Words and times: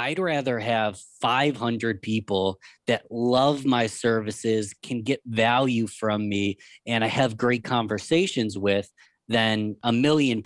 I'd 0.00 0.18
rather 0.18 0.58
have 0.58 0.98
500 1.20 2.00
people 2.00 2.58
that 2.86 3.02
love 3.10 3.66
my 3.66 3.86
services, 3.86 4.74
can 4.82 5.02
get 5.02 5.20
value 5.26 5.86
from 5.86 6.26
me, 6.26 6.56
and 6.86 7.04
I 7.04 7.06
have 7.06 7.36
great 7.36 7.64
conversations 7.64 8.56
with 8.56 8.90
than 9.28 9.76
a 9.82 9.92
million. 9.92 10.42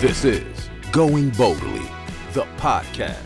This 0.00 0.24
is 0.24 0.68
Going 0.90 1.30
Boldly, 1.30 1.86
the 2.32 2.42
podcast. 2.56 3.18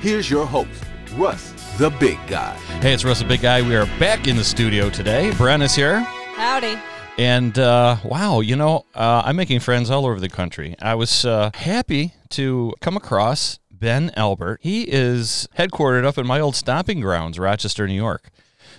Here's 0.00 0.28
your 0.28 0.44
host, 0.44 0.82
Russ 1.14 1.52
the 1.78 1.90
Big 2.00 2.18
Guy. 2.26 2.56
Hey, 2.80 2.94
it's 2.94 3.04
Russ 3.04 3.20
the 3.20 3.26
Big 3.26 3.42
Guy. 3.42 3.62
We 3.62 3.76
are 3.76 3.86
back 4.00 4.26
in 4.26 4.34
the 4.34 4.42
studio 4.42 4.90
today. 4.90 5.30
Bren 5.34 5.62
is 5.62 5.76
here. 5.76 6.00
Howdy. 6.34 6.76
And 7.16 7.56
uh, 7.60 7.98
wow, 8.02 8.40
you 8.40 8.56
know, 8.56 8.86
uh, 8.94 9.22
I'm 9.24 9.36
making 9.36 9.60
friends 9.60 9.88
all 9.88 10.04
over 10.04 10.18
the 10.18 10.28
country. 10.28 10.74
I 10.82 10.96
was 10.96 11.24
uh, 11.24 11.50
happy 11.54 12.14
to 12.30 12.74
come 12.80 12.96
across 12.96 13.60
Ben 13.70 14.10
Albert. 14.16 14.58
He 14.62 14.82
is 14.82 15.48
headquartered 15.56 16.04
up 16.04 16.18
in 16.18 16.26
my 16.26 16.40
old 16.40 16.56
stomping 16.56 17.00
grounds, 17.00 17.38
Rochester, 17.38 17.86
New 17.86 17.94
York. 17.94 18.30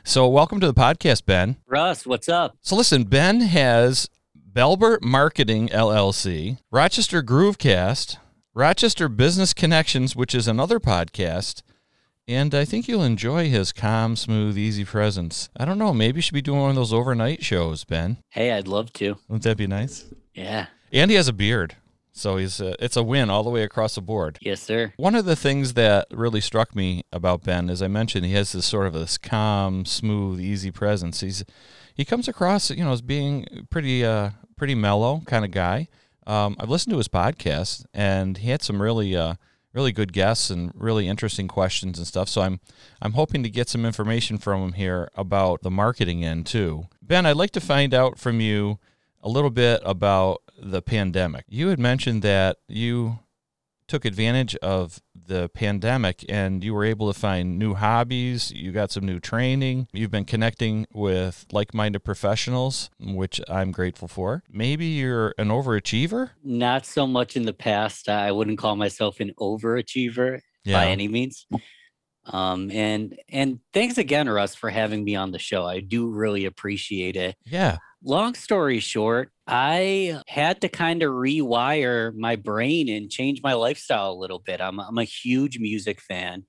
So, 0.04 0.28
welcome 0.28 0.60
to 0.60 0.68
the 0.68 0.74
podcast, 0.74 1.26
Ben. 1.26 1.56
Russ, 1.66 2.06
what's 2.06 2.28
up? 2.28 2.58
So, 2.62 2.76
listen, 2.76 3.06
Ben 3.06 3.40
has 3.40 4.10
Belbert 4.36 5.02
Marketing 5.02 5.70
LLC, 5.70 6.58
Rochester 6.70 7.24
Groovecast, 7.24 8.18
Rochester 8.54 9.08
Business 9.08 9.54
Connections, 9.54 10.14
which 10.14 10.36
is 10.36 10.48
another 10.48 10.82
podcast, 10.82 11.62
and 12.28 12.54
I 12.56 12.66
think 12.66 12.88
you'll 12.88 13.04
enjoy 13.04 13.50
his 13.50 13.72
calm, 13.72 14.16
smooth, 14.16 14.58
easy 14.58 14.86
presence. 14.86 15.50
I 15.58 15.66
don't 15.66 15.78
know, 15.78 15.94
maybe 15.94 16.18
you 16.18 16.22
should 16.22 16.34
be 16.34 16.42
doing 16.42 16.62
one 16.62 16.70
of 16.72 16.76
those 16.76 16.94
overnight 16.94 17.44
shows, 17.44 17.84
Ben. 17.84 18.18
Hey, 18.30 18.52
I'd 18.52 18.68
love 18.68 18.92
to. 18.94 19.18
Wouldn't 19.28 19.44
that 19.44 19.58
be 19.58 19.68
nice? 19.68 20.06
Yeah. 20.34 20.68
And 20.92 21.12
he 21.12 21.18
has 21.18 21.28
a 21.28 21.34
beard. 21.34 21.76
So 22.18 22.38
he's 22.38 22.62
uh, 22.62 22.76
it's 22.80 22.96
a 22.96 23.04
win 23.04 23.30
all 23.30 23.44
the 23.44 23.50
way 23.50 23.64
across 23.64 23.96
the 23.96 24.02
board. 24.02 24.38
Yes, 24.42 24.62
sir. 24.62 24.94
One 24.96 25.16
of 25.16 25.26
the 25.26 25.36
things 25.36 25.74
that 25.74 26.08
really 26.12 26.40
struck 26.40 26.74
me 26.74 27.04
about 27.12 27.44
Ben, 27.44 27.70
as 27.70 27.82
I 27.82 27.90
mentioned, 27.90 28.26
he 28.26 28.32
has 28.34 28.54
this 28.54 28.66
sort 28.66 28.88
of 28.88 28.94
this 28.94 29.18
calm, 29.18 29.84
smooth, 29.84 30.40
easy 30.40 30.72
presence. 30.72 31.20
He's 31.20 31.44
he 31.94 32.06
comes 32.06 32.30
across, 32.30 32.72
you 32.72 32.86
know, 32.86 32.94
as 32.94 33.02
being 33.02 33.66
pretty 33.70 34.06
uh, 34.06 34.30
pretty 34.56 34.76
mellow 34.76 35.24
kind 35.26 35.44
of 35.44 35.52
guy. 35.52 35.90
Um, 36.26 36.56
I've 36.58 36.70
listened 36.70 36.92
to 36.94 36.98
his 36.98 37.10
podcast, 37.10 37.86
and 37.94 38.38
he 38.38 38.50
had 38.50 38.64
some 38.64 38.82
really, 38.82 39.16
uh, 39.16 39.36
really 39.76 39.92
good 39.92 40.14
guests 40.14 40.50
and 40.50 40.72
really 40.74 41.08
interesting 41.08 41.48
questions 41.50 41.98
and 41.98 42.08
stuff. 42.08 42.30
So 42.30 42.42
I'm, 42.42 42.62
I'm 43.02 43.12
hoping 43.12 43.44
to 43.44 43.50
get 43.50 43.68
some 43.68 43.86
information 43.86 44.38
from 44.38 44.64
him 44.64 44.74
here 44.74 45.10
about 45.16 45.62
the 45.62 45.70
marketing 45.70 46.24
end 46.24 46.46
too. 46.46 46.88
Ben, 47.02 47.26
I'd 47.26 47.36
like 47.36 47.52
to 47.52 47.62
find 47.62 47.94
out 47.94 48.18
from 48.18 48.40
you 48.40 48.80
a 49.22 49.28
little 49.28 49.50
bit 49.50 49.82
about 49.84 50.42
the 50.58 50.82
pandemic. 50.82 51.44
You 51.50 51.68
had 51.68 51.80
mentioned 51.80 52.22
that 52.22 52.58
you 52.70 53.20
took 53.88 54.06
advantage 54.06 54.56
of 54.58 55.02
the 55.28 55.50
pandemic 55.50 56.24
and 56.30 56.64
you 56.64 56.74
were 56.74 56.84
able 56.86 57.12
to 57.12 57.20
find 57.20 57.58
new 57.58 57.74
hobbies, 57.74 58.52
you 58.52 58.72
got 58.72 58.92
some 58.92 59.06
new 59.06 59.20
training, 59.20 59.88
you've 59.94 60.12
been 60.12 60.26
connecting 60.26 60.86
with 60.94 61.46
like 61.52 61.74
minded 61.74 62.04
professionals, 62.04 62.90
which 63.00 63.42
I'm 63.50 63.72
grateful 63.72 64.08
for. 64.08 64.44
Maybe 64.52 64.86
you're 64.86 65.34
an 65.38 65.50
overachiever? 65.50 66.32
Not 66.44 66.86
so 66.86 67.08
much 67.08 67.36
in 67.36 67.44
the 67.44 67.54
past. 67.54 68.10
I 68.10 68.32
wouldn't 68.32 68.58
call 68.58 68.76
myself 68.76 69.20
an 69.20 69.32
overachiever 69.40 70.42
Yeah. 70.64 70.74
by 70.80 70.88
any 70.88 71.08
means. 71.08 71.46
Um, 72.28 72.72
and 72.72 73.20
and 73.30 73.60
thanks 73.72 74.00
again, 74.00 74.28
Russ, 74.28 74.56
for 74.56 74.72
having 74.72 75.04
me 75.04 75.16
on 75.16 75.32
the 75.32 75.38
show. 75.38 75.64
I 75.66 75.80
do 75.80 76.10
really 76.10 76.46
appreciate 76.46 77.16
it. 77.16 77.36
Yeah. 77.46 77.78
Long 78.08 78.36
story 78.36 78.80
short, 78.80 79.32
I 79.48 80.22
had 80.28 80.62
to 80.62 80.70
kind 80.70 81.02
of 81.02 81.10
rewire 81.10 82.14
my 82.16 82.36
brain 82.36 82.88
and 82.88 83.10
change 83.10 83.42
my 83.42 83.54
lifestyle 83.54 84.12
a 84.12 84.14
little 84.14 84.38
bit. 84.38 84.62
I'm 84.62 84.80
I'm 84.80 85.00
a 85.00 85.04
huge 85.04 85.58
music 85.58 86.00
fan, 86.02 86.44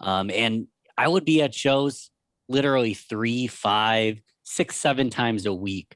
um, 0.00 0.30
and 0.30 0.66
I 0.96 1.06
would 1.08 1.26
be 1.26 1.42
at 1.42 1.54
shows 1.54 2.10
literally 2.48 2.94
three, 2.94 3.46
five, 3.46 4.22
six, 4.44 4.76
seven 4.76 5.10
times 5.10 5.44
a 5.44 5.52
week. 5.52 5.94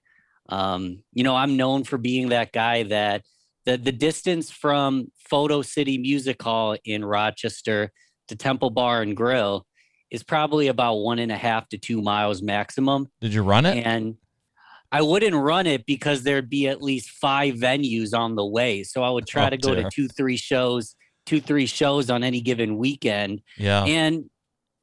Um, 0.50 1.02
you 1.14 1.24
know, 1.24 1.34
I'm 1.34 1.56
known 1.56 1.84
for 1.84 1.97
being 1.97 2.28
that 2.28 2.52
guy 2.52 2.82
that 2.84 3.22
the 3.64 3.78
the 3.78 3.92
distance 3.92 4.50
from 4.50 5.10
Photo 5.30 5.62
City 5.62 5.97
Music 5.97 6.42
Hall 6.42 6.76
in 6.84 7.02
Rochester 7.02 7.92
to 8.28 8.36
Temple 8.36 8.68
Bar 8.68 9.00
and 9.00 9.16
Grill 9.16 9.64
is 10.10 10.22
probably 10.22 10.68
about 10.68 10.97
one 10.97 11.18
and 11.18 11.32
a 11.32 11.36
half 11.36 11.66
to 11.70 11.78
two 11.78 12.02
miles 12.02 12.42
maximum 12.42 13.08
Did 13.22 13.32
you 13.32 13.42
run 13.42 13.64
it? 13.64 13.86
and 13.86 14.16
I 14.91 15.03
wouldn't 15.03 15.34
run 15.37 15.66
it 15.66 15.84
because 15.87 16.22
there'd 16.22 16.49
be 16.49 16.66
at 16.69 16.82
least 16.82 17.10
five 17.10 17.54
venues 17.56 18.16
on 18.16 18.37
the 18.37 18.47
way. 18.47 18.82
So 18.84 19.03
I 19.03 19.10
would 19.10 19.26
try 19.26 19.47
Oh, 19.47 19.50
to 19.50 19.56
go 19.59 19.75
dear. 19.75 19.84
to 19.84 19.91
two, 19.93 20.09
three 20.09 20.37
shows, 20.38 20.94
two, 21.26 21.41
three 21.41 21.66
shows 21.66 22.09
on 22.10 22.25
any 22.25 22.41
given 22.41 22.78
weekend. 22.78 23.43
yeah. 23.56 23.84
And 23.84 24.31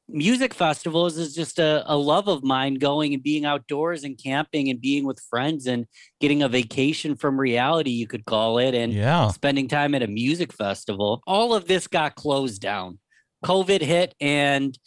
music 0.08 0.54
festivals 0.54 1.18
is 1.18 1.34
just 1.34 1.58
a, 1.58 1.82
a 1.86 1.96
love 1.96 2.28
of 2.28 2.44
mine 2.44 2.74
going 2.74 3.12
and 3.12 3.22
being 3.24 3.44
outdoors 3.44 4.04
and 4.04 4.16
camping 4.16 4.70
and 4.70 4.80
being 4.80 5.04
with 5.04 5.18
friends 5.28 5.66
and 5.66 5.84
getting 6.20 6.44
a 6.44 6.48
vacation 6.48 7.16
from 7.16 7.40
reality, 7.40 7.90
you 7.90 8.06
could 8.06 8.24
call 8.24 8.58
it. 8.58 8.72
And 8.72 8.92
yeah. 8.92 9.26
spending 9.30 9.66
time 9.66 9.96
at 9.96 10.04
a 10.04 10.06
music 10.06 10.52
festival. 10.52 11.20
All 11.26 11.52
of 11.52 11.66
this 11.66 11.88
got 11.88 12.14
closed 12.14 12.62
down. 12.62 13.00
COVID 13.44 13.80
hit, 13.80 14.14
and 14.20 14.78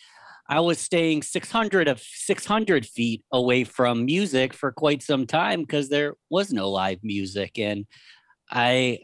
I 0.50 0.62
was 0.62 0.80
staying 0.80 1.22
600 1.22 1.88
of 1.88 2.02
600 2.02 2.86
feet 2.86 3.24
away 3.32 3.64
from 3.64 4.06
music 4.06 4.56
for 4.56 4.72
quite 4.72 5.04
some 5.04 5.28
time 5.28 5.62
because 5.62 5.90
there 5.90 6.16
was 6.32 6.52
no 6.52 6.72
live 6.72 6.98
music, 7.04 7.60
and 7.60 7.86
I 8.50 9.00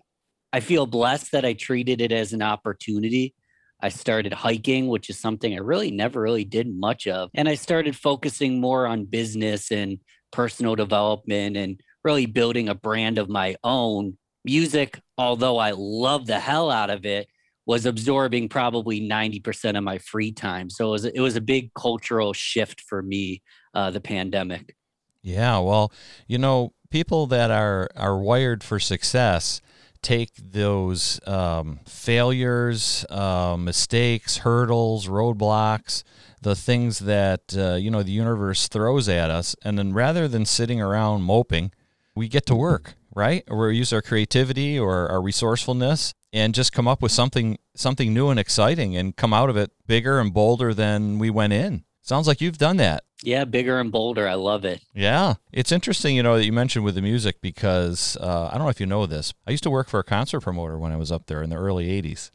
I 0.51 0.59
feel 0.61 0.87
blessed 0.87 1.33
that 1.33 1.45
I 1.45 1.53
treated 1.53 2.01
it 2.01 2.11
as 2.11 2.33
an 2.33 2.41
opportunity. 2.41 3.35
I 3.81 3.89
started 3.89 4.33
hiking, 4.33 4.87
which 4.87 5.09
is 5.09 5.19
something 5.19 5.53
I 5.53 5.57
really 5.57 5.91
never 5.91 6.21
really 6.21 6.45
did 6.45 6.73
much 6.73 7.07
of. 7.07 7.29
And 7.35 7.47
I 7.47 7.55
started 7.55 7.95
focusing 7.95 8.59
more 8.59 8.87
on 8.87 9.05
business 9.05 9.71
and 9.71 9.99
personal 10.31 10.75
development 10.75 11.57
and 11.57 11.79
really 12.03 12.25
building 12.25 12.69
a 12.69 12.75
brand 12.75 13.17
of 13.17 13.29
my 13.29 13.55
own. 13.63 14.17
Music, 14.45 14.99
although 15.17 15.57
I 15.57 15.73
love 15.75 16.25
the 16.25 16.39
hell 16.39 16.71
out 16.71 16.89
of 16.89 17.05
it, 17.05 17.27
was 17.65 17.85
absorbing 17.85 18.47
probably 18.47 19.01
90% 19.01 19.77
of 19.77 19.83
my 19.83 19.97
free 19.97 20.31
time. 20.31 20.69
So 20.69 20.89
it 20.89 20.91
was, 20.91 21.05
it 21.05 21.19
was 21.19 21.35
a 21.35 21.41
big 21.41 21.73
cultural 21.73 22.33
shift 22.33 22.81
for 22.81 23.01
me, 23.01 23.41
uh, 23.73 23.91
the 23.91 24.01
pandemic. 24.01 24.75
Yeah, 25.21 25.57
well, 25.59 25.91
you 26.27 26.37
know, 26.37 26.73
people 26.91 27.25
that 27.27 27.49
are 27.49 27.89
are 27.95 28.17
wired 28.17 28.63
for 28.63 28.79
success 28.79 29.59
take 30.03 30.29
those 30.37 31.19
um, 31.25 31.79
failures, 31.87 33.05
uh, 33.09 33.57
mistakes, 33.57 34.37
hurdles, 34.37 35.07
roadblocks, 35.07 36.03
the 36.41 36.55
things 36.55 36.99
that 36.99 37.55
uh, 37.57 37.73
you 37.73 37.89
know 37.89 38.03
the 38.03 38.11
universe 38.11 38.67
throws 38.67 39.09
at 39.09 39.31
us, 39.31 39.55
and 39.63 39.79
then 39.79 39.93
rather 39.93 40.27
than 40.27 40.45
sitting 40.45 40.79
around 40.79 41.23
moping, 41.23 41.71
we 42.13 42.27
get 42.27 42.45
to 42.45 42.55
work, 42.55 42.93
right? 43.15 43.43
Or 43.49 43.67
we 43.67 43.77
use 43.77 43.93
our 43.93 44.01
creativity 44.01 44.77
or 44.77 45.09
our 45.09 45.21
resourcefulness 45.21 46.13
and 46.33 46.53
just 46.53 46.73
come 46.73 46.87
up 46.87 47.01
with 47.01 47.13
something 47.13 47.57
something 47.75 48.13
new 48.13 48.29
and 48.29 48.39
exciting, 48.39 48.95
and 48.95 49.15
come 49.15 49.33
out 49.33 49.49
of 49.49 49.57
it 49.57 49.71
bigger 49.87 50.19
and 50.19 50.33
bolder 50.33 50.73
than 50.73 51.17
we 51.17 51.29
went 51.29 51.53
in. 51.53 51.83
Sounds 52.01 52.27
like 52.27 52.39
you've 52.39 52.57
done 52.57 52.77
that. 52.77 53.03
Yeah, 53.23 53.45
bigger 53.45 53.79
and 53.79 53.91
bolder. 53.91 54.27
I 54.27 54.35
love 54.35 54.65
it. 54.65 54.81
Yeah, 54.93 55.35
it's 55.51 55.71
interesting, 55.71 56.15
you 56.15 56.21
know, 56.21 56.37
that 56.37 56.45
you 56.45 56.53
mentioned 56.53 56.85
with 56.85 56.93
the 56.95 57.01
music 57.01 57.41
because 57.41 58.15
uh, 58.17 58.49
I 58.51 58.57
don't 58.57 58.65
know 58.65 58.69
if 58.69 58.79
you 58.79 58.85
know 58.85 59.05
this. 59.07 59.33
I 59.47 59.51
used 59.51 59.63
to 59.63 59.71
work 59.71 59.89
for 59.89 59.99
a 59.99 60.03
concert 60.03 60.41
promoter 60.41 60.77
when 60.77 60.91
I 60.91 60.97
was 60.97 61.11
up 61.11 61.25
there 61.25 61.41
in 61.41 61.49
the 61.49 61.55
early 61.55 61.87
'80s, 61.87 62.31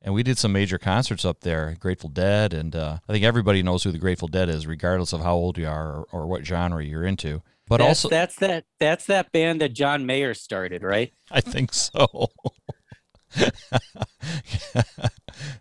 and 0.00 0.14
we 0.14 0.22
did 0.22 0.38
some 0.38 0.52
major 0.52 0.78
concerts 0.78 1.24
up 1.24 1.40
there. 1.40 1.76
Grateful 1.78 2.08
Dead, 2.08 2.52
and 2.52 2.74
uh, 2.74 2.98
I 3.06 3.12
think 3.12 3.24
everybody 3.24 3.62
knows 3.62 3.84
who 3.84 3.92
the 3.92 3.98
Grateful 3.98 4.28
Dead 4.28 4.48
is, 4.48 4.66
regardless 4.66 5.12
of 5.12 5.20
how 5.20 5.34
old 5.34 5.58
you 5.58 5.68
are 5.68 5.92
or, 5.92 6.06
or 6.10 6.26
what 6.26 6.44
genre 6.44 6.82
you're 6.84 7.04
into. 7.04 7.42
But 7.68 7.78
that's, 7.78 8.04
also, 8.04 8.08
that's 8.08 8.36
that 8.36 8.64
that's 8.80 9.06
that 9.06 9.32
band 9.32 9.60
that 9.60 9.72
John 9.72 10.04
Mayer 10.04 10.34
started, 10.34 10.82
right? 10.82 11.12
I 11.30 11.40
think 11.40 11.72
so. 11.72 12.06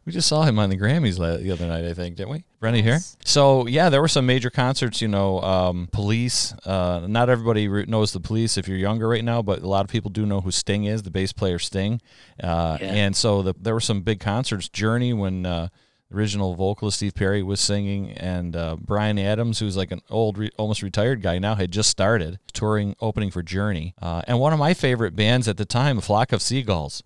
we 0.06 0.12
just 0.12 0.28
saw 0.28 0.44
him 0.44 0.60
on 0.60 0.70
the 0.70 0.78
Grammys 0.78 1.18
la- 1.18 1.38
the 1.38 1.52
other 1.52 1.66
night, 1.68 1.86
I 1.86 1.94
think, 1.94 2.16
didn't 2.18 2.32
we? 2.32 2.44
Brenny 2.62 2.82
here. 2.84 3.00
So 3.24 3.66
yeah, 3.68 3.90
there 3.90 4.02
were 4.02 4.08
some 4.08 4.26
major 4.26 4.50
concerts. 4.50 5.02
You 5.02 5.08
know, 5.08 5.42
um, 5.42 5.88
Police. 5.92 6.54
Uh, 6.66 7.06
not 7.08 7.30
everybody 7.30 7.68
re- 7.68 7.86
knows 7.88 8.12
the 8.12 8.20
Police 8.20 8.58
if 8.58 8.68
you're 8.68 8.78
younger 8.78 9.08
right 9.08 9.24
now, 9.24 9.42
but 9.42 9.60
a 9.62 9.68
lot 9.68 9.86
of 9.86 9.90
people 9.92 10.12
do 10.12 10.26
know 10.26 10.42
who 10.42 10.52
Sting 10.52 10.84
is, 10.86 11.04
the 11.04 11.12
bass 11.12 11.32
player 11.34 11.60
Sting. 11.60 12.02
Uh, 12.42 12.78
Yeah. 12.82 12.88
And 12.88 13.16
so 13.16 13.42
the, 13.42 13.54
there 13.60 13.74
were 13.74 13.80
some 13.80 14.02
big 14.02 14.20
concerts. 14.20 14.70
Journey 14.70 15.14
when. 15.14 15.46
Uh, 15.46 15.70
Original 16.14 16.56
vocalist 16.56 16.98
Steve 16.98 17.16
Perry 17.16 17.42
was 17.44 17.60
singing, 17.60 18.12
and 18.12 18.56
uh, 18.56 18.76
Bryan 18.76 19.18
Adams, 19.20 19.60
who's 19.60 19.78
like 19.78 19.92
an 19.92 20.02
old, 20.10 20.38
re- 20.38 20.50
almost 20.58 20.82
retired 20.82 21.22
guy 21.22 21.40
now, 21.40 21.56
had 21.56 21.72
just 21.72 21.90
started 21.90 22.40
touring, 22.54 22.96
opening 23.00 23.32
for 23.32 23.42
Journey. 23.42 23.94
Uh, 24.02 24.22
and 24.28 24.40
one 24.40 24.54
of 24.54 24.60
my 24.60 24.74
favorite 24.74 25.16
bands 25.16 25.48
at 25.48 25.58
the 25.58 25.66
time, 25.66 26.02
Flock 26.02 26.32
of 26.32 26.42
Seagulls 26.42 27.04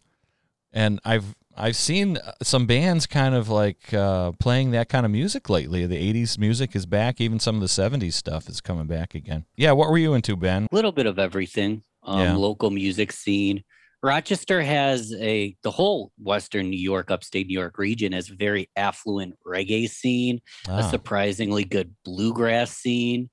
and 0.73 0.99
I've 1.05 1.35
I've 1.57 1.77
seen 1.77 2.17
some 2.43 2.65
bands 2.67 3.05
kind 3.07 3.33
of 3.33 3.47
like 3.47 3.93
uh, 3.93 4.33
playing 4.33 4.71
that 4.71 4.89
kind 4.89 5.05
of 5.05 5.11
music 5.11 5.49
lately. 5.49 5.85
The 5.85 6.13
'80s 6.13 6.37
music 6.37 6.75
is 6.75 6.85
back. 6.85 7.21
Even 7.21 7.39
some 7.39 7.55
of 7.55 7.61
the 7.61 7.67
'70s 7.67 8.11
stuff 8.11 8.49
is 8.49 8.59
coming 8.59 8.87
back 8.87 9.15
again. 9.15 9.45
Yeah, 9.55 9.71
what 9.71 9.89
were 9.89 9.97
you 9.97 10.13
into, 10.13 10.35
Ben? 10.35 10.67
A 10.69 10.75
little 10.75 10.91
bit 10.91 11.05
of 11.05 11.17
everything. 11.17 11.83
um, 12.03 12.19
Yeah. 12.19 12.35
local 12.35 12.71
music 12.71 13.11
scene. 13.13 13.63
Rochester 14.05 14.61
has 14.61 15.11
a 15.19 15.55
the 15.63 15.71
whole 15.71 16.11
Western 16.21 16.69
New 16.69 16.79
York, 16.79 17.09
upstate 17.09 17.47
New 17.47 17.57
York 17.57 17.79
region 17.79 18.11
has 18.11 18.29
a 18.29 18.35
very 18.35 18.69
affluent 18.75 19.35
reggae 19.45 19.89
scene, 19.89 20.41
a 20.67 20.73
Ah, 20.73 20.81
surprisingly 20.81 21.63
good 21.63 21.95
bluegrass 22.05 22.71
scene. 22.71 23.31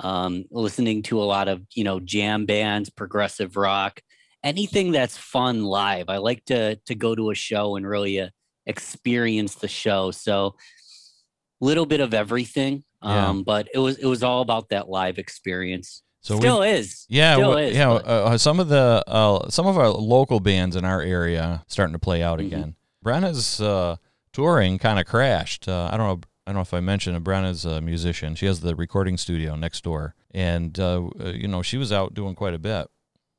Um, 0.00 0.46
listening 0.50 1.02
to 1.04 1.20
a 1.20 1.24
lot 1.24 1.48
of 1.48 1.60
you 1.74 1.84
know 1.84 2.00
jam 2.00 2.46
bands, 2.46 2.88
progressive 2.88 3.58
rock, 3.58 4.00
anything 4.42 4.92
that's 4.92 5.18
fun 5.18 5.62
live. 5.62 6.08
I 6.08 6.16
like 6.16 6.42
to 6.46 6.76
to 6.76 6.94
go 6.94 7.14
to 7.14 7.30
a 7.30 7.34
show 7.34 7.76
and 7.76 7.86
really 7.86 8.18
uh, 8.18 8.30
experience 8.64 9.56
the 9.56 9.68
show. 9.68 10.10
So 10.10 10.56
little 11.60 11.84
bit 11.84 12.00
of 12.00 12.14
everything. 12.14 12.84
Yeah. 13.02 13.28
Um, 13.28 13.42
but 13.42 13.68
it 13.74 13.78
was 13.78 13.98
it 13.98 14.06
was 14.06 14.22
all 14.22 14.40
about 14.40 14.70
that 14.70 14.88
live 14.88 15.18
experience. 15.18 16.02
So 16.24 16.34
we 16.36 16.40
Still 16.40 16.62
is. 16.62 17.06
Yeah, 17.08 17.34
Still 17.34 17.50
w- 17.50 17.68
is, 17.68 17.76
yeah. 17.76 17.90
Uh, 17.92 18.38
some 18.38 18.58
of 18.58 18.68
the 18.68 19.04
uh, 19.06 19.48
some 19.50 19.66
of 19.66 19.76
our 19.76 19.90
local 19.90 20.40
bands 20.40 20.74
in 20.74 20.84
our 20.84 21.02
area 21.02 21.62
starting 21.68 21.92
to 21.92 21.98
play 21.98 22.22
out 22.22 22.38
Mhm. 22.38 22.46
again. 22.46 22.74
Brenna's 23.04 23.60
uh, 23.60 23.96
touring 24.32 24.78
kind 24.78 24.98
of 24.98 25.04
crashed. 25.06 25.68
Uh, 25.68 25.90
I 25.92 25.96
don't 25.98 26.06
know. 26.06 26.20
I 26.46 26.50
don't 26.50 26.56
know 26.56 26.60
if 26.62 26.72
I 26.74 26.80
mentioned 26.80 27.16
it. 27.16 27.22
Brenna's 27.24 27.64
a 27.66 27.80
musician. 27.80 28.34
She 28.34 28.46
has 28.46 28.60
the 28.60 28.74
recording 28.74 29.16
studio 29.18 29.54
next 29.56 29.84
door, 29.84 30.14
and 30.32 30.78
uh, 30.80 31.02
uh, 31.20 31.28
you 31.30 31.46
know 31.46 31.60
she 31.62 31.76
was 31.76 31.92
out 31.92 32.14
doing 32.14 32.34
quite 32.34 32.54
a 32.54 32.58
bit. 32.58 32.88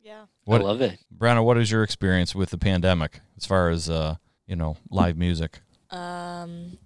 Yeah. 0.04 0.26
What- 0.44 0.62
I 0.62 0.66
love 0.66 0.82
it. 0.82 1.00
Brenna, 1.16 1.44
what 1.44 1.58
is 1.58 1.72
your 1.72 1.82
experience 1.84 2.36
with 2.36 2.52
the 2.52 2.58
pandemic 2.60 3.22
as 3.38 3.46
far 3.48 3.70
as 3.70 3.90
uh, 3.90 4.16
you 4.48 4.56
know 4.56 4.78
live 4.92 5.18
music? 5.18 5.62
Um, 5.90 6.78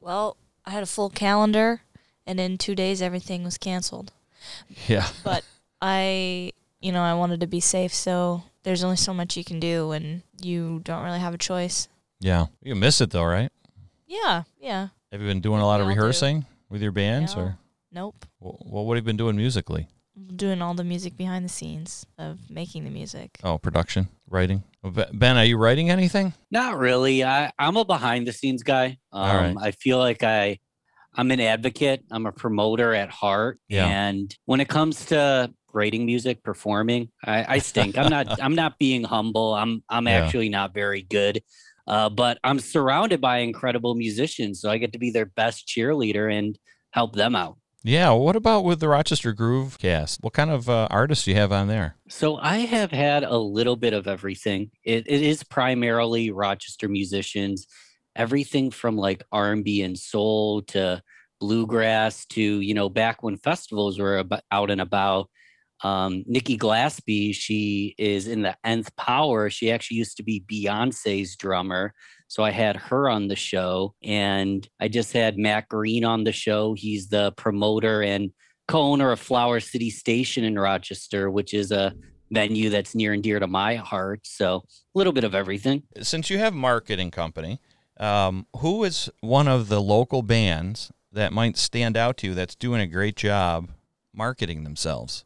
well, 0.00 0.36
I 0.64 0.70
had 0.70 0.82
a 0.84 0.86
full 0.86 1.10
calendar, 1.10 1.80
and 2.26 2.38
in 2.38 2.58
two 2.58 2.74
days 2.76 3.02
everything 3.02 3.42
was 3.42 3.58
canceled. 3.58 4.12
Yeah, 4.86 5.06
But 5.24 5.44
I, 5.80 6.52
you 6.80 6.92
know, 6.92 7.02
I 7.02 7.14
wanted 7.14 7.40
to 7.40 7.46
be 7.46 7.60
safe, 7.60 7.92
so 7.94 8.42
there's 8.62 8.84
only 8.84 8.96
so 8.96 9.12
much 9.14 9.36
you 9.36 9.44
can 9.44 9.60
do, 9.60 9.92
and 9.92 10.22
you 10.42 10.80
don't 10.84 11.04
really 11.04 11.18
have 11.20 11.34
a 11.34 11.38
choice. 11.38 11.88
yeah. 12.20 12.46
You 12.62 12.74
miss 12.74 13.00
it 13.00 13.10
though, 13.10 13.24
right? 13.24 13.50
Yeah, 14.06 14.42
yeah. 14.60 14.88
Have 15.12 15.20
you 15.20 15.26
been 15.26 15.40
doing 15.40 15.60
a 15.60 15.66
lot 15.66 15.80
of 15.80 15.86
We 15.86 15.94
do. 15.94 15.98
rehearsing 16.00 16.46
with 16.68 16.82
your 16.82 16.92
bands, 16.92 17.34
No. 17.36 17.42
or 17.42 17.58
Nope. 17.92 18.24
wh- 18.38 18.66
what? 18.66 18.84
What 18.86 18.96
have 18.96 19.04
you 19.04 19.06
been 19.06 19.16
doing 19.16 19.36
musically? 19.36 19.88
Doing 20.34 20.60
all 20.62 20.74
the 20.74 20.84
music 20.84 21.16
behind 21.16 21.44
the 21.44 21.48
scenes 21.48 22.04
of 22.18 22.50
making 22.50 22.84
the 22.84 22.90
music. 22.90 23.38
Oh, 23.44 23.56
production, 23.58 24.08
writing. 24.28 24.64
Ben, 24.82 25.36
are 25.36 25.44
you 25.44 25.56
writing 25.56 25.90
anything? 25.90 26.32
Not 26.50 26.76
really. 26.78 27.22
I, 27.24 27.52
I'm 27.58 27.76
a 27.76 27.84
behind 27.84 28.26
the 28.26 28.32
scenes 28.32 28.62
guy. 28.64 28.98
Um, 29.12 29.22
All 29.22 29.36
right. 29.36 29.56
I 29.60 29.70
feel 29.70 29.98
like 29.98 30.22
I, 30.24 30.58
I'm 31.18 31.30
an 31.32 31.40
advocate. 31.40 32.04
I'm 32.10 32.24
a 32.26 32.32
promoter 32.32 32.94
at 32.94 33.10
heart. 33.10 33.58
Yeah. 33.68 33.86
And 33.86 34.34
when 34.46 34.60
it 34.60 34.68
comes 34.68 35.04
to 35.06 35.52
writing 35.74 36.06
music, 36.06 36.42
performing, 36.42 37.10
I, 37.24 37.56
I 37.56 37.58
stink. 37.58 37.98
I'm 37.98 38.08
not. 38.08 38.40
I'm 38.42 38.54
not 38.54 38.78
being 38.78 39.04
humble. 39.04 39.52
I'm. 39.54 39.82
I'm 39.90 40.06
Yeah. 40.06 40.24
actually 40.24 40.48
not 40.48 40.72
very 40.72 41.02
good. 41.02 41.42
Uh, 41.86 42.08
but 42.08 42.38
I'm 42.44 42.58
surrounded 42.60 43.20
by 43.20 43.38
incredible 43.38 43.94
musicians, 43.94 44.60
so 44.60 44.70
I 44.70 44.78
get 44.78 44.92
to 44.92 44.98
be 44.98 45.10
their 45.10 45.24
best 45.26 45.66
cheerleader 45.66 46.32
and 46.32 46.58
help 46.90 47.14
them 47.16 47.34
out. 47.34 47.56
Yeah. 47.82 48.10
What 48.10 48.36
about 48.36 48.64
with 48.64 48.80
the 48.80 48.88
Rochester 48.88 49.32
Groovecast? 49.34 50.18
What 50.22 50.34
kind 50.34 50.50
of 50.50 50.68
uh, 50.68 50.88
artists 50.90 51.24
do 51.24 51.30
you 51.30 51.36
have 51.38 51.50
on 51.52 51.68
there? 51.68 51.96
So 52.08 52.36
I 52.36 52.58
have 52.58 52.90
had 52.90 53.24
a 53.24 53.38
little 53.38 53.76
bit 53.76 53.92
of 53.94 54.06
everything. 54.06 54.70
It, 54.84 55.04
it 55.06 55.22
is 55.22 55.42
primarily 55.44 56.30
Rochester 56.30 56.88
musicians, 56.88 57.66
everything 58.18 58.70
from 58.70 58.96
like 58.96 59.22
R&B 59.32 59.82
and 59.82 59.98
soul 59.98 60.62
to 60.62 61.00
bluegrass 61.40 62.26
to 62.26 62.42
you 62.42 62.74
know 62.74 62.88
back 62.88 63.22
when 63.22 63.36
festivals 63.36 63.98
were 63.98 64.18
about, 64.18 64.42
out 64.50 64.70
and 64.70 64.80
about. 64.80 65.30
Um, 65.84 66.24
Nikki 66.26 66.58
Glaspie, 66.58 67.32
she 67.32 67.94
is 67.98 68.26
in 68.26 68.42
the 68.42 68.56
Nth 68.64 68.94
Power. 68.96 69.48
She 69.48 69.70
actually 69.70 69.98
used 69.98 70.16
to 70.16 70.24
be 70.24 70.44
Beyonce's 70.50 71.36
drummer. 71.36 71.94
So 72.26 72.42
I 72.42 72.50
had 72.50 72.76
her 72.76 73.08
on 73.08 73.28
the 73.28 73.36
show, 73.36 73.94
and 74.02 74.68
I 74.80 74.88
just 74.88 75.12
had 75.12 75.38
Matt 75.38 75.68
Green 75.68 76.04
on 76.04 76.24
the 76.24 76.32
show. 76.32 76.74
He's 76.74 77.08
the 77.08 77.32
promoter 77.36 78.02
and 78.02 78.32
co-owner 78.66 79.12
of 79.12 79.20
Flower 79.20 79.60
City 79.60 79.88
Station 79.88 80.42
in 80.42 80.58
Rochester, 80.58 81.30
which 81.30 81.54
is 81.54 81.70
a 81.70 81.94
venue 82.30 82.70
that's 82.70 82.94
near 82.94 83.12
and 83.12 83.22
dear 83.22 83.38
to 83.38 83.46
my 83.46 83.76
heart. 83.76 84.20
So 84.24 84.56
a 84.56 84.98
little 84.98 85.12
bit 85.12 85.24
of 85.24 85.34
everything. 85.34 85.84
Since 86.02 86.28
you 86.28 86.38
have 86.38 86.52
marketing 86.52 87.10
company, 87.10 87.60
um, 87.98 88.46
who 88.58 88.84
is 88.84 89.10
one 89.20 89.48
of 89.48 89.68
the 89.68 89.80
local 89.80 90.22
bands 90.22 90.92
that 91.12 91.32
might 91.32 91.56
stand 91.56 91.96
out 91.96 92.16
to 92.18 92.28
you 92.28 92.34
that's 92.34 92.54
doing 92.54 92.80
a 92.80 92.86
great 92.86 93.16
job 93.16 93.68
marketing 94.14 94.64
themselves? 94.64 95.24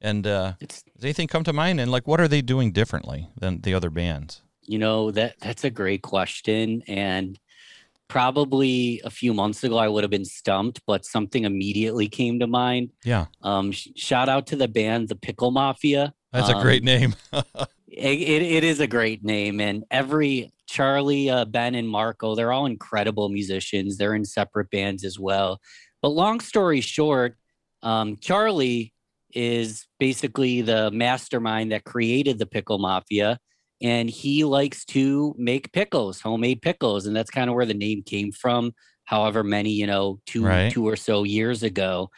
And 0.00 0.26
uh, 0.26 0.52
does 0.60 0.84
anything 1.02 1.26
come 1.28 1.42
to 1.44 1.52
mind? 1.52 1.80
And 1.80 1.90
like, 1.90 2.06
what 2.06 2.20
are 2.20 2.28
they 2.28 2.40
doing 2.42 2.70
differently 2.72 3.28
than 3.36 3.60
the 3.62 3.74
other 3.74 3.90
bands? 3.90 4.42
you 4.70 4.78
know 4.78 5.10
that 5.10 5.34
that's 5.40 5.64
a 5.64 5.70
great 5.70 6.02
question, 6.02 6.82
and 6.86 7.38
probably 8.08 9.00
a 9.04 9.10
few 9.10 9.32
months 9.34 9.64
ago 9.64 9.78
I 9.78 9.88
would 9.88 10.04
have 10.04 10.10
been 10.10 10.24
stumped, 10.24 10.82
but 10.86 11.04
something 11.04 11.44
immediately 11.44 12.06
came 12.08 12.38
to 12.40 12.46
mind. 12.46 12.90
Yeah, 13.04 13.26
Um, 13.42 13.72
sh- 13.72 13.88
shout 13.96 14.28
out 14.28 14.46
to 14.48 14.56
the 14.56 14.68
band, 14.68 15.08
the 15.08 15.14
Pickle 15.16 15.50
Mafia. 15.50 16.12
that's 16.32 16.50
a 16.50 16.56
Um, 16.56 16.62
great 16.62 16.82
name. 16.84 17.14
It, 17.90 18.20
it, 18.20 18.42
it 18.42 18.64
is 18.64 18.80
a 18.80 18.86
great 18.86 19.24
name, 19.24 19.60
and 19.60 19.84
every 19.90 20.52
Charlie, 20.66 21.30
uh, 21.30 21.46
Ben, 21.46 21.74
and 21.74 21.88
Marco, 21.88 22.34
they're 22.34 22.52
all 22.52 22.66
incredible 22.66 23.30
musicians. 23.30 23.96
They're 23.96 24.14
in 24.14 24.24
separate 24.24 24.70
bands 24.70 25.04
as 25.04 25.18
well. 25.18 25.58
But 26.02 26.10
long 26.10 26.40
story 26.40 26.82
short, 26.82 27.36
um, 27.82 28.16
Charlie 28.20 28.92
is 29.32 29.86
basically 29.98 30.60
the 30.62 30.90
mastermind 30.90 31.72
that 31.72 31.84
created 31.84 32.38
the 32.38 32.46
Pickle 32.46 32.78
Mafia, 32.78 33.38
and 33.80 34.10
he 34.10 34.44
likes 34.44 34.84
to 34.86 35.34
make 35.38 35.72
pickles, 35.72 36.20
homemade 36.20 36.60
pickles, 36.60 37.06
and 37.06 37.16
that's 37.16 37.30
kind 37.30 37.48
of 37.48 37.56
where 37.56 37.66
the 37.66 37.74
name 37.74 38.02
came 38.02 38.32
from. 38.32 38.72
However 39.04 39.42
many, 39.42 39.70
you 39.70 39.86
know, 39.86 40.20
two 40.26 40.44
Right. 40.44 40.70
two 40.70 40.86
or 40.86 40.96
so 40.96 41.24
years 41.24 41.62
ago. 41.62 42.10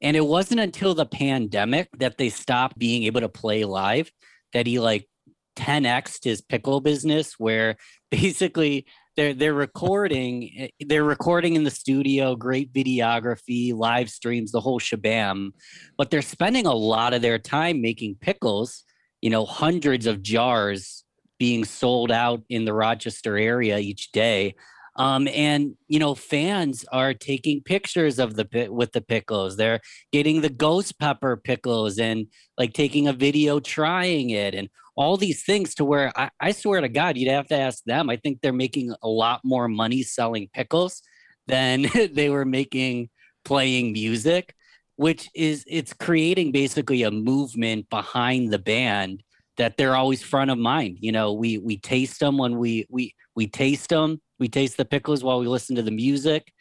And 0.00 0.16
it 0.16 0.26
wasn't 0.26 0.60
until 0.60 0.94
the 0.94 1.06
pandemic 1.06 1.88
that 1.98 2.16
they 2.16 2.30
stopped 2.30 2.78
being 2.78 3.04
able 3.04 3.20
to 3.20 3.28
play 3.28 3.64
live 3.64 4.10
that 4.52 4.66
he 4.66 4.78
like 4.78 5.08
10x 5.56 6.24
his 6.24 6.40
pickle 6.40 6.80
business 6.80 7.34
where 7.38 7.76
basically 8.10 8.86
they're 9.16 9.34
they're 9.34 9.54
recording 9.54 10.50
eh, 10.58 10.68
they're 10.86 11.04
recording 11.04 11.54
in 11.54 11.64
the 11.64 11.70
studio 11.70 12.34
great 12.34 12.72
videography 12.72 13.74
live 13.74 14.08
streams 14.08 14.52
the 14.52 14.60
whole 14.60 14.80
shabam 14.80 15.50
but 15.98 16.10
they're 16.10 16.22
spending 16.22 16.66
a 16.66 16.74
lot 16.74 17.12
of 17.12 17.22
their 17.22 17.38
time 17.38 17.82
making 17.82 18.16
pickles 18.20 18.84
you 19.20 19.30
know 19.30 19.44
hundreds 19.44 20.06
of 20.06 20.22
jars 20.22 21.04
being 21.38 21.64
sold 21.64 22.10
out 22.10 22.42
in 22.48 22.64
the 22.64 22.72
rochester 22.72 23.36
area 23.36 23.78
each 23.78 24.12
day 24.12 24.54
um, 24.96 25.26
and 25.28 25.74
you 25.88 25.98
know 25.98 26.14
fans 26.14 26.84
are 26.92 27.14
taking 27.14 27.62
pictures 27.62 28.18
of 28.18 28.36
the 28.36 28.68
with 28.70 28.92
the 28.92 29.00
pickles 29.00 29.56
they're 29.56 29.80
getting 30.12 30.40
the 30.40 30.50
ghost 30.50 30.98
pepper 30.98 31.36
pickles 31.36 31.98
and 31.98 32.26
like 32.58 32.72
taking 32.72 33.08
a 33.08 33.12
video 33.12 33.58
trying 33.58 34.30
it 34.30 34.54
and 34.54 34.68
all 34.94 35.16
these 35.16 35.42
things 35.42 35.74
to 35.76 35.84
where 35.84 36.12
I, 36.16 36.30
I 36.40 36.52
swear 36.52 36.80
to 36.80 36.88
God, 36.88 37.16
you'd 37.16 37.30
have 37.30 37.48
to 37.48 37.56
ask 37.56 37.82
them. 37.84 38.10
I 38.10 38.16
think 38.16 38.40
they're 38.40 38.52
making 38.52 38.94
a 39.02 39.08
lot 39.08 39.40
more 39.44 39.68
money 39.68 40.02
selling 40.02 40.48
pickles 40.52 41.02
than 41.46 41.86
they 42.12 42.28
were 42.28 42.44
making 42.44 43.08
playing 43.44 43.92
music, 43.92 44.54
which 44.96 45.30
is 45.34 45.64
it's 45.66 45.92
creating 45.92 46.52
basically 46.52 47.02
a 47.02 47.10
movement 47.10 47.88
behind 47.90 48.52
the 48.52 48.58
band 48.58 49.22
that 49.56 49.76
they're 49.76 49.96
always 49.96 50.22
front 50.22 50.50
of 50.50 50.58
mind. 50.58 50.98
You 51.00 51.12
know, 51.12 51.32
we 51.32 51.58
we 51.58 51.78
taste 51.78 52.20
them 52.20 52.38
when 52.38 52.58
we 52.58 52.86
we 52.88 53.14
we 53.34 53.46
taste 53.46 53.90
them, 53.90 54.20
we 54.38 54.48
taste 54.48 54.76
the 54.76 54.84
pickles 54.84 55.22
while 55.24 55.40
we 55.40 55.46
listen 55.46 55.76
to 55.76 55.82
the 55.82 55.90
music. 55.90 56.52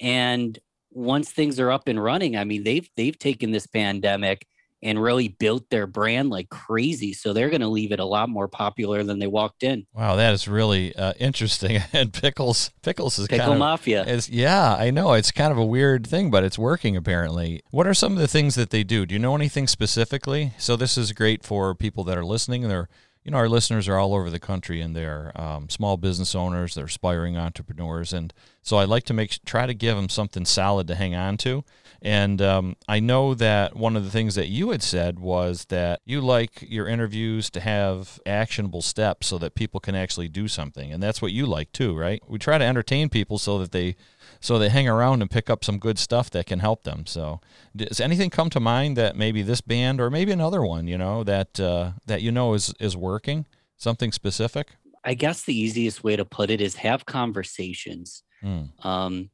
And 0.00 0.58
once 0.90 1.30
things 1.30 1.58
are 1.58 1.70
up 1.70 1.88
and 1.88 2.02
running, 2.02 2.36
I 2.36 2.44
mean, 2.44 2.64
they've 2.64 2.88
they've 2.96 3.18
taken 3.18 3.50
this 3.50 3.66
pandemic 3.66 4.46
and 4.84 5.02
really 5.02 5.28
built 5.28 5.68
their 5.70 5.86
brand 5.86 6.28
like 6.28 6.50
crazy. 6.50 7.14
So 7.14 7.32
they're 7.32 7.48
going 7.48 7.62
to 7.62 7.68
leave 7.68 7.90
it 7.90 8.00
a 8.00 8.04
lot 8.04 8.28
more 8.28 8.46
popular 8.46 9.02
than 9.02 9.18
they 9.18 9.26
walked 9.26 9.62
in. 9.62 9.86
wow, 9.94 10.14
that 10.16 10.34
is 10.34 10.46
really 10.46 10.94
uh, 10.94 11.14
interesting. 11.18 11.82
and 11.92 12.12
pickles, 12.12 12.70
pickles 12.82 13.18
is 13.18 13.26
Pickle 13.26 13.46
kind 13.46 13.52
of 13.54 13.58
Mafia. 13.58 14.04
It's, 14.06 14.28
yeah, 14.28 14.76
I 14.76 14.90
know. 14.90 15.14
It's 15.14 15.32
kind 15.32 15.50
of 15.50 15.58
a 15.58 15.64
weird 15.64 16.06
thing, 16.06 16.30
but 16.30 16.44
it's 16.44 16.58
working 16.58 16.96
apparently. 16.96 17.62
What 17.70 17.86
are 17.86 17.94
some 17.94 18.12
of 18.12 18.18
the 18.18 18.28
things 18.28 18.54
that 18.56 18.70
they 18.70 18.84
do? 18.84 19.06
Do 19.06 19.14
you 19.14 19.18
know 19.18 19.34
anything 19.34 19.66
specifically? 19.66 20.52
So 20.58 20.76
this 20.76 20.98
is 20.98 21.12
great 21.12 21.42
for 21.42 21.74
people 21.74 22.04
that 22.04 22.18
are 22.18 22.24
listening. 22.24 22.68
They're, 22.68 22.88
you 23.24 23.30
know, 23.30 23.38
our 23.38 23.48
listeners 23.48 23.88
are 23.88 23.98
all 23.98 24.14
over 24.14 24.28
the 24.28 24.38
country 24.38 24.80
and 24.80 24.94
they're 24.94 25.32
um, 25.34 25.70
small 25.70 25.96
business 25.96 26.34
owners, 26.34 26.74
they're 26.74 26.84
aspiring 26.84 27.36
entrepreneurs. 27.36 28.12
And 28.12 28.32
So 28.62 28.76
I 28.76 28.84
like 28.84 29.04
to 29.04 29.14
make 29.14 29.42
try 29.44 29.66
to 29.66 29.74
give 29.74 29.96
them 29.96 30.10
something 30.10 30.44
solid 30.44 30.86
to 30.88 30.94
hang 30.94 31.14
on 31.14 31.38
to. 31.38 31.64
And 32.02 32.42
um, 32.42 32.76
I 32.86 33.00
know 33.00 33.32
that 33.32 33.76
one 33.76 33.96
of 33.96 34.04
the 34.04 34.10
things 34.10 34.34
that 34.34 34.48
you 34.48 34.70
had 34.70 34.82
said 34.82 35.18
was 35.18 35.64
that 35.66 36.02
you 36.04 36.20
like 36.20 36.62
your 36.68 36.86
interviews 36.86 37.48
to 37.50 37.60
have 37.60 38.20
actionable 38.26 38.82
steps 38.82 39.28
so 39.28 39.38
that 39.38 39.54
people 39.54 39.80
can 39.80 39.94
actually 39.94 40.28
do 40.28 40.46
something, 40.46 40.92
and 40.92 41.02
that's 41.02 41.22
what 41.22 41.32
you 41.32 41.46
like 41.46 41.72
too, 41.72 41.96
right? 41.96 42.22
We 42.28 42.38
try 42.38 42.58
to 42.58 42.64
entertain 42.64 43.08
people 43.08 43.38
so 43.38 43.58
that 43.58 43.72
they 43.72 43.96
so 44.44 44.58
they 44.58 44.68
hang 44.68 44.86
around 44.86 45.22
and 45.22 45.30
pick 45.30 45.48
up 45.48 45.64
some 45.64 45.78
good 45.78 45.98
stuff 45.98 46.28
that 46.30 46.44
can 46.44 46.58
help 46.58 46.82
them. 46.84 47.06
So, 47.06 47.40
does 47.74 47.98
anything 47.98 48.28
come 48.28 48.50
to 48.50 48.60
mind 48.60 48.94
that 48.98 49.16
maybe 49.16 49.40
this 49.40 49.62
band 49.62 50.02
or 50.02 50.10
maybe 50.10 50.32
another 50.32 50.60
one, 50.60 50.86
you 50.86 50.98
know, 50.98 51.24
that 51.24 51.58
uh, 51.58 51.92
that 52.04 52.20
you 52.20 52.30
know 52.30 52.52
is 52.52 52.74
is 52.78 52.94
working? 52.94 53.46
Something 53.78 54.12
specific? 54.12 54.72
I 55.02 55.14
guess 55.14 55.44
the 55.44 55.58
easiest 55.58 56.04
way 56.04 56.16
to 56.16 56.26
put 56.26 56.50
it 56.50 56.60
is 56.60 56.74
have 56.76 57.06
conversations. 57.06 58.22
Mm. 58.42 58.84
Um, 58.84 59.30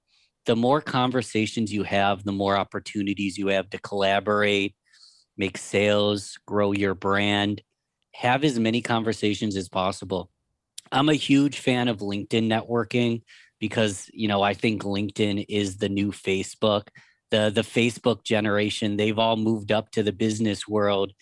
the 0.47 0.55
more 0.55 0.81
conversations 0.81 1.73
you 1.73 1.83
have, 1.83 2.23
the 2.23 2.33
more 2.33 2.57
opportunities 2.57 3.37
you 3.37 3.49
have 3.49 3.69
to 3.71 3.79
collaborate, 3.79 4.77
make 5.37 5.59
sales, 5.59 6.39
grow 6.47 6.71
your 6.71 6.95
brand. 6.95 7.63
Have 8.15 8.45
as 8.45 8.61
many 8.61 8.81
conversations 8.81 9.57
as 9.57 9.69
possible. 9.69 10.31
I'm 10.93 11.09
a 11.09 11.15
huge 11.15 11.59
fan 11.59 11.89
of 11.89 11.99
LinkedIn 11.99 12.47
networking 12.47 13.23
because 13.61 14.11
you 14.13 14.29
know 14.29 14.43
I 14.43 14.55
think 14.55 14.83
LinkedIn 14.83 15.47
is 15.49 15.77
the 15.77 15.89
new 15.89 16.11
Facebook. 16.11 16.89
The 17.31 17.51
the 17.55 17.63
Facebook 17.63 18.25
generation, 18.25 18.97
they've 18.97 19.19
all 19.19 19.37
moved 19.37 19.71
up 19.71 19.91
to 19.93 20.03
the 20.03 20.13
business 20.13 20.67
world 20.67 21.13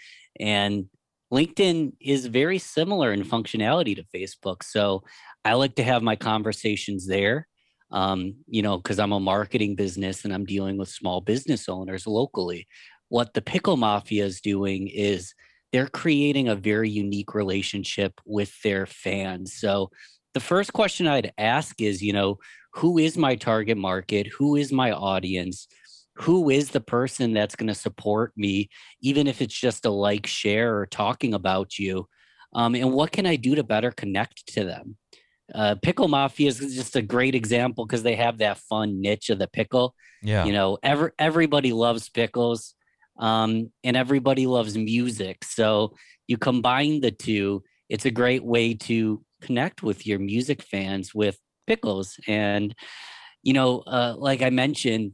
and 0.40 0.88
LinkedIn 1.32 1.92
is 2.00 2.26
very 2.26 2.58
similar 2.58 3.12
in 3.12 3.22
functionality 3.22 3.94
to 3.96 4.04
Facebook. 4.14 4.62
So 4.62 5.02
I 5.44 5.54
like 5.54 5.74
to 5.76 5.82
have 5.82 6.02
my 6.02 6.16
conversations 6.16 7.06
there. 7.06 7.46
Um, 7.90 8.34
you 8.46 8.60
know, 8.60 8.76
because 8.76 8.98
I'm 8.98 9.12
a 9.12 9.20
marketing 9.20 9.74
business 9.74 10.24
and 10.24 10.34
I'm 10.34 10.44
dealing 10.44 10.76
with 10.76 10.90
small 10.90 11.22
business 11.22 11.70
owners 11.70 12.06
locally. 12.06 12.66
What 13.08 13.32
the 13.32 13.40
Pickle 13.40 13.78
Mafia 13.78 14.26
is 14.26 14.42
doing 14.42 14.88
is 14.88 15.32
they're 15.72 15.88
creating 15.88 16.48
a 16.48 16.54
very 16.54 16.90
unique 16.90 17.34
relationship 17.34 18.20
with 18.26 18.60
their 18.60 18.84
fans. 18.84 19.54
So 19.54 19.90
the 20.38 20.44
first 20.44 20.72
question 20.72 21.08
I'd 21.08 21.32
ask 21.36 21.80
is, 21.82 22.00
you 22.00 22.12
know, 22.12 22.38
who 22.74 22.96
is 22.96 23.18
my 23.18 23.34
target 23.34 23.76
market? 23.76 24.28
Who 24.38 24.54
is 24.54 24.70
my 24.70 24.92
audience? 24.92 25.66
Who 26.18 26.48
is 26.48 26.70
the 26.70 26.80
person 26.80 27.32
that's 27.32 27.56
going 27.56 27.66
to 27.66 27.74
support 27.74 28.32
me, 28.36 28.70
even 29.00 29.26
if 29.26 29.42
it's 29.42 29.58
just 29.58 29.84
a 29.84 29.90
like, 29.90 30.28
share, 30.28 30.78
or 30.78 30.86
talking 30.86 31.34
about 31.34 31.76
you? 31.76 32.06
Um, 32.52 32.76
and 32.76 32.92
what 32.92 33.10
can 33.10 33.26
I 33.26 33.34
do 33.34 33.56
to 33.56 33.64
better 33.64 33.90
connect 33.90 34.46
to 34.54 34.62
them? 34.62 34.96
Uh, 35.52 35.74
pickle 35.82 36.06
Mafia 36.06 36.46
is 36.46 36.58
just 36.58 36.94
a 36.94 37.02
great 37.02 37.34
example 37.34 37.84
because 37.84 38.04
they 38.04 38.14
have 38.14 38.38
that 38.38 38.58
fun 38.58 39.00
niche 39.00 39.30
of 39.30 39.40
the 39.40 39.48
pickle. 39.48 39.92
Yeah. 40.22 40.44
You 40.44 40.52
know, 40.52 40.78
every, 40.84 41.10
everybody 41.18 41.72
loves 41.72 42.08
pickles 42.10 42.74
um, 43.18 43.72
and 43.82 43.96
everybody 43.96 44.46
loves 44.46 44.78
music. 44.78 45.42
So 45.42 45.96
you 46.28 46.38
combine 46.38 47.00
the 47.00 47.10
two, 47.10 47.64
it's 47.88 48.04
a 48.04 48.12
great 48.12 48.44
way 48.44 48.74
to 48.74 49.20
connect 49.40 49.82
with 49.82 50.06
your 50.06 50.18
music 50.18 50.62
fans 50.62 51.14
with 51.14 51.38
pickles. 51.66 52.18
And 52.26 52.74
you 53.42 53.52
know 53.52 53.80
uh, 53.86 54.14
like 54.16 54.42
i 54.42 54.50
mentioned 54.50 55.12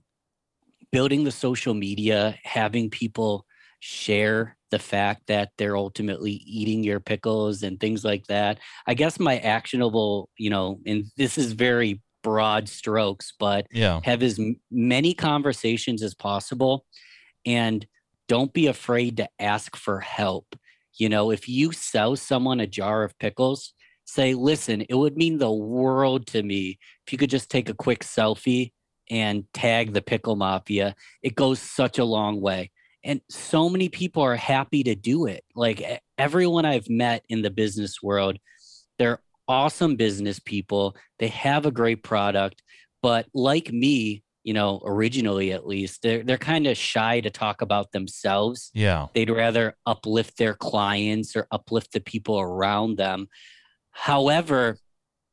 building 0.92 1.24
the 1.24 1.32
social 1.32 1.74
media 1.74 2.38
having 2.44 2.88
people 2.88 3.46
share 3.80 4.56
the 4.70 4.78
fact 4.78 5.26
that 5.26 5.50
they're 5.58 5.76
ultimately 5.76 6.32
eating 6.32 6.82
your 6.82 7.00
pickles 7.00 7.62
and 7.62 7.78
things 7.78 8.04
like 8.04 8.26
that. 8.28 8.58
I 8.86 8.94
guess 8.94 9.20
my 9.20 9.38
actionable 9.38 10.30
you 10.38 10.50
know 10.50 10.80
and 10.86 11.04
this 11.16 11.36
is 11.38 11.52
very 11.52 12.00
broad 12.22 12.68
strokes 12.68 13.34
but 13.38 13.66
yeah. 13.70 14.00
have 14.02 14.22
as 14.22 14.40
many 14.70 15.12
conversations 15.12 16.02
as 16.02 16.14
possible 16.14 16.86
and 17.44 17.86
don't 18.26 18.54
be 18.54 18.66
afraid 18.68 19.18
to 19.18 19.28
ask 19.38 19.76
for 19.76 20.00
help. 20.00 20.56
You 20.94 21.08
know 21.08 21.30
if 21.30 21.48
you 21.48 21.72
sell 21.72 22.16
someone 22.16 22.60
a 22.60 22.66
jar 22.66 23.04
of 23.04 23.18
pickles 23.18 23.73
say, 24.04 24.34
listen, 24.34 24.82
it 24.82 24.94
would 24.94 25.16
mean 25.16 25.38
the 25.38 25.52
world 25.52 26.26
to 26.28 26.42
me 26.42 26.78
if 27.06 27.12
you 27.12 27.18
could 27.18 27.30
just 27.30 27.50
take 27.50 27.68
a 27.68 27.74
quick 27.74 28.00
selfie 28.00 28.72
and 29.10 29.44
tag 29.52 29.92
the 29.92 30.02
pickle 30.02 30.36
mafia. 30.36 30.94
It 31.22 31.34
goes 31.34 31.60
such 31.60 31.98
a 31.98 32.04
long 32.04 32.40
way. 32.40 32.70
And 33.04 33.20
so 33.28 33.68
many 33.68 33.88
people 33.90 34.22
are 34.22 34.36
happy 34.36 34.82
to 34.84 34.94
do 34.94 35.26
it. 35.26 35.44
Like 35.54 36.00
everyone 36.16 36.64
I've 36.64 36.88
met 36.88 37.22
in 37.28 37.42
the 37.42 37.50
business 37.50 38.02
world, 38.02 38.38
they're 38.98 39.20
awesome 39.46 39.96
business 39.96 40.38
people. 40.38 40.96
They 41.18 41.28
have 41.28 41.66
a 41.66 41.70
great 41.70 42.02
product. 42.02 42.62
But 43.02 43.26
like 43.34 43.70
me, 43.70 44.22
you 44.42 44.54
know, 44.54 44.80
originally 44.84 45.52
at 45.52 45.66
least, 45.66 46.00
they're 46.02 46.22
they're 46.22 46.38
kind 46.38 46.66
of 46.66 46.76
shy 46.76 47.20
to 47.20 47.30
talk 47.30 47.60
about 47.60 47.92
themselves. 47.92 48.70
Yeah. 48.72 49.08
They'd 49.14 49.30
rather 49.30 49.76
uplift 49.84 50.38
their 50.38 50.54
clients 50.54 51.36
or 51.36 51.46
uplift 51.50 51.92
the 51.92 52.00
people 52.00 52.40
around 52.40 52.96
them. 52.96 53.28
However, 53.94 54.76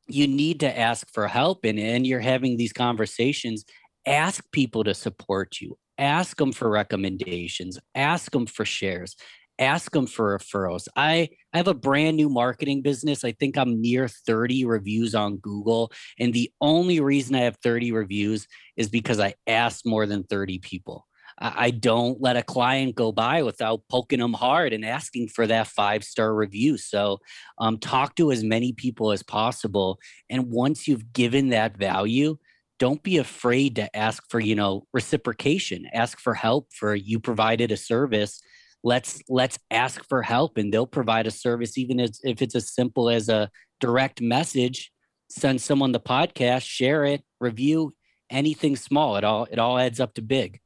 you 0.08 0.26
need 0.26 0.60
to 0.60 0.78
ask 0.78 1.12
for 1.12 1.28
help 1.28 1.64
and, 1.64 1.78
and 1.78 2.06
you're 2.06 2.20
having 2.20 2.56
these 2.56 2.72
conversations. 2.72 3.64
Ask 4.06 4.44
people 4.52 4.84
to 4.84 4.94
support 4.94 5.60
you. 5.60 5.76
Ask 5.98 6.36
them 6.38 6.52
for 6.52 6.70
recommendations. 6.70 7.78
Ask 7.94 8.32
them 8.32 8.46
for 8.46 8.64
shares. 8.64 9.14
Ask 9.58 9.92
them 9.92 10.06
for 10.06 10.38
referrals. 10.38 10.88
I, 10.96 11.28
I 11.52 11.58
have 11.58 11.68
a 11.68 11.74
brand 11.74 12.16
new 12.16 12.28
marketing 12.28 12.82
business. 12.82 13.24
I 13.24 13.32
think 13.32 13.56
I'm 13.56 13.80
near 13.80 14.08
30 14.08 14.64
reviews 14.64 15.14
on 15.14 15.36
Google. 15.36 15.92
And 16.18 16.32
the 16.32 16.50
only 16.60 17.00
reason 17.00 17.36
I 17.36 17.40
have 17.40 17.58
30 17.62 17.92
reviews 17.92 18.46
is 18.76 18.88
because 18.88 19.20
I 19.20 19.34
asked 19.46 19.86
more 19.86 20.06
than 20.06 20.24
30 20.24 20.58
people. 20.58 21.06
I 21.38 21.70
don't 21.70 22.20
let 22.20 22.36
a 22.36 22.42
client 22.42 22.94
go 22.94 23.12
by 23.12 23.42
without 23.42 23.82
poking 23.90 24.20
them 24.20 24.32
hard 24.32 24.72
and 24.72 24.84
asking 24.84 25.28
for 25.28 25.46
that 25.46 25.66
five 25.66 26.04
star 26.04 26.34
review. 26.34 26.78
So, 26.78 27.18
um, 27.58 27.78
talk 27.78 28.14
to 28.16 28.30
as 28.32 28.44
many 28.44 28.72
people 28.72 29.12
as 29.12 29.22
possible. 29.22 29.98
And 30.30 30.50
once 30.50 30.86
you've 30.86 31.12
given 31.12 31.48
that 31.50 31.76
value, 31.76 32.36
don't 32.78 33.02
be 33.02 33.18
afraid 33.18 33.76
to 33.76 33.94
ask 33.96 34.24
for 34.28 34.40
you 34.40 34.54
know 34.54 34.86
reciprocation. 34.92 35.86
Ask 35.92 36.18
for 36.18 36.34
help 36.34 36.72
for 36.72 36.94
you 36.94 37.20
provided 37.20 37.70
a 37.70 37.76
service. 37.76 38.40
Let's 38.84 39.22
let's 39.28 39.58
ask 39.70 40.06
for 40.08 40.22
help, 40.22 40.58
and 40.58 40.72
they'll 40.72 40.86
provide 40.86 41.26
a 41.26 41.30
service, 41.30 41.78
even 41.78 42.00
as, 42.00 42.20
if 42.24 42.42
it's 42.42 42.56
as 42.56 42.74
simple 42.74 43.08
as 43.08 43.28
a 43.28 43.50
direct 43.80 44.20
message. 44.20 44.90
Send 45.30 45.60
someone 45.60 45.92
the 45.92 46.00
podcast, 46.00 46.62
share 46.62 47.04
it, 47.04 47.22
review 47.40 47.94
anything 48.30 48.74
small. 48.74 49.16
It 49.16 49.22
all 49.24 49.46
it 49.50 49.58
all 49.58 49.78
adds 49.78 50.00
up 50.00 50.14
to 50.14 50.22
big. 50.22 50.60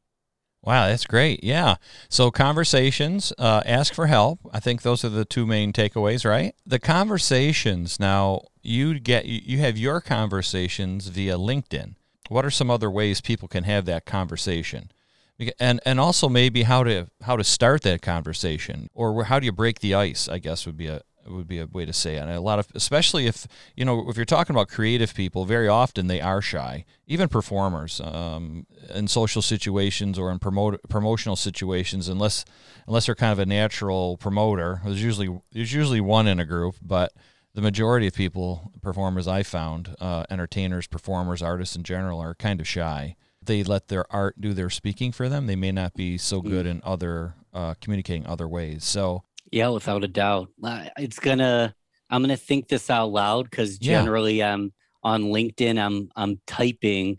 Wow, 0.66 0.88
that's 0.88 1.06
great. 1.06 1.44
Yeah. 1.44 1.76
So 2.08 2.32
conversations, 2.32 3.32
uh, 3.38 3.62
ask 3.64 3.94
for 3.94 4.08
help. 4.08 4.40
I 4.52 4.58
think 4.58 4.82
those 4.82 5.04
are 5.04 5.08
the 5.08 5.24
two 5.24 5.46
main 5.46 5.72
takeaways, 5.72 6.28
right? 6.28 6.56
The 6.66 6.80
conversations. 6.80 8.00
Now 8.00 8.40
you 8.62 8.98
get 8.98 9.26
you 9.26 9.58
have 9.58 9.78
your 9.78 10.00
conversations 10.00 11.06
via 11.06 11.36
LinkedIn. 11.36 11.94
What 12.28 12.44
are 12.44 12.50
some 12.50 12.68
other 12.68 12.90
ways 12.90 13.20
people 13.20 13.46
can 13.46 13.62
have 13.62 13.84
that 13.84 14.06
conversation? 14.06 14.90
And 15.60 15.80
and 15.86 16.00
also 16.00 16.28
maybe 16.28 16.64
how 16.64 16.82
to 16.82 17.06
how 17.22 17.36
to 17.36 17.44
start 17.44 17.82
that 17.82 18.02
conversation 18.02 18.90
or 18.92 19.24
how 19.24 19.38
do 19.38 19.46
you 19.46 19.52
break 19.52 19.78
the 19.78 19.94
ice? 19.94 20.28
I 20.28 20.38
guess 20.38 20.66
would 20.66 20.76
be 20.76 20.88
a, 20.88 21.02
would 21.28 21.46
be 21.46 21.58
a 21.58 21.66
way 21.66 21.84
to 21.84 21.92
say 21.92 22.16
it. 22.16 22.20
And 22.20 22.30
a 22.30 22.40
lot 22.40 22.58
of, 22.58 22.68
especially 22.74 23.26
if 23.26 23.46
you 23.74 23.84
know, 23.84 24.08
if 24.08 24.16
you're 24.16 24.24
talking 24.24 24.54
about 24.54 24.68
creative 24.68 25.14
people, 25.14 25.44
very 25.44 25.68
often 25.68 26.06
they 26.06 26.20
are 26.20 26.42
shy. 26.42 26.84
Even 27.06 27.28
performers 27.28 28.00
um, 28.00 28.66
in 28.94 29.08
social 29.08 29.42
situations 29.42 30.18
or 30.18 30.30
in 30.30 30.38
promote, 30.38 30.80
promotional 30.88 31.36
situations, 31.36 32.08
unless 32.08 32.44
unless 32.86 33.06
they're 33.06 33.14
kind 33.14 33.32
of 33.32 33.38
a 33.38 33.46
natural 33.46 34.16
promoter. 34.16 34.80
There's 34.84 35.02
usually 35.02 35.40
there's 35.52 35.72
usually 35.72 36.00
one 36.00 36.26
in 36.26 36.40
a 36.40 36.44
group, 36.44 36.76
but 36.82 37.12
the 37.54 37.62
majority 37.62 38.06
of 38.06 38.14
people, 38.14 38.70
performers 38.82 39.26
I 39.26 39.42
found, 39.42 39.96
uh, 39.98 40.24
entertainers, 40.28 40.86
performers, 40.86 41.40
artists 41.40 41.74
in 41.74 41.84
general, 41.84 42.20
are 42.20 42.34
kind 42.34 42.60
of 42.60 42.68
shy. 42.68 43.16
They 43.42 43.62
let 43.64 43.88
their 43.88 44.04
art 44.12 44.40
do 44.40 44.52
their 44.52 44.68
speaking 44.68 45.10
for 45.10 45.28
them. 45.28 45.46
They 45.46 45.56
may 45.56 45.72
not 45.72 45.94
be 45.94 46.18
so 46.18 46.42
mm. 46.42 46.50
good 46.50 46.66
in 46.66 46.82
other 46.84 47.34
uh, 47.54 47.74
communicating 47.80 48.26
other 48.26 48.46
ways. 48.46 48.84
So 48.84 49.22
yeah, 49.50 49.68
without 49.68 50.04
a 50.04 50.08
doubt. 50.08 50.48
Uh, 50.62 50.86
it's 50.98 51.18
gonna 51.18 51.74
I'm 52.10 52.22
gonna 52.22 52.36
think 52.36 52.68
this 52.68 52.90
out 52.90 53.10
loud 53.10 53.50
because 53.50 53.78
generally 53.78 54.38
yeah. 54.38 54.52
I'm 54.52 54.72
on 55.02 55.24
LinkedIn, 55.24 55.78
I'm 55.78 56.08
I'm 56.16 56.40
typing 56.46 57.18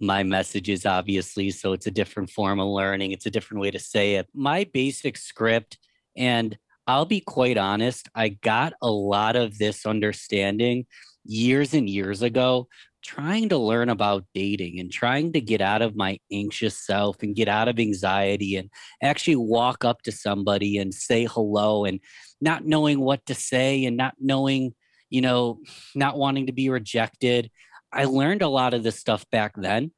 my 0.00 0.22
messages, 0.22 0.86
obviously. 0.86 1.50
So 1.50 1.72
it's 1.72 1.86
a 1.86 1.90
different 1.90 2.30
form 2.30 2.60
of 2.60 2.68
learning. 2.68 3.12
It's 3.12 3.26
a 3.26 3.30
different 3.30 3.60
way 3.60 3.70
to 3.70 3.78
say 3.78 4.16
it. 4.16 4.28
My 4.34 4.64
basic 4.72 5.16
script, 5.16 5.78
and 6.16 6.56
I'll 6.86 7.06
be 7.06 7.20
quite 7.20 7.56
honest, 7.56 8.08
I 8.14 8.28
got 8.28 8.74
a 8.82 8.90
lot 8.90 9.36
of 9.36 9.58
this 9.58 9.86
understanding 9.86 10.86
years 11.24 11.74
and 11.74 11.88
years 11.88 12.22
ago 12.22 12.68
trying 13.02 13.50
to 13.50 13.58
learn 13.58 13.90
about 13.90 14.24
dating 14.34 14.80
and 14.80 14.90
trying 14.90 15.32
to 15.32 15.40
get 15.40 15.60
out 15.60 15.82
of 15.82 15.94
my 15.94 16.18
anxious 16.32 16.76
self 16.76 17.22
and 17.22 17.36
get 17.36 17.48
out 17.48 17.68
of 17.68 17.78
anxiety 17.78 18.56
and 18.56 18.70
actually 19.02 19.36
walk 19.36 19.84
up 19.84 20.00
to 20.00 20.10
somebody 20.10 20.78
and 20.78 20.94
say 20.94 21.26
hello 21.26 21.84
and 21.84 22.00
not 22.40 22.64
knowing 22.64 23.00
what 23.00 23.24
to 23.26 23.34
say 23.34 23.84
and 23.84 23.96
not 23.96 24.14
knowing, 24.18 24.72
you 25.10 25.20
know, 25.20 25.58
not 25.94 26.16
wanting 26.16 26.46
to 26.46 26.52
be 26.52 26.70
rejected. 26.70 27.50
I 27.92 28.04
learned 28.04 28.40
a 28.40 28.48
lot 28.48 28.72
of 28.72 28.82
this 28.82 28.98
stuff 28.98 29.28
back 29.30 29.52
then. 29.54 29.92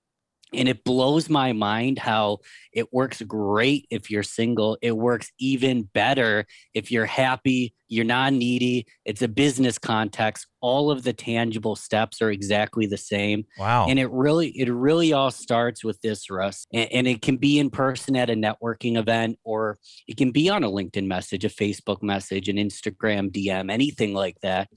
And 0.55 0.69
it 0.69 0.85
blows 0.85 1.29
my 1.29 1.53
mind 1.53 1.99
how 1.99 2.39
it 2.73 2.93
works 2.93 3.21
great 3.23 3.87
if 3.91 4.11
you're 4.11 4.23
single. 4.23 4.79
It 4.81 4.97
works 4.97 5.33
even 5.41 5.83
better 5.83 6.47
if 6.73 6.93
you're 6.93 7.07
happy, 7.07 7.75
you're 7.89 8.05
not 8.05 8.33
needy, 8.33 8.87
it's 9.05 9.23
a 9.23 9.29
business 9.29 9.77
context. 9.77 10.47
All 10.61 10.91
of 10.91 11.03
the 11.03 11.13
tangible 11.13 11.75
steps 11.75 12.23
are 12.23 12.31
exactly 12.31 12.87
the 12.87 12.97
same. 12.97 13.45
Wow. 13.59 13.87
And 13.89 13.99
it 13.99 14.11
really, 14.11 14.49
it 14.49 14.71
really 14.71 15.13
all 15.13 15.33
starts 15.33 15.83
with 15.83 16.01
this, 16.01 16.31
Russ. 16.31 16.67
And, 16.73 16.93
and 16.93 17.07
it 17.09 17.23
can 17.23 17.37
be 17.37 17.59
in 17.59 17.71
person 17.71 18.15
at 18.15 18.31
a 18.31 18.35
networking 18.35 18.97
event, 18.97 19.39
or 19.43 19.79
it 20.07 20.17
can 20.17 20.31
be 20.31 20.49
on 20.49 20.63
a 20.63 20.71
LinkedIn 20.71 21.07
message, 21.07 21.45
a 21.45 21.49
Facebook 21.49 22.03
message, 22.03 22.49
an 22.49 22.57
Instagram 22.57 23.31
DM, 23.31 23.71
anything 23.71 24.15
like 24.15 24.41
that. 24.43 24.69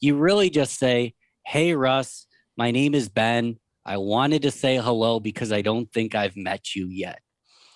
You 0.00 0.16
really 0.16 0.50
just 0.50 0.78
say, 0.78 1.14
Hey, 1.44 1.74
Russ, 1.74 2.26
my 2.56 2.70
name 2.70 2.94
is 2.94 3.08
Ben. 3.08 3.58
I 3.84 3.96
wanted 3.96 4.42
to 4.42 4.50
say 4.50 4.76
hello 4.76 5.20
because 5.20 5.52
I 5.52 5.62
don't 5.62 5.92
think 5.92 6.14
I've 6.14 6.36
met 6.36 6.74
you 6.74 6.88
yet. 6.88 7.20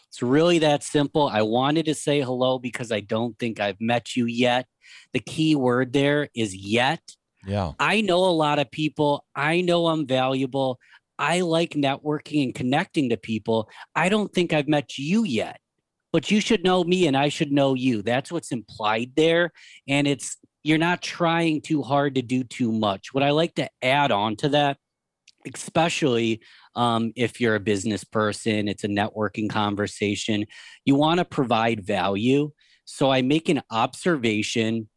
It's 0.09 0.23
really 0.23 0.61
that 0.61 0.83
simple. 0.83 1.29
I 1.29 1.43
wanted 1.43 1.87
to 1.87 1.95
say 1.95 2.21
hello 2.21 2.59
because 2.59 2.93
I 2.93 3.01
don't 3.01 3.39
think 3.39 3.61
I've 3.61 3.81
met 3.81 4.17
you 4.17 4.27
yet. 4.27 4.67
The 5.13 5.21
key 5.21 5.55
word 5.55 5.93
there 5.93 6.29
is 6.35 6.55
yet. 6.55 7.03
yeah. 7.45 7.73
I 7.79 8.01
know 8.01 8.25
a 8.25 8.31
lot 8.31 8.59
of 8.59 8.71
people. 8.71 9.25
I 9.35 9.61
know 9.61 9.89
I'm 9.89 10.07
valuable. 10.07 10.79
I 11.19 11.41
like 11.41 11.71
networking 11.71 12.45
and 12.45 12.55
connecting 12.55 13.11
to 13.11 13.17
people. 13.17 13.69
I 13.95 14.09
don't 14.09 14.33
think 14.33 14.53
I've 14.53 14.69
met 14.69 14.97
you 14.99 15.25
yet, 15.25 15.61
but 16.13 16.31
you 16.31 16.41
should 16.41 16.63
know 16.63 16.85
me 16.85 17.07
and 17.07 17.17
I 17.17 17.29
should 17.29 17.53
know 17.53 17.75
you. 17.75 18.03
That's 18.03 18.31
what's 18.31 18.53
implied 18.53 19.13
there. 19.17 19.53
And 19.89 20.07
it's, 20.07 20.37
you're 20.63 20.79
not 20.79 21.03
trying 21.03 21.63
too 21.63 21.83
hard 21.83 22.15
to 22.15 22.23
do 22.23 22.45
too 22.45 22.71
much. 22.71 23.13
What 23.13 23.25
I 23.25 23.31
like 23.31 23.55
to 23.57 23.69
add 23.83 24.13
on 24.13 24.37
to 24.37 24.49
that 24.51 24.79
especially 25.55 26.41
um, 26.75 27.13
if 27.17 27.41
you're 27.41 27.55
a 27.55 27.61
business 27.61 28.05
person, 28.05 28.69
it's 28.69 28.85
a 28.85 28.89
networking 28.89 29.49
conversation. 29.49 30.47
You 30.85 30.95
want 30.95 31.19
to 31.19 31.25
provide 31.25 31.87
value. 31.87 32.51
So 32.85 33.11
I 33.11 33.23
make 33.23 33.49
an 33.49 33.63
observation, 33.71 34.89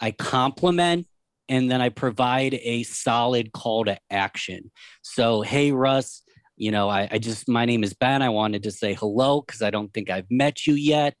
I 0.00 0.10
compliment, 0.10 1.06
and 1.48 1.70
then 1.70 1.80
I 1.80 1.90
provide 1.90 2.54
a 2.54 2.82
solid 2.82 3.52
call 3.52 3.84
to 3.84 3.98
action. 4.10 4.70
So, 5.02 5.42
hey, 5.42 5.72
Russ, 5.72 6.22
you 6.56 6.70
know, 6.70 6.88
I, 6.88 7.08
I 7.10 7.18
just, 7.18 7.48
my 7.48 7.64
name 7.64 7.84
is 7.84 7.94
Ben. 7.94 8.22
I 8.22 8.30
wanted 8.30 8.62
to 8.64 8.70
say 8.70 8.94
hello 8.94 9.42
because 9.42 9.62
I 9.62 9.70
don't 9.70 9.92
think 9.92 10.10
I've 10.10 10.30
met 10.30 10.66
you 10.66 10.74
yet. 10.74 11.14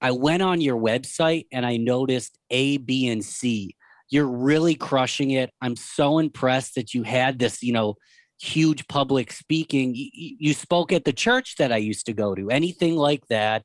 I 0.00 0.10
went 0.12 0.42
on 0.42 0.60
your 0.60 0.76
website 0.76 1.46
and 1.52 1.64
I 1.66 1.76
noticed 1.76 2.38
A, 2.50 2.78
B, 2.78 3.08
and 3.08 3.24
C. 3.24 3.76
You're 4.08 4.26
really 4.26 4.74
crushing 4.74 5.32
it. 5.32 5.50
I'm 5.60 5.76
so 5.76 6.18
impressed 6.18 6.74
that 6.74 6.94
you 6.94 7.02
had 7.02 7.38
this, 7.38 7.62
you 7.62 7.72
know, 7.72 7.94
huge 8.40 8.88
public 8.88 9.32
speaking. 9.32 9.94
You, 9.94 10.08
you 10.14 10.54
spoke 10.54 10.92
at 10.92 11.04
the 11.04 11.12
church 11.12 11.56
that 11.56 11.72
I 11.72 11.76
used 11.76 12.06
to 12.06 12.12
go 12.12 12.34
to, 12.34 12.50
anything 12.50 12.96
like 12.96 13.26
that. 13.28 13.64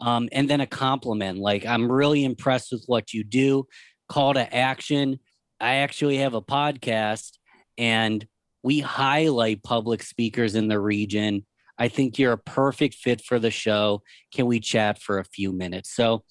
Um, 0.00 0.28
and 0.32 0.48
then 0.48 0.60
a 0.60 0.66
compliment 0.66 1.38
like, 1.38 1.66
I'm 1.66 1.90
really 1.90 2.24
impressed 2.24 2.72
with 2.72 2.84
what 2.86 3.12
you 3.12 3.24
do. 3.24 3.66
Call 4.08 4.34
to 4.34 4.54
action. 4.54 5.18
I 5.60 5.76
actually 5.76 6.18
have 6.18 6.34
a 6.34 6.42
podcast 6.42 7.38
and 7.78 8.26
we 8.62 8.80
highlight 8.80 9.62
public 9.62 10.02
speakers 10.02 10.54
in 10.54 10.68
the 10.68 10.80
region. 10.80 11.46
I 11.78 11.88
think 11.88 12.18
you're 12.18 12.32
a 12.32 12.38
perfect 12.38 12.94
fit 12.94 13.22
for 13.22 13.38
the 13.38 13.50
show. 13.50 14.02
Can 14.32 14.46
we 14.46 14.60
chat 14.60 15.00
for 15.00 15.18
a 15.18 15.24
few 15.24 15.52
minutes? 15.52 15.94
So 15.94 16.24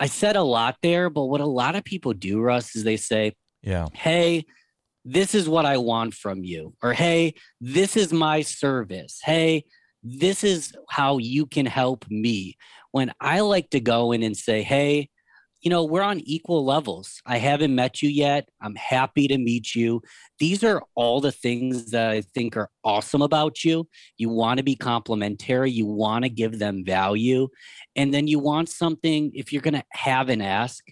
I 0.00 0.06
said 0.06 0.36
a 0.36 0.42
lot 0.42 0.76
there, 0.82 1.10
but 1.10 1.24
what 1.24 1.40
a 1.40 1.46
lot 1.46 1.74
of 1.74 1.84
people 1.84 2.12
do, 2.12 2.40
Russ, 2.40 2.76
is 2.76 2.84
they 2.84 2.96
say, 2.96 3.34
Yeah. 3.62 3.88
Hey, 3.92 4.46
this 5.10 5.34
is 5.34 5.48
what 5.48 5.64
I 5.64 5.78
want 5.78 6.12
from 6.12 6.44
you. 6.44 6.74
Or, 6.82 6.92
hey, 6.92 7.34
this 7.60 7.96
is 7.96 8.12
my 8.12 8.42
service. 8.42 9.20
Hey, 9.24 9.64
this 10.02 10.44
is 10.44 10.72
how 10.90 11.16
you 11.16 11.46
can 11.46 11.64
help 11.64 12.04
me. 12.10 12.56
When 12.92 13.12
I 13.20 13.40
like 13.40 13.70
to 13.70 13.80
go 13.80 14.12
in 14.12 14.22
and 14.22 14.36
say, 14.36 14.62
hey, 14.62 15.08
you 15.62 15.70
know, 15.70 15.82
we're 15.82 16.02
on 16.02 16.20
equal 16.20 16.64
levels. 16.64 17.20
I 17.26 17.38
haven't 17.38 17.74
met 17.74 18.02
you 18.02 18.10
yet. 18.10 18.48
I'm 18.60 18.76
happy 18.76 19.26
to 19.28 19.38
meet 19.38 19.74
you. 19.74 20.02
These 20.38 20.62
are 20.62 20.82
all 20.94 21.20
the 21.20 21.32
things 21.32 21.90
that 21.90 22.10
I 22.10 22.20
think 22.20 22.56
are 22.56 22.70
awesome 22.84 23.22
about 23.22 23.64
you. 23.64 23.88
You 24.18 24.28
want 24.28 24.58
to 24.58 24.62
be 24.62 24.76
complimentary, 24.76 25.70
you 25.70 25.86
want 25.86 26.24
to 26.24 26.28
give 26.28 26.58
them 26.58 26.84
value. 26.84 27.48
And 27.96 28.12
then 28.12 28.28
you 28.28 28.38
want 28.38 28.68
something, 28.68 29.32
if 29.34 29.52
you're 29.52 29.62
going 29.62 29.74
to 29.74 29.84
have 29.92 30.28
an 30.28 30.42
ask, 30.42 30.84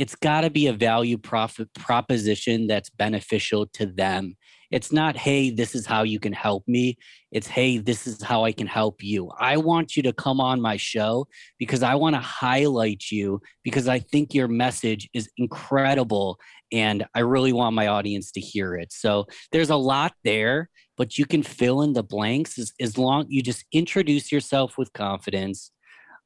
it's 0.00 0.16
got 0.16 0.40
to 0.40 0.50
be 0.50 0.66
a 0.66 0.72
value 0.72 1.18
profit 1.18 1.68
proposition 1.74 2.66
that's 2.66 2.88
beneficial 2.88 3.66
to 3.66 3.84
them. 3.84 4.34
It's 4.70 4.90
not, 4.90 5.14
hey, 5.14 5.50
this 5.50 5.74
is 5.74 5.84
how 5.84 6.04
you 6.04 6.18
can 6.18 6.32
help 6.32 6.66
me. 6.66 6.96
It's, 7.32 7.46
hey, 7.46 7.76
this 7.76 8.06
is 8.06 8.22
how 8.22 8.44
I 8.44 8.52
can 8.52 8.66
help 8.66 9.02
you. 9.02 9.30
I 9.38 9.58
want 9.58 9.98
you 9.98 10.02
to 10.04 10.14
come 10.14 10.40
on 10.40 10.58
my 10.58 10.78
show 10.78 11.26
because 11.58 11.82
I 11.82 11.96
want 11.96 12.16
to 12.16 12.20
highlight 12.20 13.10
you 13.10 13.42
because 13.62 13.88
I 13.88 13.98
think 13.98 14.32
your 14.32 14.48
message 14.48 15.06
is 15.12 15.28
incredible 15.36 16.38
and 16.72 17.04
I 17.14 17.20
really 17.20 17.52
want 17.52 17.74
my 17.74 17.88
audience 17.88 18.32
to 18.32 18.40
hear 18.40 18.76
it. 18.76 18.94
So 18.94 19.26
there's 19.52 19.68
a 19.68 19.76
lot 19.76 20.14
there, 20.24 20.70
but 20.96 21.18
you 21.18 21.26
can 21.26 21.42
fill 21.42 21.82
in 21.82 21.92
the 21.92 22.02
blanks 22.02 22.58
as, 22.58 22.72
as 22.80 22.96
long 22.96 23.26
you 23.28 23.42
just 23.42 23.66
introduce 23.70 24.32
yourself 24.32 24.78
with 24.78 24.94
confidence. 24.94 25.72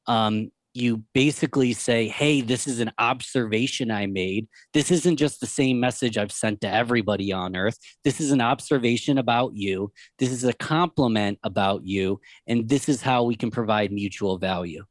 Um, 0.07 0.51
you 0.75 1.03
basically 1.13 1.73
say, 1.73 2.07
Hey, 2.07 2.41
this 2.41 2.67
is 2.67 2.79
an 2.79 2.91
observation 2.99 3.91
I 3.91 4.05
made. 4.07 4.47
This 4.73 4.91
isn't 4.91 5.15
just 5.17 5.39
the 5.39 5.47
same 5.47 5.79
message 5.79 6.17
I've 6.17 6.31
sent 6.31 6.61
to 6.61 6.69
everybody 6.71 7.31
on 7.31 7.55
earth. 7.55 7.77
This 8.03 8.19
is 8.19 8.31
an 8.31 8.41
observation 8.41 9.17
about 9.17 9.55
you. 9.55 9.91
This 10.19 10.31
is 10.31 10.43
a 10.43 10.53
compliment 10.53 11.39
about 11.43 11.85
you. 11.85 12.19
And 12.45 12.67
this 12.67 12.89
is 12.89 13.01
how 13.01 13.23
we 13.23 13.35
can 13.35 13.51
provide 13.51 13.91
mutual 13.91 14.37
value. 14.37 14.83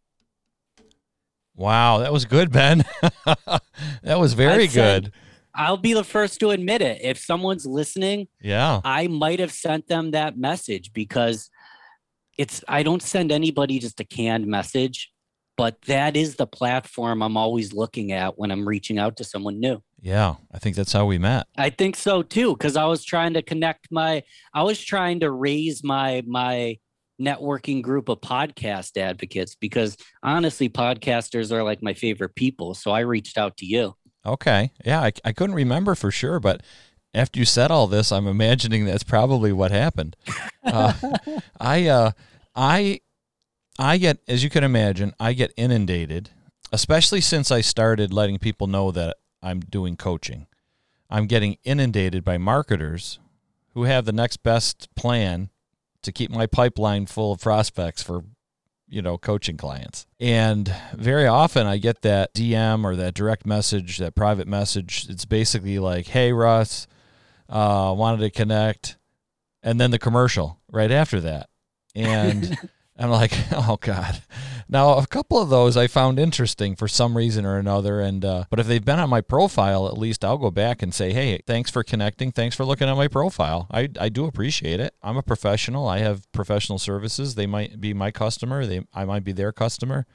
Wow, 1.56 1.98
that 1.98 2.12
was 2.12 2.24
good, 2.24 2.50
Ben. 2.50 2.84
that 4.02 4.18
was 4.18 4.34
very 4.34 4.66
said- 4.68 5.04
good. 5.04 5.12
I'll 5.56 5.76
be 5.76 5.92
the 5.92 6.02
first 6.02 6.40
to 6.40 6.50
admit 6.50 6.82
it. 6.82 7.00
If 7.00 7.16
someone's 7.18 7.64
listening, 7.64 8.26
Yeah. 8.42 8.80
I 8.84 9.06
might 9.06 9.38
have 9.38 9.52
sent 9.52 9.86
them 9.86 10.10
that 10.10 10.36
message 10.36 10.92
because 10.92 11.48
it's 12.36 12.64
I 12.66 12.82
don't 12.82 13.00
send 13.02 13.30
anybody 13.30 13.78
just 13.78 14.00
a 14.00 14.04
canned 14.04 14.48
message, 14.48 15.12
but 15.56 15.80
that 15.82 16.16
is 16.16 16.36
the 16.36 16.46
platform 16.46 17.22
I'm 17.22 17.36
always 17.36 17.72
looking 17.72 18.12
at 18.12 18.38
when 18.38 18.50
I'm 18.50 18.66
reaching 18.66 18.98
out 18.98 19.16
to 19.18 19.24
someone 19.24 19.60
new. 19.60 19.82
Yeah. 20.00 20.36
I 20.52 20.58
think 20.58 20.76
that's 20.76 20.92
how 20.92 21.06
we 21.06 21.18
met. 21.18 21.46
I 21.56 21.70
think 21.70 21.96
so 21.96 22.22
too 22.22 22.56
cuz 22.56 22.76
I 22.76 22.84
was 22.84 23.04
trying 23.04 23.34
to 23.34 23.42
connect 23.42 23.90
my 23.90 24.22
I 24.52 24.62
was 24.62 24.82
trying 24.82 25.20
to 25.20 25.30
raise 25.30 25.82
my 25.82 26.22
my 26.26 26.78
networking 27.20 27.80
group 27.80 28.08
of 28.08 28.20
podcast 28.20 28.96
advocates 28.96 29.54
because 29.54 29.96
honestly 30.22 30.68
podcasters 30.68 31.52
are 31.52 31.62
like 31.62 31.82
my 31.82 31.94
favorite 31.94 32.34
people, 32.34 32.74
so 32.74 32.90
I 32.90 33.00
reached 33.00 33.38
out 33.38 33.56
to 33.58 33.66
you. 33.66 33.94
Okay. 34.26 34.72
Yeah. 34.84 35.00
I, 35.02 35.12
I 35.24 35.32
couldn't 35.32 35.56
remember 35.56 35.94
for 35.94 36.10
sure, 36.10 36.40
but 36.40 36.62
after 37.14 37.38
you 37.38 37.44
said 37.44 37.70
all 37.70 37.86
this, 37.86 38.10
I'm 38.10 38.26
imagining 38.26 38.84
that's 38.84 39.04
probably 39.04 39.52
what 39.52 39.70
happened. 39.70 40.16
Uh, 40.64 40.92
I, 41.60 41.86
uh, 41.86 42.10
I, 42.56 43.00
I 43.78 43.98
get, 43.98 44.18
as 44.28 44.44
you 44.44 44.50
can 44.50 44.64
imagine, 44.64 45.14
I 45.18 45.32
get 45.32 45.52
inundated, 45.56 46.30
especially 46.72 47.20
since 47.20 47.50
I 47.50 47.60
started 47.60 48.12
letting 48.12 48.38
people 48.38 48.66
know 48.66 48.90
that 48.92 49.16
I'm 49.42 49.60
doing 49.60 49.96
coaching. 49.96 50.46
I'm 51.10 51.26
getting 51.26 51.58
inundated 51.64 52.24
by 52.24 52.38
marketers 52.38 53.18
who 53.74 53.84
have 53.84 54.04
the 54.04 54.12
next 54.12 54.38
best 54.42 54.88
plan 54.94 55.50
to 56.02 56.12
keep 56.12 56.30
my 56.30 56.46
pipeline 56.46 57.06
full 57.06 57.32
of 57.32 57.40
prospects 57.40 58.02
for 58.02 58.24
you 58.88 59.02
know 59.02 59.18
coaching 59.18 59.56
clients. 59.56 60.06
And 60.20 60.74
very 60.94 61.26
often 61.26 61.66
i 61.66 61.78
get 61.78 62.02
that 62.02 62.34
dm 62.34 62.84
or 62.84 62.94
that 62.96 63.14
direct 63.14 63.46
message 63.46 63.98
that 63.98 64.14
private 64.14 64.46
message. 64.46 65.06
It's 65.08 65.24
basically 65.24 65.78
like 65.78 66.06
hey 66.06 66.32
russ 66.32 66.86
uh 67.48 67.94
wanted 67.96 68.20
to 68.20 68.30
connect. 68.30 68.96
And 69.62 69.80
then 69.80 69.90
the 69.90 69.98
commercial 69.98 70.60
right 70.70 70.90
after 70.90 71.20
that. 71.22 71.48
And 71.94 72.58
i'm 72.98 73.10
like 73.10 73.32
oh 73.52 73.78
god. 73.80 74.22
Now 74.68 74.96
a 74.96 75.06
couple 75.06 75.38
of 75.40 75.50
those 75.50 75.76
i 75.76 75.86
found 75.86 76.18
interesting 76.18 76.74
for 76.74 76.88
some 76.88 77.16
reason 77.16 77.44
or 77.44 77.58
another 77.58 78.00
and 78.00 78.24
uh, 78.24 78.44
but 78.50 78.58
if 78.58 78.66
they've 78.66 78.84
been 78.84 78.98
on 78.98 79.10
my 79.10 79.20
profile 79.20 79.86
at 79.86 79.98
least 79.98 80.24
i'll 80.24 80.38
go 80.38 80.50
back 80.50 80.82
and 80.82 80.94
say 80.94 81.12
hey 81.12 81.40
thanks 81.46 81.70
for 81.70 81.82
connecting. 81.82 82.32
Thanks 82.32 82.56
for 82.56 82.64
looking 82.64 82.88
at 82.88 82.96
my 82.96 83.08
profile. 83.08 83.66
I, 83.70 83.88
I 84.00 84.08
do 84.08 84.26
appreciate 84.26 84.80
it. 84.80 84.94
I'm 85.02 85.16
a 85.16 85.22
professional. 85.22 85.86
I 85.86 85.98
have 85.98 86.30
professional 86.32 86.78
services. 86.78 87.34
They 87.34 87.46
might 87.46 87.80
be 87.80 87.94
my 87.94 88.10
customer. 88.10 88.66
They 88.66 88.86
i 88.92 89.04
might 89.04 89.24
be 89.24 89.32
their 89.32 89.52
customer. 89.52 90.06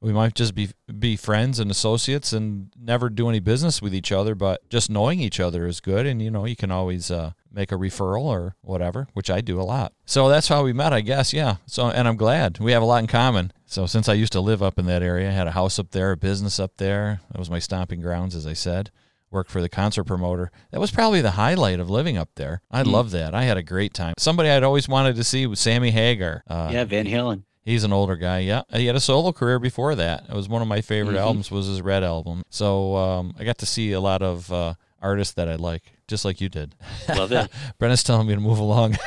We 0.00 0.12
might 0.12 0.34
just 0.34 0.54
be 0.54 0.70
be 0.98 1.16
friends 1.16 1.58
and 1.58 1.70
associates 1.70 2.32
and 2.32 2.72
never 2.78 3.08
do 3.08 3.28
any 3.28 3.40
business 3.40 3.82
with 3.82 3.94
each 3.94 4.12
other 4.12 4.34
but 4.34 4.68
just 4.68 4.90
knowing 4.90 5.20
each 5.20 5.40
other 5.40 5.66
is 5.66 5.80
good 5.80 6.06
and 6.06 6.22
you 6.22 6.30
know 6.30 6.44
you 6.44 6.56
can 6.56 6.70
always 6.70 7.10
uh, 7.10 7.32
make 7.56 7.72
a 7.72 7.76
referral 7.76 8.24
or 8.24 8.54
whatever 8.60 9.08
which 9.14 9.30
i 9.30 9.40
do 9.40 9.60
a 9.60 9.64
lot 9.64 9.92
so 10.04 10.28
that's 10.28 10.48
how 10.48 10.62
we 10.62 10.72
met 10.72 10.92
i 10.92 11.00
guess 11.00 11.32
yeah 11.32 11.56
so 11.66 11.88
and 11.88 12.06
i'm 12.06 12.16
glad 12.16 12.58
we 12.60 12.70
have 12.72 12.82
a 12.82 12.86
lot 12.86 12.98
in 12.98 13.06
common 13.06 13.50
so 13.64 13.86
since 13.86 14.08
i 14.08 14.12
used 14.12 14.32
to 14.32 14.40
live 14.40 14.62
up 14.62 14.78
in 14.78 14.86
that 14.86 15.02
area 15.02 15.28
i 15.28 15.32
had 15.32 15.46
a 15.48 15.52
house 15.52 15.78
up 15.78 15.90
there 15.90 16.12
a 16.12 16.16
business 16.16 16.60
up 16.60 16.72
there 16.76 17.20
that 17.32 17.38
was 17.38 17.50
my 17.50 17.58
stomping 17.58 18.00
grounds 18.00 18.34
as 18.34 18.46
i 18.46 18.52
said 18.52 18.90
worked 19.28 19.50
for 19.50 19.60
the 19.60 19.68
concert 19.68 20.04
promoter. 20.04 20.52
That 20.70 20.78
was 20.80 20.92
probably 20.92 21.20
the 21.20 21.32
highlight 21.32 21.80
of 21.80 21.90
living 21.90 22.16
up 22.16 22.30
there. 22.36 22.62
I 22.70 22.84
Mm. 22.84 22.92
love 22.92 23.10
that. 23.10 23.34
I 23.34 23.42
had 23.42 23.56
a 23.56 23.62
great 23.62 23.92
time. 23.92 24.14
Somebody 24.18 24.48
I'd 24.48 24.62
always 24.62 24.88
wanted 24.88 25.16
to 25.16 25.24
see 25.24 25.48
was 25.48 25.58
Sammy 25.58 25.90
Hagar. 25.90 26.44
Uh, 26.46 26.70
yeah, 26.72 26.84
Van 26.84 27.06
Halen. 27.06 27.42
He's 27.64 27.82
an 27.82 27.92
older 27.92 28.14
guy. 28.14 28.38
Yeah, 28.38 28.62
he 28.72 28.86
had 28.86 28.94
a 28.94 29.00
solo 29.00 29.32
career 29.32 29.58
before 29.58 29.96
that. 29.96 30.26
It 30.30 30.34
was 30.34 30.48
one 30.48 30.62
of 30.62 30.68
my 30.68 30.80
favorite 30.80 31.16
Mhm. 31.16 31.20
albums. 31.22 31.50
Was 31.50 31.66
his 31.66 31.82
Red 31.82 32.04
album. 32.04 32.44
So 32.50 32.94
um, 32.96 33.34
I 33.36 33.42
got 33.42 33.58
to 33.58 33.66
see 33.66 33.90
a 33.90 34.00
lot 34.00 34.22
of 34.22 34.50
uh, 34.52 34.74
artists 35.00 35.34
that 35.34 35.48
I 35.48 35.56
like, 35.56 35.82
just 36.08 36.24
like 36.24 36.40
you 36.40 36.48
did. 36.48 36.74
Love 37.08 37.32
it. 37.32 37.50
Brenna's 37.78 38.02
telling 38.02 38.26
me 38.26 38.34
to 38.34 38.40
move 38.40 38.58
along. 38.58 38.96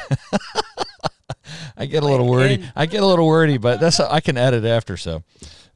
I 1.77 1.85
get 1.85 2.03
a 2.03 2.05
little 2.07 2.27
wordy. 2.27 2.55
And- 2.55 2.73
I 2.75 2.85
get 2.85 3.01
a 3.03 3.05
little 3.05 3.25
wordy, 3.27 3.57
but 3.57 3.79
that's 3.79 3.99
I 3.99 4.19
can 4.19 4.37
edit 4.37 4.65
after. 4.65 4.97
So 4.97 5.23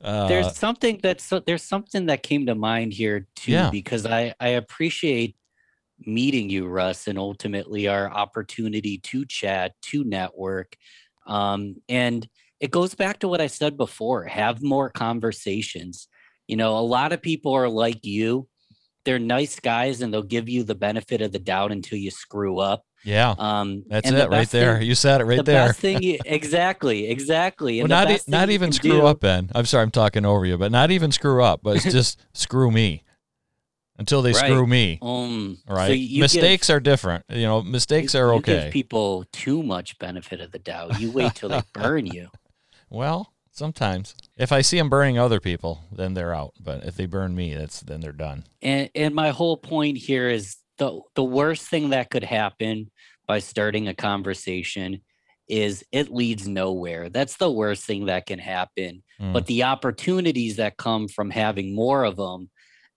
uh, 0.04 0.28
there's 0.28 0.56
something 0.56 0.99
that's 1.02 1.32
there's 1.45 1.63
something 1.63 2.08
that 2.08 2.23
came 2.23 2.45
to 2.47 2.56
mind 2.56 2.93
here 2.93 3.28
too 3.36 3.54
Yeah. 3.54 3.69
because 3.69 4.06
I 4.06 4.34
I 4.39 4.49
appreciate 4.49 5.36
meeting 6.06 6.49
you, 6.49 6.67
Russ, 6.67 7.08
and 7.08 7.17
ultimately 7.17 7.88
our 7.88 8.12
opportunity 8.12 8.97
to 8.97 9.26
chat, 9.26 9.73
to 9.84 10.04
network, 10.04 10.76
um, 11.26 11.76
and 11.88 12.28
it 12.60 12.71
goes 12.71 12.95
back 12.95 13.19
to 13.19 13.28
what 13.28 13.41
I 13.41 13.47
said 13.47 13.78
before: 13.78 14.26
have 14.26 14.62
more 14.62 14.89
conversations. 14.89 16.08
You 16.47 16.58
know, 16.58 16.78
a 16.78 16.82
lot 16.82 17.13
of 17.13 17.21
people 17.21 17.54
are 17.54 17.69
like 17.69 18.04
you. 18.06 18.47
They're 19.05 19.19
nice 19.19 19.59
guys, 19.59 20.01
and 20.01 20.13
they'll 20.13 20.23
give 20.23 20.47
you 20.47 20.63
the 20.63 20.75
benefit 20.75 21.21
of 21.21 21.31
the 21.31 21.39
doubt 21.39 21.71
until 21.71 21.97
you 21.97 22.09
screw 22.11 22.59
up. 22.59 22.85
yeah, 23.03 23.35
Um, 23.37 23.83
that's 23.87 24.07
and 24.07 24.15
the 24.15 24.23
it 24.23 24.29
right 24.29 24.49
there. 24.49 24.77
thing- 24.79 24.87
you 24.87 24.95
said 24.95 25.19
it 25.19 25.25
right 25.25 25.35
the 25.37 25.43
there. 25.43 25.67
best 25.67 25.79
thing, 25.79 26.01
you, 26.01 26.19
exactly, 26.25 27.09
exactly. 27.09 27.75
Well, 27.83 27.83
And 27.83 27.89
not 27.89 28.09
e- 28.09 28.19
not 28.31 28.49
even 28.49 28.71
screw 28.71 28.91
do- 29.01 29.05
up, 29.05 29.19
Ben. 29.19 29.49
I'm 29.53 29.65
sorry, 29.65 29.83
I'm 29.83 29.91
talking 29.91 30.25
over 30.25 30.45
you, 30.45 30.57
but 30.57 30.71
not 30.71 30.89
even 30.89 31.11
screw 31.11 31.43
up, 31.43 31.59
but 31.61 31.75
it's 31.75 31.91
just 31.91 32.17
screw 32.33 32.71
me 32.71 33.03
until 33.99 34.21
they 34.21 34.31
Right. 34.31 34.45
screw 34.45 34.65
me. 34.65 34.99
Um, 35.01 35.57
right, 35.67 35.87
so 35.87 35.93
you 35.93 36.07
give- 36.09 36.21
mistakes 36.21 36.69
are 36.69 36.79
different. 36.79 37.25
You 37.29 37.41
know, 37.43 37.61
mistakes 37.61 38.13
you- 38.13 38.21
are 38.21 38.31
you 38.31 38.39
okay. 38.39 38.63
Give 38.63 38.71
people 38.71 39.25
too 39.33 39.61
much 39.63 39.99
benefit 39.99 40.39
of 40.39 40.51
the 40.51 40.59
doubt. 40.59 40.99
You 41.01 41.11
wait 41.11 41.35
till 41.35 41.49
they 41.49 41.61
burn 41.73 42.05
you. 42.05 42.29
Well, 42.89 43.33
sometimes 43.51 44.15
if 44.38 44.52
I 44.52 44.62
see 44.62 44.78
them 44.78 44.89
burning 44.89 45.17
other 45.17 45.39
people, 45.39 45.84
then 45.91 46.13
they're 46.13 46.34
out. 46.34 46.54
But 46.60 46.84
if 46.86 46.96
they 46.96 47.06
burn 47.06 47.36
me, 47.36 47.54
that's 47.54 47.82
then 47.82 48.02
they're 48.02 48.12
done. 48.12 48.46
And 48.62 48.89
and 48.96 49.13
my 49.13 49.30
whole 49.30 49.58
point 49.58 49.98
here 49.98 50.30
is 50.30 50.58
the 50.78 51.02
the 51.15 51.24
worst 51.24 51.67
thing 51.67 51.89
that 51.89 52.10
could 52.10 52.24
happen 52.24 52.91
by 53.28 53.39
starting 53.39 53.88
a 53.88 53.93
conversation 53.93 55.02
is 55.48 55.84
it 55.91 56.10
leads 56.10 56.48
nowhere. 56.48 57.10
That's 57.10 57.38
the 57.38 57.52
worst 57.52 57.84
thing 57.84 58.06
that 58.06 58.26
can 58.26 58.39
happen. 58.39 59.04
Mm. 59.22 59.34
But 59.34 59.46
the 59.46 59.63
opportunities 59.63 60.56
that 60.56 60.78
come 60.78 61.08
from 61.08 61.30
having 61.30 61.76
more 61.76 62.06
of 62.06 62.15
them, 62.15 62.50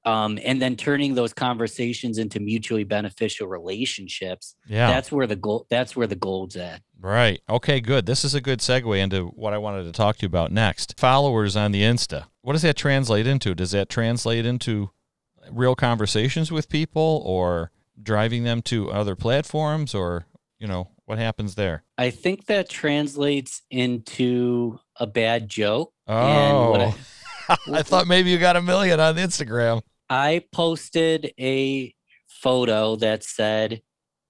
um, 0.06 0.38
and 0.44 0.62
then 0.62 0.76
turning 0.76 1.14
those 1.14 1.34
conversations 1.34 2.16
into 2.18 2.40
mutually 2.40 2.84
beneficial 2.84 3.46
relationships, 3.48 4.54
yeah, 4.66 4.88
that's 4.88 5.12
where 5.12 5.26
the 5.26 5.36
goal. 5.36 5.66
That's 5.68 5.94
where 5.96 6.06
the 6.06 6.16
gold's 6.16 6.56
at. 6.56 6.80
right. 7.00 7.40
Okay, 7.48 7.80
good. 7.80 8.06
This 8.06 8.24
is 8.24 8.34
a 8.34 8.40
good 8.40 8.60
segue 8.60 8.98
into 8.98 9.26
what 9.26 9.52
I 9.52 9.58
wanted 9.58 9.82
to 9.84 9.92
talk 9.92 10.16
to 10.18 10.22
you 10.22 10.28
about 10.28 10.50
next. 10.52 10.94
Followers 10.98 11.56
on 11.56 11.72
the 11.72 11.82
Insta. 11.82 12.26
What 12.42 12.52
does 12.54 12.62
that 12.62 12.76
translate 12.76 13.26
into? 13.26 13.54
Does 13.54 13.72
that 13.72 13.88
translate 13.88 14.46
into 14.46 14.90
real 15.50 15.74
conversations 15.74 16.50
with 16.50 16.68
people, 16.68 17.22
or 17.26 17.70
driving 18.02 18.44
them 18.44 18.62
to 18.62 18.90
other 18.90 19.16
platforms, 19.16 19.94
or 19.94 20.26
you 20.58 20.66
know 20.66 20.88
what 21.04 21.18
happens 21.18 21.54
there? 21.56 21.82
I 21.98 22.10
think 22.10 22.46
that 22.46 22.68
translates 22.68 23.62
into 23.70 24.78
a 24.98 25.06
bad 25.06 25.48
joke. 25.48 25.92
And 26.06 26.56
what 26.70 26.80
Oh, 26.80 26.84
I- 27.48 27.56
I 27.72 27.82
thought 27.82 28.06
maybe 28.08 28.30
you 28.30 28.38
got 28.38 28.56
a 28.56 28.62
million 28.62 28.98
on 28.98 29.14
Instagram. 29.16 29.82
I 30.08 30.42
posted 30.52 31.32
a 31.40 31.94
photo 32.28 32.96
that 32.96 33.22
said, 33.24 33.80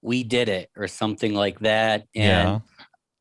We 0.02 0.22
did 0.22 0.48
it, 0.48 0.70
or 0.76 0.86
something 0.86 1.34
like 1.34 1.58
that. 1.60 2.04
And 2.14 2.48
Yeah. 2.48 2.58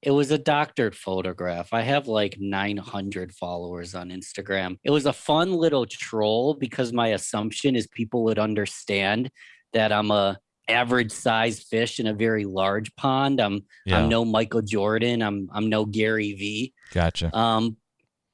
it 0.03 0.11
was 0.11 0.29
a 0.29 0.37
doctored 0.37 0.95
photograph. 0.95 1.73
I 1.73 1.81
have 1.81 2.07
like 2.07 2.37
900 2.39 3.33
followers 3.33 3.95
on 3.95 4.09
Instagram. 4.09 4.77
It 4.83 4.91
was 4.91 5.05
a 5.07 5.13
fun 5.13 5.53
little 5.53 5.85
troll 5.87 6.53
because 6.53 6.93
my 6.93 7.07
assumption 7.09 7.75
is 7.75 7.87
people 7.87 8.23
would 8.25 8.37
understand 8.37 9.31
that 9.73 9.91
I'm 9.91 10.11
a 10.11 10.37
average 10.67 11.11
size 11.11 11.59
fish 11.61 11.99
in 11.99 12.07
a 12.07 12.13
very 12.13 12.43
large 12.45 12.95
pond. 12.95 13.39
I'm 13.39 13.61
Yeah, 13.85 13.99
I'm 13.99 14.09
no 14.09 14.23
Michael 14.25 14.61
Jordan. 14.61 15.21
I'm 15.23 15.49
I'm 15.53 15.69
no 15.69 15.85
Gary 15.85 16.33
V. 16.33 16.73
gotcha. 16.93 17.35
Um, 17.35 17.77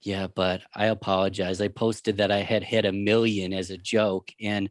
yeah, 0.04 0.28
but 0.28 0.62
I 0.74 0.88
apologize. 0.88 1.62
I 1.62 1.68
posted 1.68 2.18
that 2.18 2.32
I 2.32 2.40
had 2.40 2.64
hit 2.64 2.86
a 2.86 2.92
million 2.92 3.54
as 3.54 3.70
a 3.70 3.78
joke, 3.78 4.32
and 4.42 4.70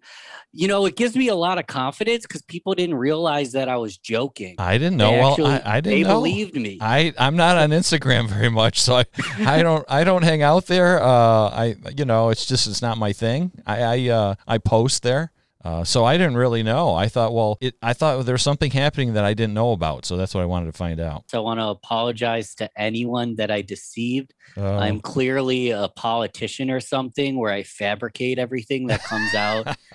you 0.52 0.66
know 0.66 0.86
it 0.86 0.96
gives 0.96 1.14
me 1.14 1.28
a 1.28 1.36
lot 1.36 1.58
of 1.58 1.68
confidence 1.68 2.26
because 2.26 2.42
people 2.42 2.74
didn't 2.74 2.96
realize 2.96 3.52
that 3.52 3.68
I 3.68 3.76
was 3.76 3.96
joking. 3.96 4.56
I 4.58 4.76
didn't 4.76 4.96
know. 4.96 5.10
They 5.36 5.42
well, 5.42 5.46
I, 5.46 5.76
I 5.76 5.80
didn't 5.80 6.02
know. 6.02 6.14
believed 6.14 6.56
me. 6.56 6.78
I 6.80 7.14
I'm 7.16 7.36
not 7.36 7.56
on 7.56 7.70
Instagram 7.70 8.28
very 8.28 8.48
much, 8.48 8.80
so 8.80 8.96
I 8.96 9.04
I 9.38 9.62
don't 9.62 9.84
I 9.88 10.02
don't 10.02 10.22
hang 10.22 10.42
out 10.42 10.66
there. 10.66 11.00
Uh, 11.00 11.48
I 11.48 11.76
you 11.96 12.04
know 12.04 12.30
it's 12.30 12.46
just 12.46 12.66
it's 12.66 12.82
not 12.82 12.98
my 12.98 13.12
thing. 13.12 13.52
I 13.66 13.82
I 13.82 14.08
uh 14.08 14.34
I 14.48 14.58
post 14.58 15.04
there. 15.04 15.32
Uh, 15.62 15.84
so 15.84 16.04
I 16.04 16.16
didn't 16.16 16.36
really 16.36 16.62
know. 16.62 16.94
I 16.94 17.08
thought, 17.08 17.34
well, 17.34 17.58
it. 17.60 17.74
I 17.82 17.92
thought 17.92 18.24
there 18.24 18.32
was 18.34 18.42
something 18.42 18.70
happening 18.70 19.12
that 19.12 19.24
I 19.24 19.34
didn't 19.34 19.52
know 19.54 19.72
about. 19.72 20.06
So 20.06 20.16
that's 20.16 20.34
what 20.34 20.40
I 20.40 20.46
wanted 20.46 20.66
to 20.66 20.72
find 20.72 20.98
out. 21.00 21.24
so 21.28 21.38
I 21.38 21.42
want 21.42 21.60
to 21.60 21.66
apologize 21.66 22.54
to 22.56 22.70
anyone 22.76 23.36
that 23.36 23.50
I 23.50 23.60
deceived. 23.62 24.32
Uh, 24.56 24.78
I'm 24.78 25.00
clearly 25.00 25.70
a 25.70 25.88
politician 25.94 26.70
or 26.70 26.80
something 26.80 27.38
where 27.38 27.52
I 27.52 27.62
fabricate 27.62 28.38
everything 28.38 28.86
that 28.86 29.02
comes 29.02 29.34
out. 29.34 29.76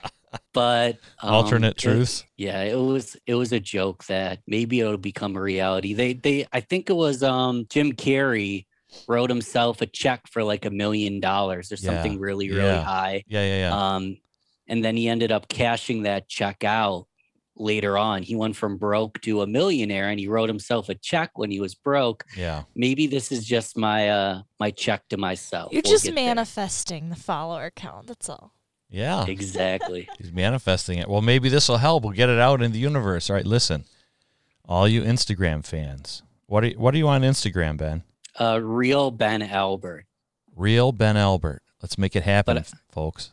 But 0.54 0.97
um, 1.21 1.34
alternate 1.34 1.71
it- 1.71 1.78
truths. 1.78 2.25
Yeah, 2.36 2.62
it 2.63 2.75
was 2.75 3.15
it 3.25 3.36
was 3.36 3.54
a 3.54 3.60
joke 3.60 4.04
that 4.06 4.39
maybe 4.47 4.82
it'll 4.82 4.97
become 4.97 5.36
a 5.38 5.41
reality. 5.41 5.93
They 5.93 6.12
they 6.13 6.45
I 6.51 6.60
think 6.60 6.89
it 6.89 6.93
was 6.95 7.23
um 7.23 7.65
Jim 7.69 7.93
Carrey 7.93 8.65
wrote 9.08 9.30
himself 9.30 9.82
a 9.82 9.86
check 9.86 10.28
for 10.30 10.43
like 10.43 10.65
a 10.65 10.69
million 10.69 11.21
dollars 11.21 11.71
or 11.71 11.75
Yeah, 11.75 11.91
something 11.93 12.19
really 12.19 12.49
really 12.49 12.63
yeah. 12.65 12.84
high. 12.84 13.23
Yeah, 13.28 13.45
yeah, 13.45 13.58
yeah. 13.69 13.95
Um 13.95 14.17
and 14.67 14.84
then 14.84 14.95
he 14.97 15.08
ended 15.08 15.32
up 15.32 15.47
cashing 15.47 16.04
that 16.04 16.28
check 16.28 16.63
out 16.63 17.08
later 17.58 17.97
on. 17.97 18.21
He 18.23 18.36
went 18.36 18.56
from 18.56 18.78
broke 18.78 19.21
to 19.21 19.41
a 19.41 19.47
millionaire 19.47 20.10
and 20.10 20.19
he 20.19 20.28
wrote 20.28 20.49
himself 20.49 20.89
a 20.89 20.95
check 20.95 21.38
when 21.38 21.51
he 21.51 21.60
was 21.62 21.73
broke. 21.75 22.25
yeah. 22.36 22.63
Maybe 22.75 23.08
this 23.08 23.32
is 23.32 23.45
just 23.45 23.78
my 23.78 24.10
uh 24.10 24.41
my 24.60 24.71
check 24.71 25.08
to 25.10 25.17
myself. 25.17 25.71
You're 25.71 25.82
We'll 25.86 25.93
just 25.93 26.04
get 26.06 26.15
there. 26.15 26.25
manifesting 26.25 27.10
the 27.10 27.15
follower 27.15 27.71
count. 27.73 28.08
That's 28.08 28.28
all. 28.30 28.54
Yeah. 28.89 29.25
Exactly. 29.25 30.08
He's 30.17 30.32
manifesting 30.34 30.99
it. 30.99 31.08
Well, 31.10 31.21
maybe 31.21 31.47
this 31.49 31.69
will 31.69 31.78
help. 31.78 32.04
We'll 32.04 32.13
get 32.13 32.30
it 32.30 32.39
out 32.39 32.62
in 32.62 32.71
the 32.73 32.80
universe. 32.80 33.30
All 33.30 33.36
right, 33.36 33.45
listen, 33.45 33.86
all 34.65 34.88
you 34.88 35.01
Instagram 35.04 35.65
fans. 35.65 36.23
What 36.47 36.63
are 36.63 36.67
you, 36.67 36.78
what 36.78 36.93
are 36.93 36.97
you 36.97 37.08
on 37.08 37.21
Instagram, 37.21 37.78
Ben? 37.78 38.04
Uh 38.38 38.60
real 38.62 39.12
Ben 39.12 39.41
Albert. 39.41 40.06
Real 40.56 40.91
Ben 40.91 41.15
Albert. 41.15 41.62
Let's 41.82 41.97
make 41.97 42.15
it 42.17 42.23
happen, 42.23 42.58
But- 42.58 42.71
folks. 42.91 43.32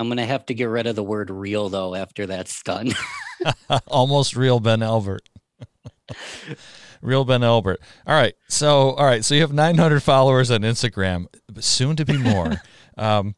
I'm 0.00 0.08
gonna 0.08 0.24
have 0.24 0.46
to 0.46 0.54
get 0.54 0.64
rid 0.64 0.86
of 0.86 0.96
the 0.96 1.04
word 1.04 1.30
real 1.30 1.68
though 1.68 1.94
after 1.94 2.26
that's 2.26 2.62
done. 2.64 2.92
Almost 3.86 4.34
real 4.34 4.58
Ben 4.58 4.82
Albert. 4.82 5.28
real 7.02 7.26
Ben 7.26 7.42
Albert. 7.42 7.80
All 8.06 8.14
right. 8.14 8.34
So, 8.48 8.92
all 8.92 9.04
right. 9.04 9.22
So 9.22 9.34
you 9.34 9.42
have 9.42 9.52
900 9.52 10.02
followers 10.02 10.50
on 10.50 10.62
Instagram, 10.62 11.26
but 11.52 11.62
soon 11.64 11.96
to 11.96 12.06
be 12.06 12.16
more. 12.16 12.62
um, 12.96 13.34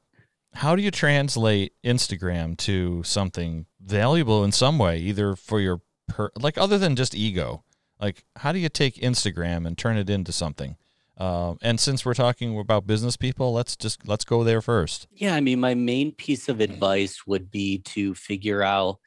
how 0.54 0.76
do 0.76 0.82
you 0.82 0.92
translate 0.92 1.72
Instagram 1.84 2.56
to 2.58 3.02
something 3.02 3.66
valuable 3.80 4.44
in 4.44 4.52
some 4.52 4.78
way, 4.78 4.98
either 4.98 5.34
for 5.34 5.60
your 5.60 5.80
per, 6.08 6.30
like 6.38 6.58
other 6.58 6.78
than 6.78 6.94
just 6.94 7.12
ego? 7.14 7.64
Like, 8.00 8.24
how 8.36 8.52
do 8.52 8.60
you 8.60 8.68
take 8.68 8.96
Instagram 8.96 9.66
and 9.66 9.76
turn 9.76 9.96
it 9.96 10.08
into 10.08 10.30
something? 10.30 10.76
Um, 11.22 11.56
and 11.62 11.78
since 11.78 12.04
we're 12.04 12.14
talking 12.14 12.58
about 12.58 12.84
business 12.84 13.16
people, 13.16 13.52
let's 13.52 13.76
just 13.76 14.08
let's 14.08 14.24
go 14.24 14.42
there 14.42 14.60
first. 14.60 15.06
Yeah, 15.14 15.36
I 15.36 15.40
mean, 15.40 15.60
my 15.60 15.72
main 15.72 16.10
piece 16.10 16.48
of 16.48 16.60
advice 16.60 17.24
would 17.28 17.48
be 17.48 17.78
to 17.94 18.12
figure 18.16 18.60
out 18.60 18.98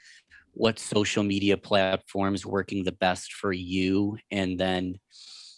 what 0.54 0.80
social 0.80 1.24
media 1.24 1.58
platforms 1.58 2.46
working 2.46 2.86
the 2.86 2.94
best 2.94 3.34
for 3.34 3.52
you 3.52 4.18
and 4.32 4.58
then 4.58 4.98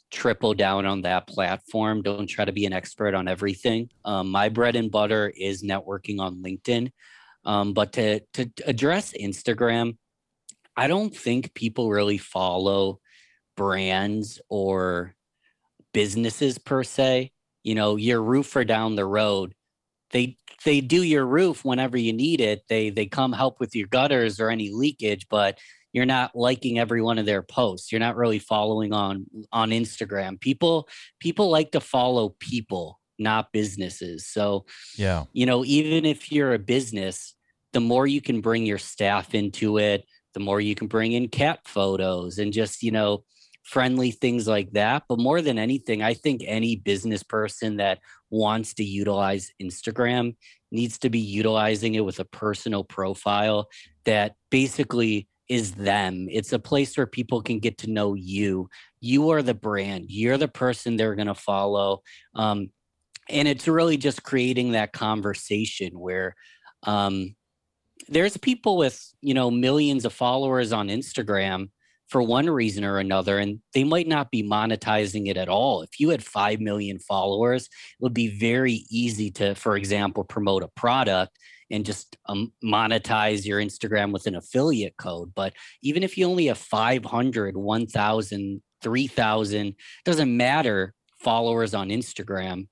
triple 0.09 0.55
down 0.55 0.87
on 0.87 1.03
that 1.03 1.27
platform. 1.27 2.01
Don't 2.01 2.25
try 2.25 2.43
to 2.43 2.51
be 2.51 2.65
an 2.65 2.73
expert 2.73 3.13
on 3.13 3.27
everything. 3.27 3.91
Um, 4.03 4.31
my 4.31 4.49
bread 4.49 4.75
and 4.75 4.89
butter 4.89 5.31
is 5.37 5.61
networking 5.61 6.19
on 6.19 6.41
LinkedIn. 6.41 6.91
Um, 7.45 7.73
but 7.73 7.93
to, 7.93 8.21
to 8.33 8.49
address 8.65 9.13
Instagram, 9.13 9.97
I 10.75 10.87
don't 10.87 11.15
think 11.15 11.53
people 11.53 11.91
really 11.91 12.17
follow 12.17 12.99
brands 13.55 14.41
or 14.49 15.13
businesses 15.97 16.57
per 16.59 16.83
se. 16.83 17.31
You 17.63 17.75
know, 17.75 17.95
your 17.95 18.21
roofer 18.21 18.63
down 18.63 18.95
the 18.95 19.05
road 19.05 19.53
they 20.11 20.37
they 20.65 20.81
do 20.81 21.03
your 21.03 21.25
roof 21.25 21.63
whenever 21.65 21.97
you 21.97 22.13
need 22.13 22.41
it. 22.41 22.63
They 22.69 22.89
they 22.89 23.05
come 23.05 23.33
help 23.33 23.59
with 23.59 23.75
your 23.75 23.87
gutters 23.87 24.39
or 24.39 24.49
any 24.49 24.69
leakage, 24.71 25.27
but 25.29 25.59
you're 25.93 26.05
not 26.05 26.35
liking 26.35 26.79
every 26.79 27.01
one 27.01 27.17
of 27.17 27.25
their 27.25 27.41
posts. 27.41 27.91
You're 27.91 27.99
not 27.99 28.15
really 28.15 28.39
following 28.39 28.93
on 28.93 29.25
on 29.51 29.71
Instagram. 29.71 30.39
People 30.39 30.87
people 31.19 31.49
like 31.49 31.71
to 31.71 31.79
follow 31.79 32.29
people, 32.39 32.99
not 33.19 33.51
businesses. 33.51 34.25
So, 34.25 34.65
Yeah. 34.97 35.25
you 35.33 35.45
know, 35.45 35.65
even 35.65 36.05
if 36.05 36.31
you're 36.31 36.53
a 36.53 36.59
business, 36.59 37.35
the 37.73 37.81
more 37.81 38.07
you 38.07 38.21
can 38.21 38.41
bring 38.41 38.65
your 38.65 38.77
staff 38.77 39.35
into 39.35 39.77
it, 39.77 40.05
the 40.33 40.39
more 40.39 40.61
you 40.61 40.75
can 40.75 40.87
bring 40.87 41.11
in 41.13 41.27
cat 41.27 41.59
photos 41.65 42.37
and 42.37 42.53
just, 42.53 42.81
you 42.81 42.91
know, 42.91 43.23
friendly 43.67 44.11
things 44.11 44.47
like 44.47 44.71
that. 44.71 45.03
But 45.09 45.19
more 45.19 45.41
than 45.41 45.59
anything, 45.59 46.01
I 46.01 46.13
think 46.13 46.41
any 46.45 46.77
business 46.77 47.21
person 47.21 47.77
that 47.77 47.99
wants 48.29 48.73
to 48.75 48.83
utilize 48.83 49.51
Instagram 49.61 50.37
needs 50.71 50.97
to 50.99 51.09
be 51.09 51.19
utilizing 51.19 51.95
it 51.95 52.05
with 52.05 52.19
a 52.19 52.25
personal 52.25 52.85
profile 52.85 53.67
that 54.05 54.35
basically 54.49 55.27
is 55.49 55.73
them. 55.73 56.27
It's 56.31 56.53
a 56.53 56.59
place 56.59 56.95
where 56.95 57.07
people 57.07 57.41
can 57.41 57.59
get 57.59 57.77
to 57.79 57.89
know 57.89 58.13
you. 58.13 58.69
You 59.01 59.31
are 59.31 59.41
the 59.41 59.53
brand, 59.53 60.05
you're 60.07 60.37
the 60.37 60.47
person 60.47 60.95
they're 60.95 61.15
going 61.15 61.27
to 61.27 61.35
follow. 61.35 62.03
Um, 62.35 62.71
and 63.29 63.49
it's 63.49 63.67
really 63.67 63.97
just 63.97 64.23
creating 64.23 64.71
that 64.71 64.93
conversation 64.93 65.99
where 65.99 66.35
um, 66.83 67.35
there's 68.07 68.37
people 68.37 68.77
with, 68.77 69.13
you 69.19 69.33
know, 69.33 69.51
millions 69.51 70.05
of 70.05 70.13
followers 70.13 70.71
on 70.71 70.87
Instagram 70.87 71.69
for 72.07 72.21
one 72.21 72.49
reason 72.49 72.83
or 72.83 72.99
another, 72.99 73.37
and 73.37 73.59
they 73.73 73.83
might 73.83 74.07
not 74.07 74.31
be 74.31 74.43
monetizing 74.43 75.27
it 75.27 75.37
at 75.37 75.49
all. 75.49 75.81
If 75.81 75.99
you 75.99 76.09
had 76.09 76.23
5 76.23 76.59
million 76.59 76.99
followers, 76.99 77.65
it 77.65 77.69
would 77.99 78.13
be 78.13 78.39
very 78.39 78.85
easy 78.89 79.29
to, 79.31 79.55
for 79.55 79.75
example, 79.75 80.23
promote 80.23 80.63
a 80.63 80.69
product 80.69 81.37
and 81.69 81.85
just 81.85 82.17
um, 82.27 82.53
monetize 82.63 83.45
your 83.45 83.59
Instagram 83.59 84.13
with 84.13 84.25
an 84.25 84.35
affiliate 84.35 84.95
code. 84.97 85.33
But 85.35 85.53
even 85.81 86.01
if 86.01 86.17
you 86.17 86.25
only 86.25 86.45
have 86.45 86.57
500, 86.57 87.57
1,000, 87.57 88.61
3,000, 88.81 89.75
doesn't 90.05 90.37
matter 90.37 90.93
followers 91.19 91.73
on 91.73 91.89
Instagram 91.89 92.67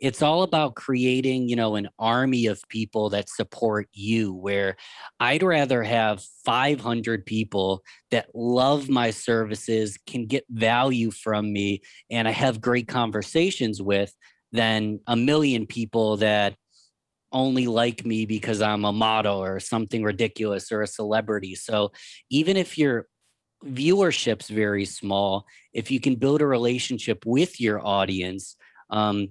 it's 0.00 0.22
all 0.22 0.42
about 0.42 0.74
creating 0.74 1.48
you 1.48 1.56
know 1.56 1.76
an 1.76 1.88
army 1.98 2.46
of 2.46 2.62
people 2.68 3.10
that 3.10 3.28
support 3.28 3.88
you 3.92 4.32
where 4.32 4.76
i'd 5.20 5.42
rather 5.42 5.82
have 5.82 6.22
500 6.44 7.24
people 7.24 7.82
that 8.10 8.28
love 8.34 8.88
my 8.88 9.10
services 9.10 9.98
can 10.06 10.26
get 10.26 10.44
value 10.50 11.10
from 11.10 11.52
me 11.52 11.82
and 12.10 12.26
i 12.26 12.32
have 12.32 12.60
great 12.60 12.88
conversations 12.88 13.80
with 13.80 14.14
than 14.52 15.00
a 15.06 15.16
million 15.16 15.66
people 15.66 16.16
that 16.18 16.54
only 17.32 17.66
like 17.66 18.06
me 18.06 18.26
because 18.26 18.62
i'm 18.62 18.84
a 18.84 18.92
model 18.92 19.42
or 19.42 19.58
something 19.58 20.04
ridiculous 20.04 20.70
or 20.70 20.82
a 20.82 20.86
celebrity. 20.86 21.56
So 21.56 21.90
even 22.30 22.56
if 22.56 22.78
your 22.78 23.08
viewership's 23.64 24.48
very 24.48 24.84
small 24.84 25.46
if 25.72 25.90
you 25.90 25.98
can 25.98 26.16
build 26.16 26.42
a 26.42 26.46
relationship 26.46 27.24
with 27.24 27.60
your 27.60 27.84
audience 27.84 28.56
um, 28.90 29.28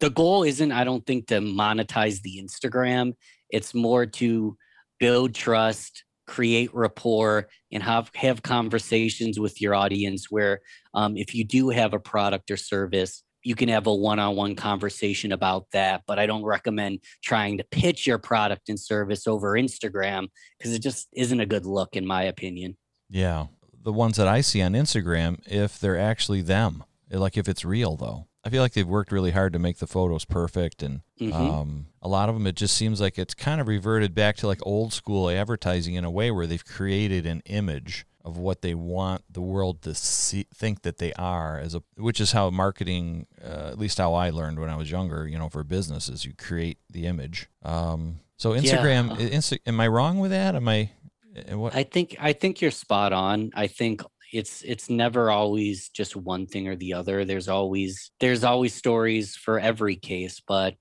the 0.00 0.10
goal 0.10 0.42
isn't, 0.42 0.72
I 0.72 0.84
don't 0.84 1.04
think, 1.06 1.28
to 1.28 1.40
monetize 1.40 2.20
the 2.22 2.40
Instagram. 2.42 3.14
It's 3.50 3.74
more 3.74 4.06
to 4.06 4.56
build 4.98 5.34
trust, 5.34 6.04
create 6.26 6.74
rapport, 6.74 7.48
and 7.72 7.82
have 7.82 8.10
have 8.14 8.42
conversations 8.42 9.38
with 9.38 9.60
your 9.60 9.74
audience. 9.74 10.30
Where 10.30 10.60
um, 10.94 11.16
if 11.16 11.34
you 11.34 11.44
do 11.44 11.70
have 11.70 11.94
a 11.94 12.00
product 12.00 12.50
or 12.50 12.56
service, 12.56 13.22
you 13.42 13.54
can 13.54 13.68
have 13.68 13.86
a 13.86 13.94
one-on-one 13.94 14.56
conversation 14.56 15.32
about 15.32 15.66
that. 15.72 16.02
But 16.06 16.18
I 16.18 16.26
don't 16.26 16.44
recommend 16.44 17.00
trying 17.22 17.58
to 17.58 17.64
pitch 17.64 18.06
your 18.06 18.18
product 18.18 18.68
and 18.68 18.78
service 18.78 19.26
over 19.26 19.52
Instagram 19.52 20.28
because 20.58 20.74
it 20.74 20.82
just 20.82 21.08
isn't 21.14 21.40
a 21.40 21.46
good 21.46 21.66
look, 21.66 21.96
in 21.96 22.06
my 22.06 22.24
opinion. 22.24 22.76
Yeah, 23.08 23.46
the 23.82 23.92
ones 23.92 24.16
that 24.16 24.28
I 24.28 24.40
see 24.40 24.60
on 24.62 24.72
Instagram, 24.72 25.40
if 25.46 25.78
they're 25.78 25.98
actually 25.98 26.42
them, 26.42 26.84
like 27.10 27.36
if 27.36 27.48
it's 27.48 27.64
real 27.64 27.96
though 27.96 28.26
I 28.46 28.48
feel 28.48 28.62
like 28.62 28.74
they've 28.74 28.86
worked 28.86 29.10
really 29.10 29.32
hard 29.32 29.52
to 29.54 29.58
make 29.58 29.78
the 29.78 29.88
photos 29.88 30.24
perfect, 30.24 30.80
and 30.80 31.00
mm-hmm. 31.20 31.34
um, 31.34 31.86
a 32.00 32.06
lot 32.06 32.28
of 32.28 32.36
them 32.36 32.46
it 32.46 32.54
just 32.54 32.76
seems 32.76 33.00
like 33.00 33.18
it's 33.18 33.34
kind 33.34 33.60
of 33.60 33.66
reverted 33.66 34.14
back 34.14 34.36
to 34.36 34.46
like 34.46 34.60
old 34.62 34.92
school 34.92 35.28
advertising 35.28 35.94
in 35.94 36.04
a 36.04 36.10
way 36.12 36.30
where 36.30 36.46
they've 36.46 36.64
created 36.64 37.26
an 37.26 37.42
image 37.46 38.06
of 38.24 38.38
what 38.38 38.62
they 38.62 38.72
want 38.72 39.24
the 39.28 39.40
world 39.40 39.82
to 39.82 39.96
see, 39.96 40.46
think 40.54 40.82
that 40.82 40.98
they 40.98 41.12
are, 41.14 41.58
as 41.58 41.74
a 41.74 41.82
which 41.96 42.20
is 42.20 42.30
how 42.30 42.48
marketing, 42.50 43.26
uh, 43.44 43.70
at 43.72 43.80
least 43.80 43.98
how 43.98 44.14
I 44.14 44.30
learned 44.30 44.60
when 44.60 44.70
I 44.70 44.76
was 44.76 44.92
younger, 44.92 45.26
you 45.26 45.38
know, 45.38 45.48
for 45.48 45.64
businesses, 45.64 46.24
you 46.24 46.32
create 46.32 46.78
the 46.88 47.06
image. 47.06 47.48
Um, 47.64 48.20
so 48.36 48.52
Instagram, 48.52 49.18
yeah. 49.18 49.28
Insta, 49.30 49.58
am 49.66 49.80
I 49.80 49.88
wrong 49.88 50.20
with 50.20 50.30
that? 50.30 50.54
Am 50.54 50.68
I? 50.68 50.90
Uh, 51.36 51.58
what? 51.58 51.74
I 51.74 51.82
think 51.82 52.16
I 52.20 52.32
think 52.32 52.60
you're 52.60 52.70
spot 52.70 53.12
on. 53.12 53.50
I 53.54 53.66
think 53.66 54.02
it's 54.32 54.62
it's 54.62 54.90
never 54.90 55.30
always 55.30 55.88
just 55.88 56.16
one 56.16 56.46
thing 56.46 56.68
or 56.68 56.76
the 56.76 56.94
other. 56.94 57.24
There's 57.24 57.48
always 57.48 58.10
there's 58.20 58.44
always 58.44 58.74
stories 58.74 59.36
for 59.36 59.58
every 59.58 59.96
case 59.96 60.40
but 60.46 60.74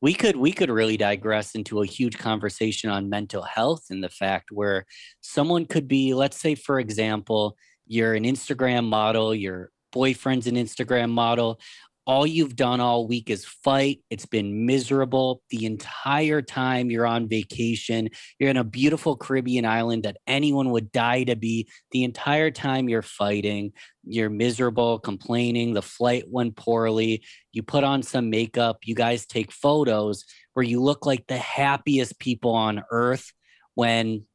we 0.00 0.14
could 0.14 0.36
we 0.36 0.52
could 0.52 0.70
really 0.70 0.96
digress 0.96 1.54
into 1.54 1.82
a 1.82 1.86
huge 1.86 2.18
conversation 2.18 2.90
on 2.90 3.08
mental 3.08 3.42
health 3.42 3.84
and 3.90 4.02
the 4.02 4.08
fact 4.08 4.50
where 4.52 4.84
someone 5.20 5.64
could 5.64 5.88
be 5.88 6.14
let's 6.14 6.38
say 6.38 6.54
for 6.54 6.78
example 6.78 7.56
you're 7.86 8.14
an 8.14 8.24
instagram 8.24 8.84
model 8.84 9.34
your 9.34 9.70
boyfriend's 9.92 10.46
an 10.46 10.56
instagram 10.56 11.10
model 11.10 11.58
all 12.06 12.24
you've 12.24 12.54
done 12.54 12.80
all 12.80 13.08
week 13.08 13.30
is 13.30 13.44
fight. 13.44 14.00
It's 14.10 14.26
been 14.26 14.64
miserable 14.64 15.42
the 15.50 15.66
entire 15.66 16.40
time 16.40 16.88
you're 16.88 17.06
on 17.06 17.28
vacation. 17.28 18.10
You're 18.38 18.50
in 18.50 18.56
a 18.56 18.64
beautiful 18.64 19.16
Caribbean 19.16 19.64
island 19.64 20.04
that 20.04 20.18
anyone 20.24 20.70
would 20.70 20.92
die 20.92 21.24
to 21.24 21.34
be. 21.34 21.68
The 21.90 22.04
entire 22.04 22.52
time 22.52 22.88
you're 22.88 23.02
fighting, 23.02 23.72
you're 24.04 24.30
miserable, 24.30 25.00
complaining. 25.00 25.74
The 25.74 25.82
flight 25.82 26.24
went 26.28 26.56
poorly. 26.56 27.24
You 27.52 27.64
put 27.64 27.82
on 27.82 28.04
some 28.04 28.30
makeup. 28.30 28.78
You 28.84 28.94
guys 28.94 29.26
take 29.26 29.50
photos 29.50 30.24
where 30.52 30.64
you 30.64 30.80
look 30.80 31.06
like 31.06 31.26
the 31.26 31.38
happiest 31.38 32.20
people 32.20 32.52
on 32.52 32.84
earth 32.92 33.32
when 33.74 34.26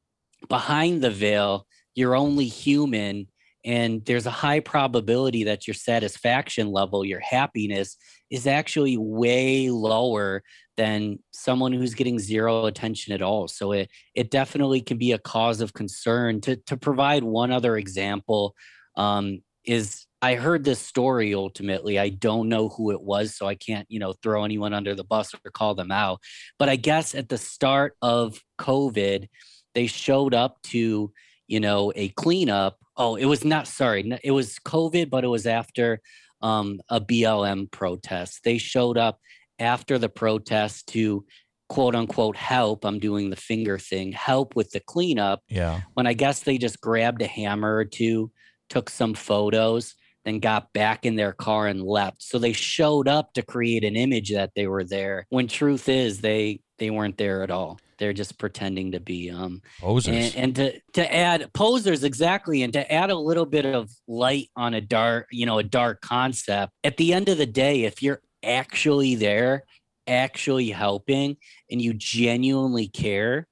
behind 0.49 1.01
the 1.01 1.09
veil, 1.09 1.67
you're 1.95 2.15
only 2.15 2.45
human 2.45 3.27
and 3.63 4.03
there's 4.05 4.25
a 4.25 4.31
high 4.31 4.59
probability 4.59 5.43
that 5.43 5.67
your 5.67 5.73
satisfaction 5.73 6.71
level 6.71 7.05
your 7.05 7.19
happiness 7.19 7.97
is 8.29 8.47
actually 8.47 8.97
way 8.97 9.69
lower 9.69 10.43
than 10.77 11.19
someone 11.31 11.71
who's 11.71 11.93
getting 11.93 12.19
zero 12.19 12.65
attention 12.65 13.13
at 13.13 13.21
all 13.21 13.47
so 13.47 13.71
it 13.71 13.89
it 14.15 14.31
definitely 14.31 14.81
can 14.81 14.97
be 14.97 15.11
a 15.11 15.19
cause 15.19 15.61
of 15.61 15.73
concern 15.73 16.41
to 16.41 16.55
to 16.55 16.77
provide 16.77 17.23
one 17.23 17.51
other 17.51 17.77
example 17.77 18.55
um, 18.95 19.41
is 19.65 20.05
I 20.21 20.35
heard 20.35 20.63
this 20.63 20.79
story 20.79 21.33
ultimately. 21.33 21.97
I 21.97 22.09
don't 22.09 22.47
know 22.47 22.69
who 22.69 22.91
it 22.91 23.01
was, 23.01 23.35
so 23.35 23.47
I 23.47 23.55
can't, 23.55 23.87
you 23.89 23.99
know, 23.99 24.13
throw 24.21 24.43
anyone 24.43 24.73
under 24.73 24.93
the 24.93 25.03
bus 25.03 25.33
or 25.33 25.51
call 25.51 25.73
them 25.73 25.91
out. 25.91 26.19
But 26.59 26.69
I 26.69 26.75
guess 26.75 27.15
at 27.15 27.29
the 27.29 27.39
start 27.39 27.95
of 28.01 28.39
COVID, 28.59 29.27
they 29.73 29.87
showed 29.87 30.35
up 30.35 30.61
to, 30.63 31.11
you 31.47 31.59
know, 31.59 31.91
a 31.95 32.09
cleanup 32.09 32.77
oh, 33.01 33.15
it 33.15 33.25
was 33.25 33.43
not 33.43 33.67
sorry, 33.67 34.11
it 34.23 34.31
was 34.31 34.59
COVID, 34.59 35.09
but 35.09 35.23
it 35.23 35.27
was 35.27 35.47
after 35.47 35.99
um, 36.41 36.79
a 36.89 37.01
BLM 37.01 37.71
protest. 37.71 38.41
They 38.43 38.57
showed 38.57 38.97
up 38.97 39.19
after 39.59 39.97
the 39.97 40.09
protest 40.09 40.87
to 40.89 41.25
quote 41.69 41.95
unquote 41.95 42.35
help. 42.35 42.85
I'm 42.85 42.99
doing 42.99 43.29
the 43.29 43.35
finger 43.35 43.77
thing, 43.77 44.11
help 44.11 44.55
with 44.55 44.71
the 44.71 44.79
cleanup. 44.79 45.41
Yeah. 45.47 45.81
When 45.93 46.05
I 46.05 46.13
guess 46.13 46.41
they 46.41 46.57
just 46.57 46.81
grabbed 46.81 47.21
a 47.21 47.27
hammer 47.27 47.75
or 47.75 47.85
two, 47.85 48.31
took 48.69 48.89
some 48.89 49.13
photos, 49.13 49.95
then 50.25 50.39
got 50.39 50.71
back 50.73 51.05
in 51.05 51.15
their 51.15 51.33
car 51.33 51.67
and 51.67 51.83
left. 51.83 52.21
So 52.21 52.37
they 52.37 52.53
showed 52.53 53.07
up 53.07 53.33
to 53.33 53.41
create 53.41 53.83
an 53.83 53.95
image 53.95 54.31
that 54.31 54.51
they 54.55 54.67
were 54.67 54.83
there. 54.83 55.25
When 55.29 55.47
truth 55.47 55.89
is 55.89 56.21
they 56.21 56.61
they 56.81 56.89
weren't 56.89 57.15
there 57.15 57.43
at 57.43 57.51
all. 57.51 57.79
They're 57.99 58.11
just 58.11 58.39
pretending 58.39 58.93
to 58.93 58.99
be 58.99 59.29
um 59.29 59.61
posers. 59.79 60.35
And, 60.35 60.43
and 60.43 60.55
to 60.55 60.81
to 60.93 61.13
add 61.13 61.53
posers 61.53 62.03
exactly, 62.03 62.63
and 62.63 62.73
to 62.73 62.91
add 62.91 63.11
a 63.11 63.15
little 63.15 63.45
bit 63.45 63.67
of 63.67 63.91
light 64.07 64.49
on 64.55 64.73
a 64.73 64.81
dark, 64.81 65.27
you 65.31 65.45
know, 65.45 65.59
a 65.59 65.63
dark 65.63 66.01
concept. 66.01 66.73
At 66.83 66.97
the 66.97 67.13
end 67.13 67.29
of 67.29 67.37
the 67.37 67.45
day, 67.45 67.83
if 67.83 68.01
you're 68.01 68.21
actually 68.43 69.13
there, 69.13 69.63
actually 70.07 70.71
helping, 70.71 71.37
and 71.69 71.79
you 71.79 71.93
genuinely 71.93 72.87
care, 72.87 73.47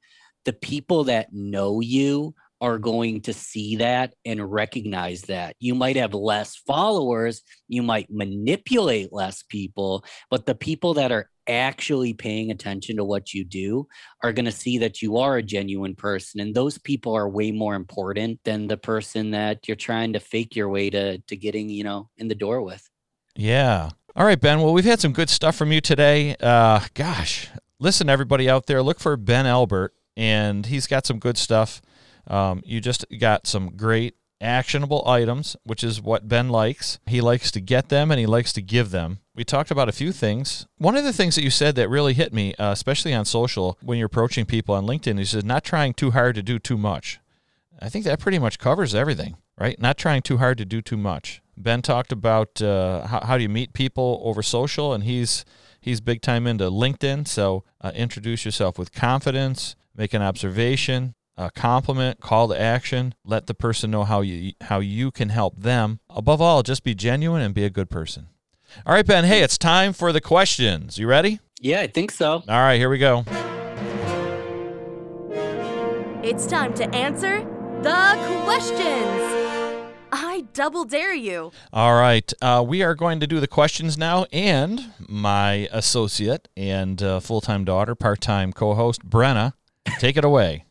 the 0.45 0.53
people 0.53 1.03
that 1.03 1.31
know 1.31 1.81
you 1.81 2.33
are 2.61 2.77
going 2.77 3.21
to 3.21 3.33
see 3.33 3.77
that 3.77 4.13
and 4.25 4.51
recognize 4.51 5.21
that. 5.23 5.55
You 5.59 5.75
might 5.75 5.95
have 5.95 6.13
less 6.13 6.55
followers, 6.55 7.41
you 7.67 7.83
might 7.83 8.09
manipulate 8.09 9.13
less 9.13 9.43
people, 9.43 10.03
but 10.29 10.45
the 10.45 10.55
people 10.55 10.95
that 10.95 11.11
are 11.11 11.29
actually 11.49 12.13
paying 12.13 12.51
attention 12.51 12.95
to 12.97 13.03
what 13.03 13.33
you 13.33 13.43
do 13.43 13.87
are 14.23 14.31
going 14.31 14.45
to 14.45 14.51
see 14.51 14.77
that 14.77 15.01
you 15.01 15.17
are 15.17 15.37
a 15.37 15.43
genuine 15.43 15.95
person 15.95 16.39
and 16.39 16.53
those 16.53 16.77
people 16.77 17.15
are 17.15 17.27
way 17.27 17.51
more 17.51 17.73
important 17.73 18.39
than 18.45 18.67
the 18.67 18.77
person 18.77 19.31
that 19.31 19.67
you're 19.67 19.75
trying 19.75 20.13
to 20.13 20.19
fake 20.19 20.55
your 20.55 20.69
way 20.69 20.89
to 20.91 21.17
to 21.19 21.35
getting, 21.35 21.67
you 21.67 21.83
know, 21.83 22.07
in 22.17 22.27
the 22.27 22.35
door 22.35 22.61
with. 22.61 22.87
Yeah. 23.35 23.89
All 24.15 24.25
right, 24.25 24.39
Ben. 24.39 24.61
Well, 24.61 24.73
we've 24.73 24.85
had 24.85 24.99
some 24.99 25.13
good 25.13 25.29
stuff 25.29 25.55
from 25.55 25.71
you 25.71 25.81
today. 25.81 26.35
Uh 26.39 26.81
gosh, 26.93 27.49
listen 27.79 28.09
everybody 28.09 28.47
out 28.47 28.67
there, 28.67 28.83
look 28.83 28.99
for 28.99 29.17
Ben 29.17 29.47
Albert 29.47 29.95
and 30.15 30.67
he's 30.67 30.85
got 30.85 31.07
some 31.07 31.17
good 31.17 31.37
stuff 31.37 31.81
um, 32.29 32.61
you 32.65 32.79
just 32.79 33.05
got 33.19 33.47
some 33.47 33.75
great 33.75 34.15
actionable 34.41 35.03
items, 35.07 35.55
which 35.63 35.83
is 35.83 36.01
what 36.01 36.27
Ben 36.27 36.49
likes. 36.49 36.99
He 37.05 37.21
likes 37.21 37.51
to 37.51 37.59
get 37.59 37.89
them 37.89 38.11
and 38.11 38.19
he 38.19 38.25
likes 38.25 38.53
to 38.53 38.61
give 38.61 38.91
them. 38.91 39.19
We 39.35 39.43
talked 39.43 39.71
about 39.71 39.89
a 39.89 39.93
few 39.93 40.11
things. 40.11 40.65
One 40.77 40.95
of 40.95 41.03
the 41.03 41.13
things 41.13 41.35
that 41.35 41.43
you 41.43 41.49
said 41.49 41.75
that 41.75 41.89
really 41.89 42.13
hit 42.13 42.33
me, 42.33 42.53
uh, 42.55 42.71
especially 42.71 43.13
on 43.13 43.25
social, 43.25 43.77
when 43.81 43.97
you're 43.97 44.07
approaching 44.07 44.45
people 44.45 44.75
on 44.75 44.85
LinkedIn, 44.85 45.19
is 45.19 45.43
not 45.43 45.63
trying 45.63 45.93
too 45.93 46.11
hard 46.11 46.35
to 46.35 46.43
do 46.43 46.59
too 46.59 46.77
much. 46.77 47.19
I 47.81 47.89
think 47.89 48.05
that 48.05 48.19
pretty 48.19 48.39
much 48.39 48.59
covers 48.59 48.93
everything, 48.93 49.37
right? 49.57 49.79
Not 49.79 49.97
trying 49.97 50.21
too 50.21 50.37
hard 50.37 50.57
to 50.57 50.65
do 50.65 50.81
too 50.81 50.97
much. 50.97 51.41
Ben 51.55 51.81
talked 51.81 52.11
about 52.11 52.61
uh, 52.61 53.07
how, 53.07 53.21
how 53.21 53.37
do 53.37 53.43
you 53.43 53.49
meet 53.49 53.73
people 53.73 54.21
over 54.23 54.41
social, 54.41 54.93
and 54.93 55.03
he's 55.03 55.45
he's 55.81 56.01
big 56.01 56.21
time 56.21 56.47
into 56.47 56.65
LinkedIn. 56.65 57.27
So 57.27 57.63
uh, 57.81 57.91
introduce 57.95 58.45
yourself 58.45 58.77
with 58.77 58.91
confidence, 58.93 59.75
make 59.95 60.13
an 60.13 60.21
observation, 60.21 61.15
a 61.39 61.49
compliment, 61.49 62.19
call 62.19 62.49
to 62.49 62.61
action, 62.61 63.15
let 63.23 63.47
the 63.47 63.53
person 63.53 63.89
know 63.89 64.03
how 64.03 64.19
you 64.19 64.51
how 64.61 64.79
you 64.79 65.09
can 65.09 65.29
help 65.29 65.57
them. 65.57 66.01
Above 66.09 66.41
all, 66.41 66.61
just 66.61 66.83
be 66.83 66.93
genuine 66.93 67.41
and 67.41 67.55
be 67.55 67.63
a 67.63 67.69
good 67.69 67.89
person. 67.89 68.27
All 68.85 68.93
right, 68.93 69.05
Ben. 69.05 69.23
Hey, 69.23 69.41
it's 69.41 69.57
time 69.57 69.93
for 69.93 70.11
the 70.11 70.21
questions. 70.21 70.99
You 70.99 71.07
ready? 71.07 71.39
Yeah, 71.59 71.79
I 71.79 71.87
think 71.87 72.11
so. 72.11 72.31
All 72.33 72.43
right, 72.47 72.77
here 72.77 72.89
we 72.89 72.97
go. 72.99 73.23
It's 76.21 76.45
time 76.45 76.73
to 76.75 76.87
answer 76.93 77.39
the 77.81 78.43
questions. 78.43 79.37
I 80.11 80.45
double 80.53 80.83
dare 80.83 81.13
you. 81.13 81.51
All 81.71 81.95
right, 81.95 82.31
uh, 82.41 82.63
we 82.67 82.83
are 82.83 82.95
going 82.95 83.21
to 83.21 83.27
do 83.27 83.39
the 83.39 83.47
questions 83.47 83.97
now, 83.97 84.25
and 84.33 84.91
my 85.07 85.69
associate 85.71 86.49
and 86.57 87.01
uh, 87.01 87.19
full-time 87.19 87.63
daughter, 87.63 87.95
part-time 87.95 88.51
co-host 88.51 89.07
Brenna, 89.07 89.53
take 89.99 90.17
it 90.17 90.25
away. 90.25 90.65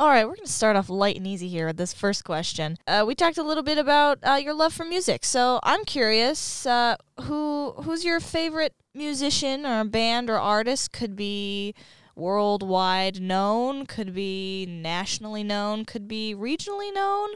All 0.00 0.08
right, 0.08 0.24
we're 0.24 0.36
going 0.36 0.46
to 0.46 0.52
start 0.52 0.76
off 0.76 0.88
light 0.88 1.16
and 1.16 1.26
easy 1.26 1.48
here 1.48 1.66
with 1.66 1.76
this 1.76 1.92
first 1.92 2.22
question. 2.22 2.76
Uh, 2.86 3.02
we 3.04 3.16
talked 3.16 3.36
a 3.36 3.42
little 3.42 3.64
bit 3.64 3.78
about 3.78 4.18
uh, 4.22 4.34
your 4.34 4.54
love 4.54 4.72
for 4.72 4.84
music, 4.84 5.24
so 5.24 5.58
I'm 5.64 5.84
curious 5.84 6.64
uh, 6.66 6.94
who 7.22 7.72
who's 7.82 8.04
your 8.04 8.20
favorite 8.20 8.74
musician 8.94 9.66
or 9.66 9.82
band 9.82 10.30
or 10.30 10.38
artist? 10.38 10.92
Could 10.92 11.16
be 11.16 11.74
worldwide 12.14 13.20
known, 13.20 13.86
could 13.86 14.14
be 14.14 14.66
nationally 14.68 15.42
known, 15.42 15.84
could 15.84 16.06
be 16.06 16.32
regionally 16.32 16.94
known. 16.94 17.30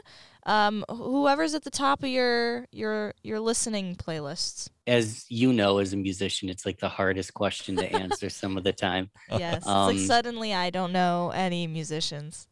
Um, 0.45 0.85
whoever's 0.89 1.53
at 1.55 1.63
the 1.65 1.69
top 1.69 2.01
of 2.01 2.07
your 2.07 2.65
your 2.71 3.13
your 3.23 3.41
listening 3.41 3.97
playlists. 3.97 4.69
As 4.87 5.25
you 5.27 5.51
know, 5.51 5.79
as 5.79 5.91
a 5.91 5.97
musician, 5.97 6.47
it's 6.47 6.65
like 6.65 6.79
the 6.79 6.87
hardest 6.89 7.33
question 7.33 7.75
to 7.75 7.91
answer 7.93 8.29
some 8.29 8.55
of 8.55 8.63
the 8.63 8.71
time. 8.73 9.09
Yes, 9.29 9.57
it's 9.57 9.67
Um, 9.67 9.87
like 9.87 9.99
suddenly 9.99 10.53
I 10.53 10.69
don't 10.69 10.93
know 10.93 11.31
any 11.35 11.67
musicians. 11.67 12.47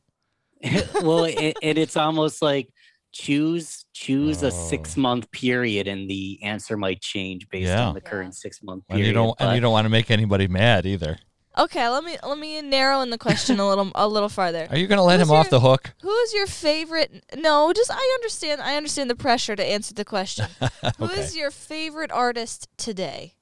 well, 1.01 1.25
it, 1.25 1.57
and 1.61 1.77
it's 1.77 1.97
almost 1.97 2.41
like 2.41 2.69
choose 3.13 3.85
choose 3.93 4.43
Oh. 4.43 4.47
a 4.47 4.51
six 4.51 4.95
month 4.97 5.31
period, 5.31 5.87
and 5.87 6.09
the 6.09 6.39
answer 6.43 6.77
might 6.77 7.01
change 7.01 7.47
based 7.49 7.67
Yeah. 7.69 7.87
on 7.87 7.93
the 7.93 8.01
current 8.01 8.35
six 8.35 8.61
month 8.63 8.83
And 8.89 8.97
period. 8.97 9.07
you 9.07 9.13
don't 9.13 9.35
and 9.39 9.55
you 9.55 9.61
don't 9.61 9.71
want 9.73 9.85
to 9.85 9.89
make 9.89 10.09
anybody 10.11 10.47
mad 10.47 10.85
either. 10.85 11.17
Okay, 11.57 11.89
let 11.89 12.05
me 12.05 12.15
let 12.23 12.37
me 12.37 12.61
narrow 12.61 13.01
in 13.01 13.09
the 13.09 13.17
question 13.17 13.59
a 13.59 13.67
little 13.67 13.91
a 13.95 14.07
little 14.07 14.29
farther. 14.29 14.67
Are 14.69 14.77
you 14.77 14.87
going 14.87 14.97
to 14.97 15.03
let 15.03 15.19
Who's 15.19 15.27
him 15.27 15.35
off 15.35 15.49
the 15.49 15.59
hook? 15.59 15.93
Who 16.01 16.09
is 16.19 16.33
your 16.33 16.47
favorite? 16.47 17.25
No, 17.35 17.73
just 17.73 17.91
I 17.91 18.11
understand. 18.15 18.61
I 18.61 18.77
understand 18.77 19.09
the 19.09 19.15
pressure 19.15 19.57
to 19.57 19.65
answer 19.65 19.93
the 19.93 20.05
question. 20.05 20.45
Who 20.97 21.09
is 21.09 21.35
your 21.35 21.51
favorite 21.51 22.09
artist 22.11 22.69
today? 22.77 23.35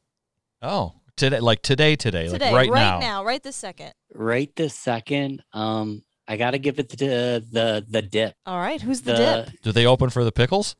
Oh, 0.63 0.93
today, 1.17 1.39
like 1.39 1.61
today, 1.61 1.95
today, 1.95 2.27
Today, 2.27 2.51
like 2.51 2.71
right, 2.71 2.99
now. 2.99 3.23
right 3.23 3.43
this 3.43 3.55
second. 3.55 3.93
right 4.15 4.53
this 4.55 4.73
second, 4.73 5.43
um, 5.53 6.01
I 6.29 6.37
got 6.37 6.51
to 6.51 6.59
give 6.59 6.77
it 6.77 6.89
to 6.89 6.95
the 6.95 7.83
the 7.89 8.01
dip. 8.03 8.35
All 8.45 8.59
right, 8.59 8.79
who's 8.79 9.01
the, 9.01 9.15
dip? 9.15 9.61
Do 9.63 9.71
they 9.71 9.87
open 9.87 10.11
for 10.11 10.23
the 10.23 10.31
pickles? 10.31 10.75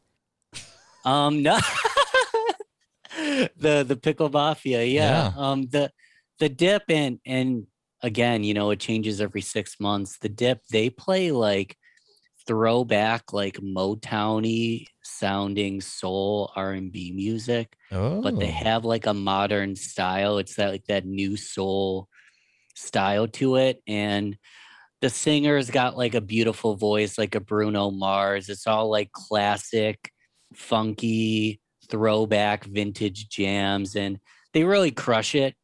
Um, 1.04 1.42
no, 1.42 1.58
the 3.58 3.84
the 3.88 4.00
pickle 4.02 4.30
mafia, 4.30 4.84
yeah. 4.84 5.32
Yeah. 5.34 5.34
Um, 5.36 5.64
the 5.64 5.92
the 6.38 6.50
dip 6.50 6.84
and 6.90 7.20
and 7.26 7.66
again, 8.04 8.44
you 8.44 8.54
know, 8.54 8.70
it 8.70 8.80
changes 8.80 9.22
every 9.22 9.42
six 9.42 9.80
months. 9.80 10.20
The 10.20 10.30
dip 10.30 10.62
they 10.72 10.92
play 10.92 11.32
like 11.32 11.76
throwback, 12.46 13.34
like 13.34 13.58
Motowny 13.58 14.86
sounding 15.02 15.82
soul 15.82 16.52
R 16.56 16.74
and 16.74 16.92
B 16.92 17.12
music, 17.12 17.76
Oh, 17.92 18.22
but 18.22 18.40
they 18.40 18.52
have 18.52 18.86
like 18.86 19.08
a 19.08 19.16
modern 19.16 19.76
style. 19.76 20.38
It's 20.38 20.56
that 20.56 20.70
like 20.70 20.86
that 20.86 21.06
new 21.06 21.38
soul 21.38 22.08
style 22.76 23.28
to 23.28 23.56
it, 23.56 23.82
and 23.88 24.38
the 25.02 25.10
singer's 25.10 25.70
got 25.70 25.98
like 25.98 26.14
a 26.14 26.22
beautiful 26.22 26.76
voice, 26.76 27.18
like 27.18 27.36
a 27.36 27.40
Bruno 27.40 27.90
Mars. 27.92 28.50
It's 28.50 28.68
all 28.68 28.90
like 28.90 29.12
classic, 29.12 30.12
funky, 30.54 31.62
throwback, 31.90 32.66
vintage 32.66 33.30
jams, 33.30 33.96
and 33.96 34.20
they 34.54 34.64
really 34.64 34.92
crush 34.92 35.36
it. 35.36 35.56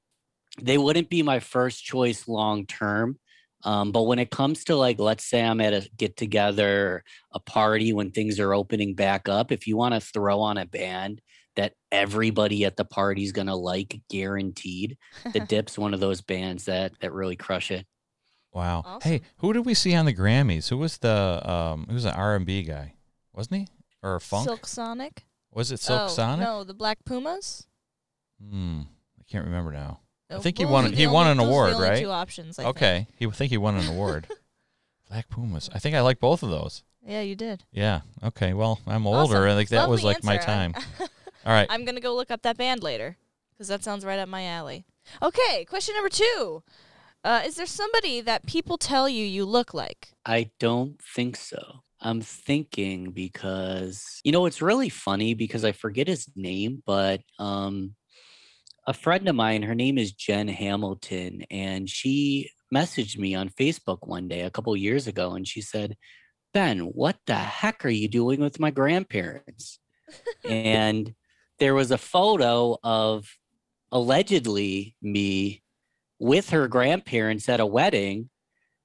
They 0.61 0.77
wouldn't 0.77 1.09
be 1.09 1.21
my 1.21 1.39
first 1.39 1.83
choice 1.83 2.27
long 2.27 2.65
term. 2.65 3.19
Um, 3.63 3.91
but 3.91 4.03
when 4.03 4.19
it 4.19 4.29
comes 4.29 4.63
to 4.65 4.75
like, 4.75 4.99
let's 4.99 5.25
say 5.25 5.43
I'm 5.43 5.59
at 5.59 5.73
a 5.73 5.89
get 5.97 6.15
together, 6.15 7.03
a 7.33 7.39
party 7.39 7.93
when 7.93 8.11
things 8.11 8.39
are 8.39 8.53
opening 8.53 8.93
back 8.93 9.27
up, 9.27 9.51
if 9.51 9.65
you 9.67 9.75
want 9.75 9.95
to 9.95 9.99
throw 9.99 10.39
on 10.41 10.57
a 10.57 10.65
band 10.65 11.19
that 11.55 11.73
everybody 11.91 12.63
at 12.65 12.75
the 12.75 12.85
party's 12.85 13.31
gonna 13.31 13.55
like, 13.55 13.99
guaranteed, 14.09 14.97
the 15.33 15.39
Dip's 15.49 15.77
one 15.77 15.93
of 15.93 15.99
those 15.99 16.21
bands 16.21 16.65
that 16.65 16.93
that 17.01 17.11
really 17.11 17.35
crush 17.35 17.71
it. 17.71 17.85
Wow. 18.55 18.99
Hey, 19.03 19.21
who 19.37 19.53
did 19.53 19.65
we 19.65 19.73
see 19.73 19.93
on 19.93 20.05
the 20.05 20.13
Grammys? 20.13 20.69
Who 20.69 20.77
was 20.77 20.97
the 20.97 21.41
um? 21.49 21.85
Who 21.87 21.93
was 21.93 22.05
an 22.05 22.13
R 22.13 22.35
and 22.35 22.45
B 22.45 22.63
guy? 22.63 22.93
Wasn't 23.33 23.59
he 23.59 23.67
or 24.01 24.15
a 24.15 24.21
funk? 24.21 24.45
Silk 24.45 24.65
Sonic. 24.65 25.25
Was 25.51 25.71
it 25.71 25.79
Silk 25.79 26.01
oh, 26.03 26.07
Sonic? 26.07 26.45
No, 26.45 26.63
the 26.63 26.73
Black 26.73 27.05
Pumas. 27.05 27.67
Hmm. 28.41 28.81
I 29.19 29.23
can't 29.29 29.45
remember 29.45 29.71
now. 29.71 29.99
I 30.29 30.39
think 30.39 30.57
he 30.57 30.65
won- 30.65 30.91
he 30.91 31.07
won 31.07 31.27
only- 31.27 31.43
an 31.43 31.49
award, 31.49 31.73
right? 31.77 32.01
Two 32.01 32.09
options. 32.09 32.57
I 32.57 32.63
think. 32.63 32.75
okay, 32.75 33.07
he 33.17 33.29
think 33.29 33.51
he 33.51 33.57
won 33.57 33.75
an 33.75 33.87
award. 33.87 34.27
Black 35.09 35.29
Pumas. 35.29 35.69
I 35.73 35.79
think 35.79 35.95
I 35.95 36.01
like 36.01 36.19
both 36.19 36.41
of 36.41 36.49
those. 36.49 36.83
Yeah, 37.05 37.21
you 37.21 37.35
did. 37.35 37.63
Yeah. 37.71 38.01
Okay. 38.23 38.53
Well, 38.53 38.79
I'm 38.87 39.05
older. 39.05 39.37
Awesome. 39.37 39.49
I 39.49 39.55
think 39.55 39.69
that 39.69 39.87
was 39.87 40.03
like 40.03 40.23
my 40.23 40.35
answer. 40.35 40.49
I'm- 40.49 40.73
time. 40.73 40.83
All 41.45 41.53
right. 41.53 41.67
I'm 41.69 41.85
gonna 41.85 42.01
go 42.01 42.15
look 42.15 42.31
up 42.31 42.41
that 42.41 42.57
band 42.57 42.81
later 42.81 43.17
because 43.53 43.67
that 43.67 43.83
sounds 43.83 44.03
right 44.03 44.17
up 44.17 44.27
my 44.27 44.45
alley. 44.45 44.85
Okay, 45.21 45.63
question 45.65 45.93
number 45.93 46.09
two: 46.09 46.63
uh, 47.25 47.41
Is 47.45 47.55
there 47.55 47.65
somebody 47.65 48.21
that 48.21 48.45
people 48.45 48.77
tell 48.77 49.09
you 49.09 49.25
you 49.25 49.45
look 49.45 49.73
like? 49.73 50.13
I 50.25 50.51
don't 50.59 51.01
think 51.01 51.35
so. 51.35 51.81
I'm 52.01 52.21
thinking 52.21 53.11
because 53.11 54.21
you 54.23 54.31
know 54.31 54.45
it's 54.45 54.61
really 54.61 54.89
funny 54.89 55.33
because 55.33 55.65
I 55.65 55.71
forget 55.71 56.07
his 56.07 56.29
name, 56.35 56.83
but 56.85 57.21
um 57.39 57.95
a 58.87 58.93
friend 58.93 59.27
of 59.27 59.35
mine, 59.35 59.63
her 59.63 59.73
name 59.73 59.97
is 59.97 60.11
Jen 60.11 60.47
Hamilton, 60.47 61.41
and 61.49 61.89
she 61.89 62.51
messaged 62.73 63.17
me 63.17 63.33
on 63.33 63.49
Facebook 63.49 63.99
one 64.01 64.27
day 64.27 64.41
a 64.41 64.51
couple 64.51 64.75
years 64.77 65.07
ago 65.07 65.33
and 65.33 65.47
she 65.47 65.61
said, 65.61 65.95
Ben, 66.53 66.79
what 66.79 67.17
the 67.25 67.35
heck 67.35 67.85
are 67.85 67.89
you 67.89 68.07
doing 68.07 68.39
with 68.39 68.59
my 68.59 68.71
grandparents? 68.71 69.79
and 70.49 71.13
there 71.59 71.73
was 71.73 71.91
a 71.91 71.97
photo 71.97 72.77
of 72.83 73.27
allegedly 73.91 74.95
me 75.01 75.63
with 76.19 76.49
her 76.51 76.67
grandparents 76.67 77.49
at 77.49 77.59
a 77.59 77.65
wedding 77.65 78.29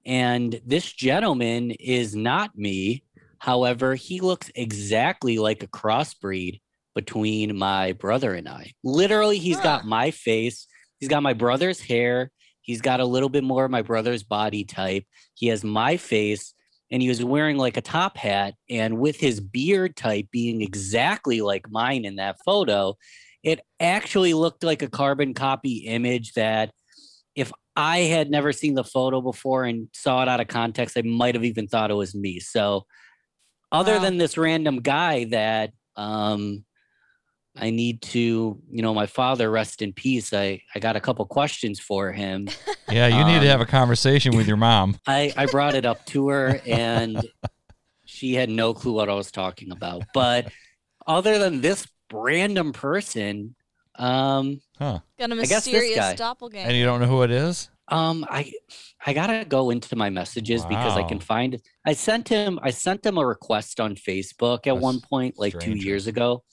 and 0.07 0.61
this 0.65 0.91
gentleman 0.93 1.73
is 1.73 2.15
not 2.15 2.57
me. 2.57 3.05
However, 3.39 3.95
he 3.95 4.21
looks 4.21 4.51
exactly 4.55 5.39
like 5.39 5.63
a 5.63 5.69
crossbreed 5.69 6.61
between 6.95 7.57
my 7.57 7.93
brother 7.93 8.35
and 8.35 8.49
I. 8.49 8.73
Literally, 8.83 9.39
he's 9.39 9.61
got 9.61 9.85
my 9.85 10.11
face, 10.11 10.67
he's 10.99 11.09
got 11.09 11.23
my 11.23 11.33
brother's 11.33 11.81
hair, 11.81 12.31
he's 12.61 12.81
got 12.81 13.01
a 13.01 13.05
little 13.05 13.29
bit 13.29 13.45
more 13.45 13.65
of 13.65 13.71
my 13.71 13.83
brother's 13.83 14.23
body 14.23 14.65
type. 14.65 15.05
He 15.35 15.47
has 15.49 15.65
my 15.65 15.97
face, 15.97 16.55
and 16.91 17.01
he 17.01 17.09
was 17.09 17.25
wearing 17.25 17.57
like 17.57 17.77
a 17.77 17.83
top 17.83 18.17
hat. 18.17 18.55
And 18.69 18.99
with 18.99 19.21
his 19.21 19.41
beard 19.41 19.97
type 19.97 20.27
being 20.31 20.61
exactly 20.61 21.41
like 21.41 21.71
mine 21.71 22.05
in 22.05 22.17
that 22.17 22.39
photo, 22.45 22.97
it 23.43 23.61
actually 23.79 24.35
looked 24.35 24.65
like 24.65 24.83
a 24.83 24.91
carbon 24.91 25.33
copy 25.33 25.87
image 25.87 26.35
that 26.35 26.73
I 27.77 28.01
had 28.01 28.31
never 28.31 28.53
seen 28.53 28.75
the 28.75 28.85
photo 28.85 29.21
before 29.21 29.65
and 29.65 29.89
saw 29.93 30.23
it 30.23 30.29
out 30.29 30.41
of 30.41 30.49
context, 30.49 30.97
I 30.99 31.03
might 31.03 31.35
have 31.35 31.45
even 31.45 31.69
thought 31.69 31.91
it 31.91 31.95
was 31.95 32.15
me. 32.15 32.41
So, 32.41 32.87
other 33.73 33.95
Wow. 33.95 34.01
than 34.01 34.19
this 34.19 34.37
random 34.37 34.81
guy 34.81 35.25
that 35.27 35.73
um, 35.97 36.65
I 37.57 37.71
need 37.71 38.03
to, 38.03 38.61
you 38.71 38.83
know, 38.83 38.95
my 38.95 39.07
father, 39.07 39.51
rest 39.51 39.83
in 39.83 39.93
peace. 39.93 40.33
I, 40.33 40.63
I 40.75 40.79
got 40.81 40.97
a 40.97 41.01
couple 41.01 41.25
questions 41.27 41.79
for 41.81 42.13
him. 42.13 42.49
Yeah, 42.89 43.07
you 43.07 43.25
need 43.25 43.45
to 43.45 43.49
have 43.49 43.61
a 43.61 43.63
Um, 43.63 43.69
conversation 43.69 44.35
with 44.35 44.49
your 44.49 44.57
mom. 44.57 44.99
I, 45.07 45.33
I 45.37 45.47
brought 45.47 45.77
it 45.77 45.87
up 45.87 46.05
to 46.07 46.29
her 46.31 46.61
and 46.67 47.25
she 48.05 48.35
had 48.35 48.51
no 48.51 48.75
clue 48.75 48.93
what 48.93 49.09
I 49.09 49.15
was 49.15 49.31
talking 49.31 49.71
about. 49.71 50.03
But 50.13 50.51
other 51.07 51.39
than 51.39 51.61
this 51.61 51.87
random 52.13 52.73
person, 52.73 53.55
um, 53.95 54.61
Huh. 54.81 55.01
Got 55.19 55.31
a 55.31 55.35
I 55.35 55.37
guess 55.45 55.65
this 55.65 55.73
mysterious 55.73 56.15
doppelganger. 56.15 56.69
And 56.69 56.77
you 56.77 56.85
don't 56.85 57.01
know 57.01 57.07
who 57.07 57.23
it 57.23 57.31
is? 57.31 57.69
Um, 57.89 58.25
I 58.31 58.53
I 59.05 59.13
gotta 59.13 59.45
go 59.45 59.71
into 59.71 59.95
my 59.97 60.11
messages 60.11 60.65
because 60.65 60.97
I 60.97 61.03
can 61.03 61.19
find. 61.21 61.61
I 61.85 61.93
sent 61.93 62.29
him. 62.29 62.59
I 62.63 62.71
sent 62.71 63.05
him 63.05 63.19
a 63.19 63.27
request 63.27 63.81
on 63.81 63.97
Facebook 63.97 64.59
at 64.59 64.75
That's 64.75 64.81
one 64.81 65.01
point, 65.01 65.39
like 65.39 65.59
two 65.59 65.75
years 65.75 66.07
ago. 66.07 66.45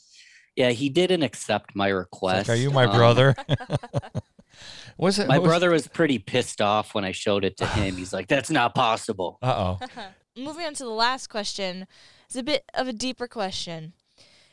Yeah, 0.55 0.71
he 0.71 0.89
didn't 0.89 1.21
accept 1.21 1.75
my 1.75 1.89
request. 1.89 2.49
like, 2.49 2.57
are 2.57 2.59
you 2.59 2.71
my 2.71 2.86
Um, 2.86 2.95
brother? 2.97 3.36
was 4.97 5.19
it? 5.19 5.28
My 5.28 5.39
brother 5.39 5.69
was 5.69 5.88
pretty 5.88 6.17
pissed 6.19 6.61
off 6.61 6.95
when 6.95 7.05
I 7.05 7.11
showed 7.11 7.45
it 7.45 7.57
to 7.57 7.67
him. 7.67 7.95
He's 7.95 8.11
like, 8.13 8.28
"That's 8.28 8.49
not 8.49 8.73
possible." 8.75 9.38
Uh 9.43 9.78
oh. 9.80 10.07
Moving 10.36 10.65
on 10.65 10.73
to 10.75 10.84
the 10.84 10.89
last 10.89 11.28
question. 11.28 11.88
It's 12.25 12.36
a 12.36 12.43
bit 12.43 12.63
of 12.73 12.88
a 12.88 12.93
deeper 12.93 13.28
question. 13.28 13.93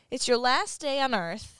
It's 0.09 0.27
your 0.27 0.37
last 0.37 0.81
day 0.81 0.99
on 1.01 1.13
Earth, 1.13 1.54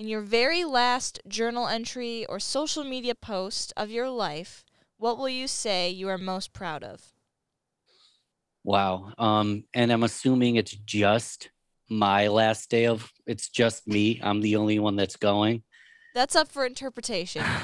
and 0.00 0.08
your 0.08 0.22
very 0.22 0.64
last 0.64 1.20
journal 1.28 1.68
entry 1.68 2.24
or 2.24 2.40
social 2.40 2.82
media 2.84 3.14
post 3.14 3.70
of 3.76 3.90
your 3.90 4.08
life. 4.08 4.64
What 4.96 5.18
will 5.18 5.28
you 5.28 5.46
say 5.46 5.90
you 5.90 6.08
are 6.08 6.16
most 6.16 6.54
proud 6.54 6.82
of? 6.82 7.12
Wow. 8.64 9.12
Um, 9.18 9.64
and 9.74 9.92
I'm 9.92 10.02
assuming 10.02 10.56
it's 10.56 10.74
just 10.74 11.50
my 11.90 12.28
last 12.28 12.70
day 12.70 12.86
of. 12.86 13.12
It's 13.26 13.50
just 13.50 13.86
me. 13.86 14.18
I'm 14.22 14.40
the 14.40 14.56
only 14.56 14.78
one 14.78 14.96
that's 14.96 15.16
going. 15.16 15.64
That's 16.14 16.34
up 16.34 16.48
for 16.48 16.64
interpretation. 16.64 17.44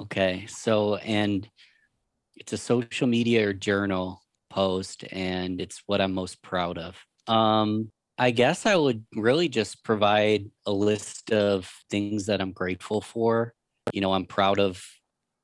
Okay. 0.00 0.46
So, 0.46 0.94
and 0.94 1.48
it's 2.36 2.52
a 2.52 2.56
social 2.56 3.08
media 3.08 3.48
or 3.48 3.52
journal 3.52 4.22
post, 4.48 5.02
and 5.10 5.60
it's 5.60 5.82
what 5.86 6.00
I'm 6.00 6.14
most 6.14 6.40
proud 6.40 6.78
of. 6.78 6.96
Um, 7.26 7.90
I 8.18 8.32
guess 8.32 8.66
I 8.66 8.74
would 8.74 9.04
really 9.14 9.48
just 9.48 9.84
provide 9.84 10.50
a 10.66 10.72
list 10.72 11.32
of 11.32 11.70
things 11.88 12.26
that 12.26 12.40
I'm 12.40 12.52
grateful 12.52 13.00
for. 13.00 13.54
You 13.92 14.00
know, 14.00 14.12
I'm 14.12 14.26
proud 14.26 14.58
of 14.58 14.84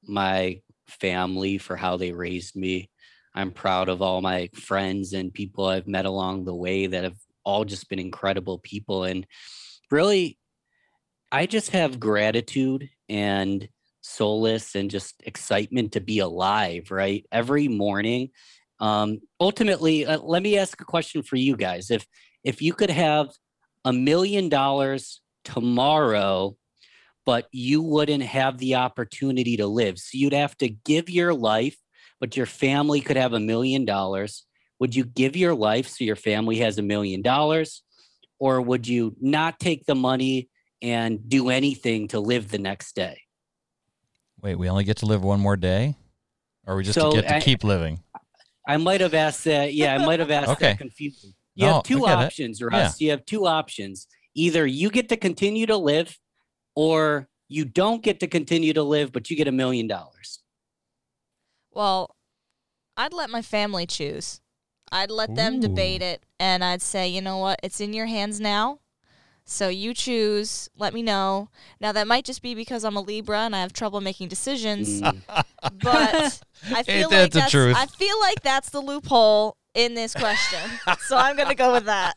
my 0.03 0.61
family 0.89 1.57
for 1.59 1.77
how 1.77 1.97
they 1.97 2.13
raised 2.13 2.57
me. 2.57 2.91
I'm 3.35 3.53
proud 3.53 3.89
of 3.89 4.03
all 4.03 4.21
my 4.21 4.51
friends 4.55 5.13
and 5.13 5.33
people 5.33 5.67
I've 5.67 5.87
met 5.87 6.05
along 6.05 6.45
the 6.45 6.55
way 6.55 6.87
that 6.87 7.05
have 7.05 7.17
all 7.45 7.65
just 7.65 7.89
been 7.89 8.01
incredible 8.01 8.59
people. 8.59 9.05
And 9.05 9.25
really, 9.91 10.39
I 11.31 11.47
just 11.47 11.71
have 11.71 12.01
gratitude 12.01 12.89
and 13.09 13.69
solace 14.01 14.75
and 14.75 14.91
just 14.91 15.23
excitement 15.25 15.93
to 15.93 16.01
be 16.01 16.19
alive, 16.19 16.91
right? 16.91 17.25
Every 17.31 17.69
morning. 17.69 18.31
Um, 18.81 19.21
ultimately, 19.41 20.07
uh, 20.07 20.19
let 20.19 20.43
me 20.43 20.59
ask 20.59 20.81
a 20.81 20.85
question 20.85 21.23
for 21.23 21.37
you 21.37 21.57
guys. 21.57 21.91
If 21.91 22.05
if 22.45 22.61
you 22.63 22.73
could 22.75 22.91
have 22.91 23.31
a 23.85 23.93
million 23.93 24.49
dollars 24.49 25.21
tomorrow, 25.45 26.57
but 27.27 27.49
you 27.53 27.83
wouldn't 27.83 28.23
have 28.23 28.59
the 28.59 28.75
opportunity 28.77 29.57
to 29.57 29.67
live, 29.67 29.99
so 29.99 30.11
you'd 30.19 30.33
have 30.35 30.57
to 30.59 30.69
give 30.69 31.09
your 31.09 31.33
life, 31.35 31.77
but 32.21 32.37
your 32.37 32.47
family 32.47 33.01
could 33.01 33.17
have 33.17 33.33
a 33.33 33.41
million 33.41 33.85
dollars. 33.85 34.45
Would 34.79 34.95
you 34.95 35.05
give 35.05 35.37
your 35.37 35.55
life 35.55 35.89
so 35.89 36.05
your 36.05 36.17
family 36.17 36.59
has 36.59 36.79
a 36.79 36.83
million 36.83 37.23
dollars? 37.23 37.83
Or 38.39 38.61
would 38.61 38.87
you 38.87 39.17
not 39.21 39.59
take 39.59 39.87
the 39.87 39.95
money 39.95 40.51
and 40.83 41.27
do 41.29 41.49
anything 41.49 42.09
to 42.09 42.21
live 42.21 42.51
the 42.51 42.59
next 42.59 42.95
day? 42.95 43.23
Wait, 44.43 44.57
we 44.57 44.69
only 44.69 44.85
get 44.85 44.99
to 44.99 45.07
live 45.07 45.23
one 45.23 45.41
more 45.41 45.57
day, 45.57 45.97
or 46.67 46.77
we 46.77 46.85
just 46.85 46.99
So, 46.99 47.13
get 47.13 47.27
to 47.29 47.37
I- 47.37 47.41
keep 47.41 47.65
living? 47.65 48.01
I 48.67 48.77
might 48.79 49.01
have 49.01 49.15
asked 49.15 49.45
that. 49.45 49.73
Yeah, 49.73 49.95
I 49.95 50.05
might 50.05 50.21
have 50.21 50.31
asked 50.31 50.51
Okay. 50.53 50.69
that 50.73 50.79
confusing. 50.79 51.35
You 51.55 51.67
No, 51.67 51.75
have 51.75 51.83
two 51.85 52.07
I 52.07 52.11
get 52.11 52.21
it. 52.21 52.25
options, 52.27 52.63
Russ. 52.63 53.01
You 53.01 53.11
have 53.11 53.25
two 53.25 53.47
options. 53.47 54.07
Either 54.35 54.67
you 54.67 54.91
get 54.91 55.09
to 55.11 55.17
continue 55.17 55.67
to 55.67 55.77
live, 55.77 56.19
or 56.75 57.29
you 57.49 57.65
don't 57.65 58.03
get 58.03 58.21
to 58.21 58.27
continue 58.27 58.73
to 58.73 58.83
live, 58.83 59.13
but 59.13 59.31
you 59.31 59.37
get 59.37 59.47
a 59.49 59.53
million 59.53 59.87
dollars. 59.87 60.41
Well, 61.71 62.17
I'd 62.97 63.13
let 63.13 63.31
my 63.31 63.43
family 63.43 63.87
choose. 63.87 64.41
I'd 64.93 65.11
let 65.11 65.35
them 65.35 65.61
debate 65.61 66.03
it, 66.03 66.25
and 66.39 66.63
I'd 66.63 66.83
say, 66.83 67.09
you 67.09 67.21
know 67.21 67.39
what? 67.39 67.59
It's 67.63 67.81
in 67.81 67.93
your 67.93 68.07
hands 68.07 68.41
now. 68.41 68.81
So 69.45 69.69
you 69.69 69.93
choose. 69.93 70.69
Let 70.77 70.95
me 70.95 71.03
know. 71.03 71.49
Now 71.81 71.93
that 71.93 72.07
might 72.07 72.25
just 72.25 72.43
be 72.43 72.55
because 72.55 72.85
I'm 72.85 72.97
a 72.97 73.01
Libra 73.01 73.41
and 73.41 73.55
I 73.55 73.61
have 73.61 73.73
trouble 73.73 74.01
making 74.01 74.29
decisions. 74.29 75.03
Mm, 75.03 75.23
but 75.83 76.43
I 76.75 76.83
feel 76.83 76.95
Ain't 76.95 77.11
like 77.11 77.11
that 77.11 77.31
the 77.33 77.39
that's 77.41 77.51
truth? 77.51 77.77
I 77.77 77.87
feel 77.87 78.19
like 78.21 78.43
that's 78.43 78.71
the 78.71 78.81
loophole 78.81 79.57
in 79.75 79.95
this 79.95 80.15
question. 80.15 80.71
so 81.01 81.17
I'm 81.17 81.37
gonna 81.37 81.55
go 81.55 81.73
with 81.73 81.85
that. 81.87 82.15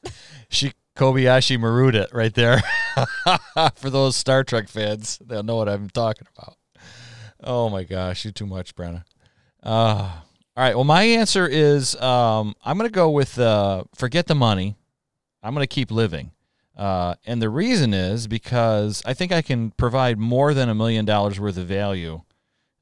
She 0.50 0.74
Kobayashi 0.96 1.58
Maru'd 1.58 1.96
it 1.96 2.10
right 2.12 2.34
there. 2.34 2.62
For 3.76 3.90
those 3.90 4.16
Star 4.16 4.44
Trek 4.44 4.68
fans, 4.68 5.20
they'll 5.24 5.44
know 5.44 5.56
what 5.56 5.70
I'm 5.70 5.90
talking 5.90 6.28
about. 6.36 6.58
Oh 7.44 7.70
my 7.70 7.84
gosh, 7.84 8.26
you're 8.26 8.32
too 8.32 8.48
much, 8.48 8.76
Brenna. 8.76 9.04
Uh, 9.62 10.12
all 10.58 10.64
right. 10.64 10.76
Well, 10.76 10.86
my 10.86 11.04
answer 11.04 11.48
is 11.48 11.96
um, 12.02 12.56
I'm 12.66 12.78
going 12.78 12.90
to 12.90 12.94
go 12.94 13.12
with 13.12 13.38
uh, 13.38 13.84
forget 13.94 14.26
the 14.26 14.34
money. 14.34 14.76
I'm 15.44 15.54
going 15.54 15.64
to 15.64 15.68
keep 15.68 15.92
living. 15.92 16.32
Uh, 16.76 17.16
and 17.26 17.42
the 17.42 17.50
reason 17.50 17.94
is 17.94 18.28
because 18.28 19.04
I 19.06 19.14
think 19.14 19.32
I 19.32 19.42
can 19.42 19.72
provide 19.72 20.18
more 20.18 20.54
than 20.54 20.68
a 20.68 20.76
million 20.76 21.06
dollars 21.06 21.40
worth 21.40 21.58
of 21.58 21.68
value 21.68 22.22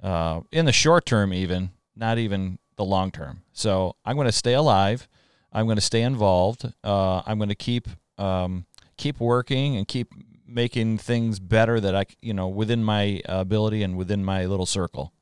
uh, 0.02 0.42
in 0.52 0.66
the 0.66 0.72
short 0.72 1.06
term, 1.06 1.34
even 1.34 1.72
not 1.96 2.18
even 2.18 2.60
the 2.78 2.86
long 2.86 3.12
term. 3.12 3.42
So 3.54 3.96
I'm 4.06 4.16
going 4.16 4.28
to 4.28 4.32
stay 4.32 4.54
alive. 4.54 5.08
I'm 5.52 5.66
going 5.66 5.78
to 5.78 5.82
stay 5.82 6.02
involved. 6.02 6.72
Uh, 6.84 7.22
I'm 7.26 7.38
going 7.38 7.50
to 7.50 7.56
keep 7.56 7.88
um, 8.18 8.66
keep 8.98 9.20
working 9.20 9.76
and 9.78 9.88
keep 9.88 10.12
making 10.48 10.98
things 11.00 11.40
better 11.40 11.80
that 11.80 11.96
I 11.96 12.06
you 12.22 12.34
know, 12.34 12.48
within 12.48 12.84
my 12.84 13.22
ability 13.26 13.84
and 13.84 13.98
within 13.98 14.24
my 14.24 14.46
little 14.46 14.66
circle. 14.66 15.14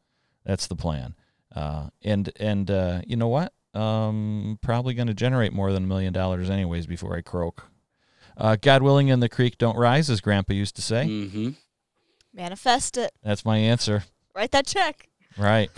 That's 0.46 0.68
the 0.68 0.76
plan. 0.76 1.16
Uh, 1.56 1.90
and 2.02 2.32
and 2.40 2.70
uh, 2.72 3.02
you 3.06 3.16
know 3.16 3.28
what? 3.28 3.54
Um, 3.74 4.60
probably 4.62 4.94
going 4.94 5.08
to 5.08 5.14
generate 5.14 5.54
more 5.54 5.72
than 5.72 5.84
a 5.84 5.88
million 5.88 6.14
dollars 6.14 6.50
anyways 6.50 6.86
before 6.86 7.16
I 7.16 7.22
croak. 7.22 7.66
Uh, 8.36 8.56
God 8.60 8.82
willing, 8.82 9.12
and 9.12 9.22
the 9.22 9.30
creek 9.30 9.58
don't 9.60 9.78
rise, 9.78 10.10
as 10.10 10.20
Grandpa 10.22 10.54
used 10.54 10.76
to 10.78 10.82
say. 10.82 11.06
hmm 11.06 11.50
Manifest 12.34 12.98
it. 12.98 13.12
That's 13.24 13.46
my 13.46 13.58
answer. 13.58 14.04
Write 14.36 14.52
that 14.52 14.66
check. 14.66 15.08
Right. 15.38 15.70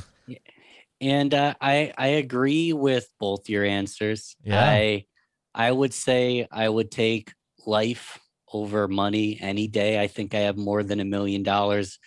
And 1.02 1.34
uh, 1.34 1.56
I 1.62 1.94
I 1.98 2.08
agree 2.08 2.74
with 2.74 3.10
both 3.20 3.50
your 3.50 3.66
answers. 3.66 4.36
Yeah. 4.44 4.62
I 4.62 5.06
I 5.54 5.72
would 5.72 5.94
say 5.94 6.48
I 6.52 6.70
would 6.70 6.92
take 6.92 7.34
life 7.66 8.20
over 8.54 8.88
money 8.88 9.38
any 9.42 9.68
day. 9.68 10.02
I 10.02 10.08
think 10.08 10.34
I 10.34 10.40
have 10.40 10.58
more 10.58 10.84
than 10.84 11.00
a 11.00 11.06
million 11.06 11.44
dollars 11.44 12.00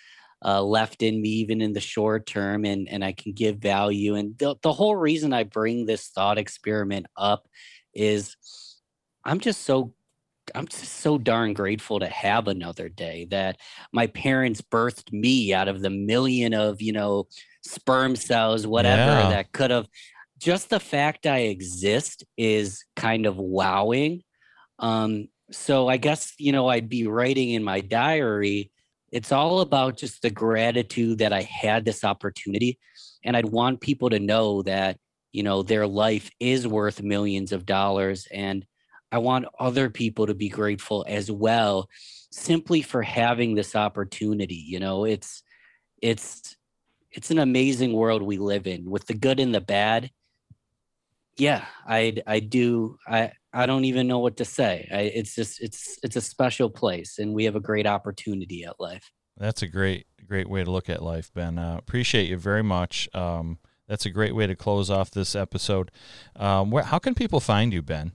uh, 0.45 0.63
left 0.63 1.03
in 1.03 1.21
me, 1.21 1.29
even 1.31 1.61
in 1.61 1.73
the 1.73 1.81
short 1.81 2.27
term, 2.27 2.65
and 2.65 2.89
and 2.89 3.05
I 3.05 3.13
can 3.13 3.33
give 3.33 3.59
value. 3.59 4.15
And 4.15 4.37
the 4.39 4.57
the 4.63 4.73
whole 4.73 4.97
reason 4.97 5.33
I 5.33 5.45
bring 5.45 5.87
this 5.87 6.09
thought 6.09 6.39
experiment 6.39 7.07
up 7.17 7.49
is 7.95 8.37
I'm 9.25 9.41
just 9.41 9.63
so 9.63 9.95
I'm 10.55 10.67
just 10.69 10.95
so 10.95 11.19
darn 11.19 11.53
grateful 11.53 12.01
to 12.01 12.09
have 12.09 12.49
another 12.49 12.89
day 12.89 13.27
that 13.31 13.61
my 13.93 14.07
parents 14.07 14.63
birthed 14.63 15.13
me 15.13 15.53
out 15.53 15.69
of 15.69 15.81
the 15.83 15.91
million 15.91 16.55
of 16.55 16.81
you 16.81 16.93
know 16.93 17.29
sperm 17.63 18.17
cells 18.17 18.67
whatever 18.67 19.19
Yeah. 19.21 19.29
that 19.31 19.53
could 19.53 19.71
have 19.71 19.87
just 20.39 20.71
the 20.71 20.81
fact 20.81 21.27
i 21.27 21.39
exist 21.39 22.25
is 22.37 22.85
kind 22.97 23.27
of 23.27 23.37
wowing 23.37 24.23
um 24.79 25.29
so 25.51 25.89
i 25.89 25.97
guess 25.97 26.35
you 26.39 26.53
know 26.53 26.69
i'd 26.69 26.89
be 26.89 27.07
writing 27.07 27.51
in 27.51 27.65
my 27.65 27.81
diary 27.81 28.71
it's 29.11 29.33
all 29.33 29.61
about 29.61 29.97
just 29.97 30.23
the 30.23 30.31
gratitude 30.31 31.19
that 31.19 31.33
i 31.33 31.43
had 31.43 31.85
this 31.85 32.05
opportunity 32.05 32.79
and 33.25 33.37
i'd 33.37 33.49
want 33.49 33.81
people 33.81 34.11
to 34.11 34.21
know 34.21 34.63
that 34.63 34.99
you 35.33 35.43
know 35.43 35.63
their 35.63 35.87
life 35.87 36.31
is 36.39 36.67
worth 36.67 37.03
millions 37.03 37.53
of 37.53 37.67
dollars 37.67 38.27
and 38.33 38.65
I 39.11 39.17
want 39.17 39.47
other 39.59 39.89
people 39.89 40.27
to 40.27 40.35
be 40.35 40.51
grateful 40.51 41.03
as 41.09 41.31
well, 41.31 41.89
simply 42.31 42.83
for 42.83 43.01
having 43.01 43.55
this 43.55 43.75
opportunity. 43.75 44.63
You 44.67 44.81
know, 44.81 45.07
it's 45.07 45.43
it's 46.03 46.58
it's 47.13 47.31
an 47.31 47.39
amazing 47.39 47.93
world 47.93 48.23
we 48.23 48.39
live 48.39 48.67
in 48.67 48.91
with 48.91 49.07
the 49.07 49.15
good 49.15 49.41
and 49.41 49.55
the 49.55 49.61
bad. 49.61 50.11
Yeah, 51.37 51.65
I 51.87 52.17
I 52.27 52.41
do 52.41 52.99
I 53.07 53.33
I 53.53 53.67
don't 53.67 53.85
even 53.85 54.07
know 54.07 54.19
what 54.19 54.37
to 54.39 54.45
say. 54.45 54.89
I, 54.93 55.01
it's 55.01 55.35
just 55.35 55.61
it's 55.63 55.99
it's 56.03 56.17
a 56.17 56.21
special 56.21 56.69
place, 56.69 57.19
and 57.19 57.35
we 57.35 57.45
have 57.45 57.57
a 57.57 57.61
great 57.61 57.87
opportunity 57.87 58.65
at 58.65 58.81
life. 58.81 59.11
That's 59.37 59.63
a 59.63 59.69
great, 59.69 60.07
great 60.27 60.49
way 60.49 60.65
to 60.65 60.71
look 60.71 60.91
at 60.91 61.03
life, 61.03 61.31
Ben. 61.33 61.59
Uh, 61.59 61.77
appreciate 61.79 62.29
you 62.29 62.37
very 62.37 62.63
much. 62.63 63.09
Um, 63.15 63.59
that's 63.87 64.05
a 64.05 64.11
great 64.11 64.35
way 64.35 64.47
to 64.47 64.57
close 64.57 64.91
off 64.91 65.11
this 65.11 65.35
episode. 65.35 65.91
Um, 66.37 66.71
where, 66.71 66.83
how 66.83 66.99
can 66.99 67.15
people 67.15 67.41
find 67.41 67.73
you, 67.73 67.81
Ben? 67.81 68.13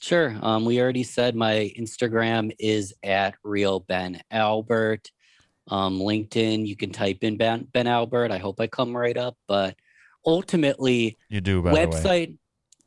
Sure. 0.00 0.36
Um, 0.42 0.64
we 0.64 0.80
already 0.80 1.02
said 1.02 1.36
my 1.36 1.72
Instagram 1.78 2.54
is 2.58 2.92
at 3.02 3.34
real 3.42 3.80
Ben 3.80 4.20
Albert. 4.30 5.10
Um, 5.68 5.98
LinkedIn, 5.98 6.66
you 6.66 6.76
can 6.76 6.90
type 6.90 7.18
in 7.22 7.36
Ben 7.36 7.66
Ben 7.72 7.86
Albert. 7.86 8.30
I 8.30 8.38
hope 8.38 8.60
I 8.60 8.66
come 8.66 8.96
right 8.96 9.16
up. 9.16 9.36
But 9.48 9.76
ultimately, 10.26 11.16
You 11.28 11.40
do, 11.40 11.62
by 11.62 11.70
the 11.70 11.76
way. 11.76 11.86
website, 11.86 12.38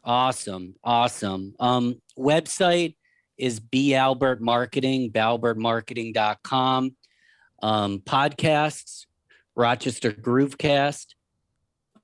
awesome, 0.04 0.76
awesome. 0.84 1.56
Um, 1.60 2.02
website 2.18 2.96
is 3.38 3.60
B 3.60 3.94
Albert 3.96 4.42
Marketing, 4.42 5.12
balbertmarketing.com. 5.12 6.96
Um, 7.64 8.00
podcasts, 8.00 9.06
Rochester 9.56 10.12
Groovecast. 10.12 11.08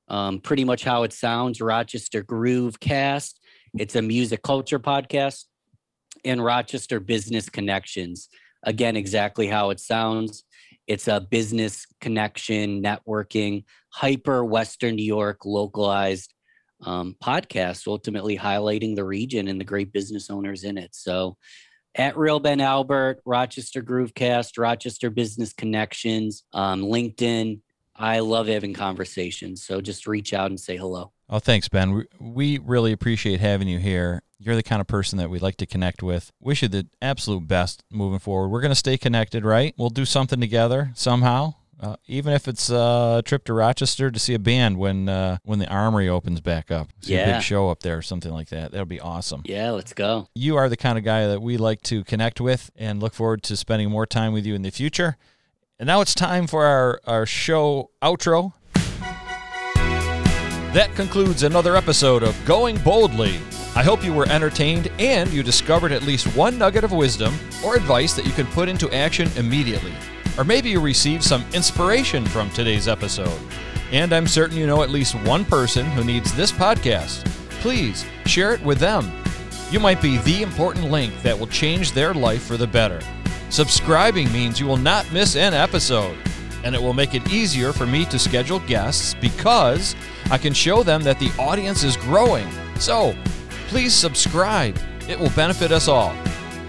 Um, 0.07 0.39
pretty 0.39 0.63
much 0.63 0.83
how 0.83 1.03
it 1.03 1.13
sounds, 1.13 1.61
Rochester 1.61 2.23
Groovecast. 2.23 3.33
It's 3.77 3.95
a 3.95 4.01
music 4.01 4.41
culture 4.43 4.79
podcast. 4.79 5.45
And 6.25 6.43
Rochester 6.43 6.99
Business 6.99 7.49
Connections. 7.49 8.29
Again, 8.63 8.95
exactly 8.95 9.47
how 9.47 9.71
it 9.71 9.79
sounds. 9.79 10.45
It's 10.87 11.07
a 11.07 11.21
business 11.21 11.85
connection, 12.01 12.83
networking, 12.83 13.63
hyper 13.89 14.43
Western 14.43 14.95
New 14.95 15.05
York 15.05 15.45
localized 15.45 16.33
um, 16.81 17.15
podcast, 17.23 17.87
ultimately 17.87 18.37
highlighting 18.37 18.95
the 18.95 19.05
region 19.05 19.47
and 19.47 19.59
the 19.59 19.65
great 19.65 19.93
business 19.93 20.29
owners 20.29 20.63
in 20.63 20.77
it. 20.77 20.93
So, 20.93 21.37
at 21.95 22.17
Real 22.17 22.39
Ben 22.39 22.59
Albert, 22.59 23.21
Rochester 23.25 23.81
Groovecast, 23.81 24.57
Rochester 24.57 25.09
Business 25.09 25.53
Connections, 25.53 26.43
um, 26.53 26.81
LinkedIn. 26.81 27.59
I 27.95 28.19
love 28.19 28.47
having 28.47 28.73
conversations. 28.73 29.63
So 29.63 29.79
just 29.79 30.07
reach 30.07 30.33
out 30.33 30.49
and 30.49 30.59
say 30.59 30.75
hello. 30.75 31.11
Oh, 31.29 31.39
thanks, 31.39 31.69
Ben. 31.69 31.93
We, 31.93 32.05
we 32.19 32.57
really 32.57 32.91
appreciate 32.91 33.39
having 33.39 33.67
you 33.67 33.77
here. 33.77 34.23
You're 34.45 34.55
the 34.55 34.63
kind 34.63 34.81
of 34.81 34.87
person 34.87 35.17
that 35.19 35.29
we 35.29 35.39
like 35.39 35.57
to 35.57 35.65
connect 35.65 36.03
with. 36.03 36.31
Wish 36.41 36.61
you 36.61 36.67
the 36.67 36.87
absolute 37.01 37.47
best 37.47 37.83
moving 37.91 38.19
forward. 38.19 38.49
We're 38.49 38.61
going 38.61 38.71
to 38.71 38.75
stay 38.75 38.97
connected, 38.97 39.45
right? 39.45 39.73
We'll 39.77 39.89
do 39.89 40.05
something 40.05 40.39
together 40.41 40.91
somehow. 40.95 41.55
Uh, 41.79 41.97
even 42.07 42.31
if 42.33 42.47
it's 42.47 42.69
uh, 42.71 43.15
a 43.19 43.21
trip 43.23 43.43
to 43.43 43.53
Rochester 43.53 44.09
to 44.09 44.17
see 44.19 44.33
a 44.33 44.39
band 44.39 44.77
when 44.77 45.09
uh, 45.09 45.37
when 45.43 45.59
the 45.59 45.67
Armory 45.67 46.07
opens 46.07 46.39
back 46.39 46.71
up, 46.71 46.87
see 47.01 47.13
a 47.15 47.17
Yeah. 47.17 47.33
big 47.33 47.41
show 47.41 47.69
up 47.69 47.81
there 47.81 47.97
or 47.97 48.01
something 48.01 48.31
like 48.31 48.47
that. 48.49 48.71
That'll 48.71 48.85
be 48.85 49.01
awesome. 49.01 49.41
Yeah, 49.43 49.71
let's 49.71 49.91
go. 49.91 50.27
You 50.33 50.55
are 50.55 50.69
the 50.69 50.77
kind 50.77 50.97
of 50.97 51.03
guy 51.03 51.27
that 51.27 51.41
we 51.41 51.57
like 51.57 51.81
to 51.83 52.03
connect 52.05 52.39
with 52.39 52.71
and 52.77 53.01
look 53.01 53.13
forward 53.13 53.43
to 53.43 53.57
spending 53.57 53.89
more 53.89 54.05
time 54.05 54.31
with 54.31 54.45
you 54.45 54.55
in 54.55 54.61
the 54.61 54.69
future. 54.71 55.17
And 55.77 55.87
now 55.87 55.99
it's 55.99 56.13
time 56.13 56.47
for 56.47 56.63
our, 56.65 57.01
our 57.05 57.25
show 57.25 57.89
outro. 58.01 58.53
That 60.73 60.89
concludes 60.95 61.43
another 61.43 61.75
episode 61.75 62.23
of 62.23 62.35
Going 62.45 62.77
Boldly. 62.77 63.39
I 63.75 63.81
hope 63.81 64.03
you 64.03 64.13
were 64.13 64.29
entertained 64.29 64.91
and 64.99 65.33
you 65.33 65.41
discovered 65.41 65.91
at 65.91 66.03
least 66.03 66.27
one 66.37 66.59
nugget 66.59 66.83
of 66.83 66.91
wisdom 66.91 67.33
or 67.65 67.75
advice 67.75 68.13
that 68.13 68.25
you 68.25 68.31
can 68.31 68.45
put 68.47 68.69
into 68.69 68.93
action 68.93 69.31
immediately. 69.35 69.93
Or 70.37 70.43
maybe 70.43 70.69
you 70.69 70.79
received 70.79 71.23
some 71.23 71.43
inspiration 71.53 72.23
from 72.23 72.51
today's 72.51 72.87
episode. 72.87 73.39
And 73.91 74.13
I'm 74.13 74.27
certain 74.27 74.57
you 74.57 74.67
know 74.67 74.83
at 74.83 74.91
least 74.91 75.15
one 75.15 75.43
person 75.43 75.87
who 75.87 76.03
needs 76.03 76.33
this 76.35 76.51
podcast. 76.51 77.25
Please 77.61 78.05
share 78.27 78.53
it 78.53 78.61
with 78.61 78.77
them. 78.77 79.11
You 79.71 79.79
might 79.79 80.03
be 80.03 80.17
the 80.19 80.43
important 80.43 80.91
link 80.91 81.11
that 81.23 81.37
will 81.37 81.47
change 81.47 81.93
their 81.93 82.13
life 82.13 82.43
for 82.43 82.57
the 82.57 82.67
better. 82.67 83.01
Subscribing 83.49 84.31
means 84.31 84.59
you 84.59 84.67
will 84.67 84.77
not 84.77 85.11
miss 85.11 85.35
an 85.35 85.55
episode, 85.55 86.15
and 86.63 86.75
it 86.75 86.81
will 86.81 86.93
make 86.93 87.15
it 87.15 87.31
easier 87.31 87.73
for 87.73 87.87
me 87.87 88.05
to 88.05 88.19
schedule 88.19 88.59
guests 88.59 89.15
because 89.15 89.95
I 90.29 90.37
can 90.37 90.53
show 90.53 90.83
them 90.83 91.01
that 91.03 91.17
the 91.17 91.31
audience 91.39 91.83
is 91.83 91.97
growing. 91.97 92.47
So, 92.79 93.15
please 93.73 93.91
subscribe. 93.91 94.77
It 95.09 95.19
will 95.19 95.31
benefit 95.31 95.71
us 95.71 95.87
all. 95.87 96.15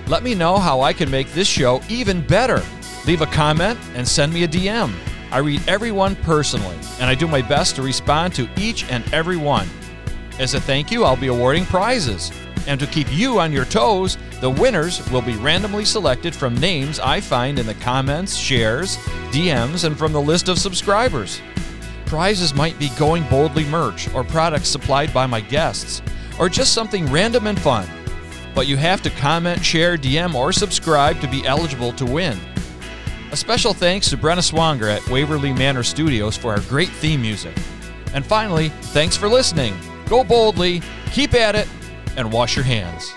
Let 0.07 0.23
me 0.23 0.35
know 0.35 0.57
how 0.57 0.81
I 0.81 0.95
can 0.95 1.11
make 1.11 1.31
this 1.33 1.47
show 1.47 1.83
even 1.87 2.27
better. 2.27 2.63
Leave 3.07 3.21
a 3.21 3.27
comment 3.27 3.79
and 3.95 4.09
send 4.09 4.33
me 4.33 4.45
a 4.45 4.49
DM. 4.49 4.91
I 5.31 5.41
read 5.41 5.61
everyone 5.69 6.17
personally, 6.17 6.79
and 6.99 7.11
I 7.11 7.15
do 7.15 7.29
my 7.29 7.43
best 7.43 7.77
to 7.77 7.83
respond 7.83 8.35
to 8.37 8.49
each 8.57 8.91
and 8.91 9.05
every 9.13 9.37
one. 9.37 9.69
As 10.39 10.55
a 10.55 10.61
thank 10.63 10.91
you, 10.91 11.05
I'll 11.05 11.15
be 11.15 11.27
awarding 11.27 11.67
prizes. 11.67 12.33
And 12.67 12.81
to 12.81 12.87
keep 12.87 13.13
you 13.13 13.39
on 13.39 13.53
your 13.53 13.67
toes, 13.67 14.17
the 14.41 14.49
winners 14.49 15.07
will 15.11 15.21
be 15.21 15.37
randomly 15.37 15.85
selected 15.85 16.35
from 16.35 16.57
names 16.57 16.99
I 17.01 17.21
find 17.21 17.59
in 17.59 17.67
the 17.67 17.75
comments, 17.75 18.35
shares, 18.35 18.97
DMs, 19.31 19.85
and 19.85 19.99
from 19.99 20.15
the 20.15 20.23
list 20.23 20.49
of 20.49 20.59
subscribers. 20.59 21.43
Prizes 22.07 22.55
might 22.55 22.79
be 22.79 22.89
Going 22.97 23.25
Boldly 23.29 23.67
merch 23.67 24.09
or 24.15 24.25
products 24.25 24.71
supplied 24.71 25.13
by 25.13 25.27
my 25.27 25.43
guests, 25.43 26.01
or 26.39 26.49
just 26.49 26.73
something 26.73 27.07
random 27.11 27.47
and 27.47 27.61
fun. 27.61 27.89
But 28.55 28.67
you 28.67 28.77
have 28.77 29.03
to 29.03 29.11
comment, 29.11 29.65
share, 29.65 29.97
DM, 29.97 30.35
or 30.35 30.53
subscribe 30.53 31.21
to 31.21 31.29
be 31.29 31.47
eligible 31.47 31.93
to 31.93 32.05
win. 32.05 32.39
A 33.33 33.37
special 33.37 33.75
thanks 33.75 34.09
to 34.11 34.17
Brenna 34.17 34.43
Swanger 34.43 34.89
at 34.89 35.07
Waverly 35.09 35.53
Manor 35.53 35.83
Studios 35.83 36.37
for 36.37 36.53
our 36.53 36.61
great 36.63 36.91
theme 36.91 37.21
music. 37.21 37.55
And 38.13 38.25
finally, 38.25 38.69
thanks 38.69 39.17
for 39.17 39.29
listening. 39.29 39.75
Go 40.07 40.23
boldly, 40.23 40.83
keep 41.11 41.35
at 41.35 41.57
it, 41.57 41.69
and 42.17 42.33
wash 42.33 42.55
your 42.55 42.65
hands. 42.65 43.13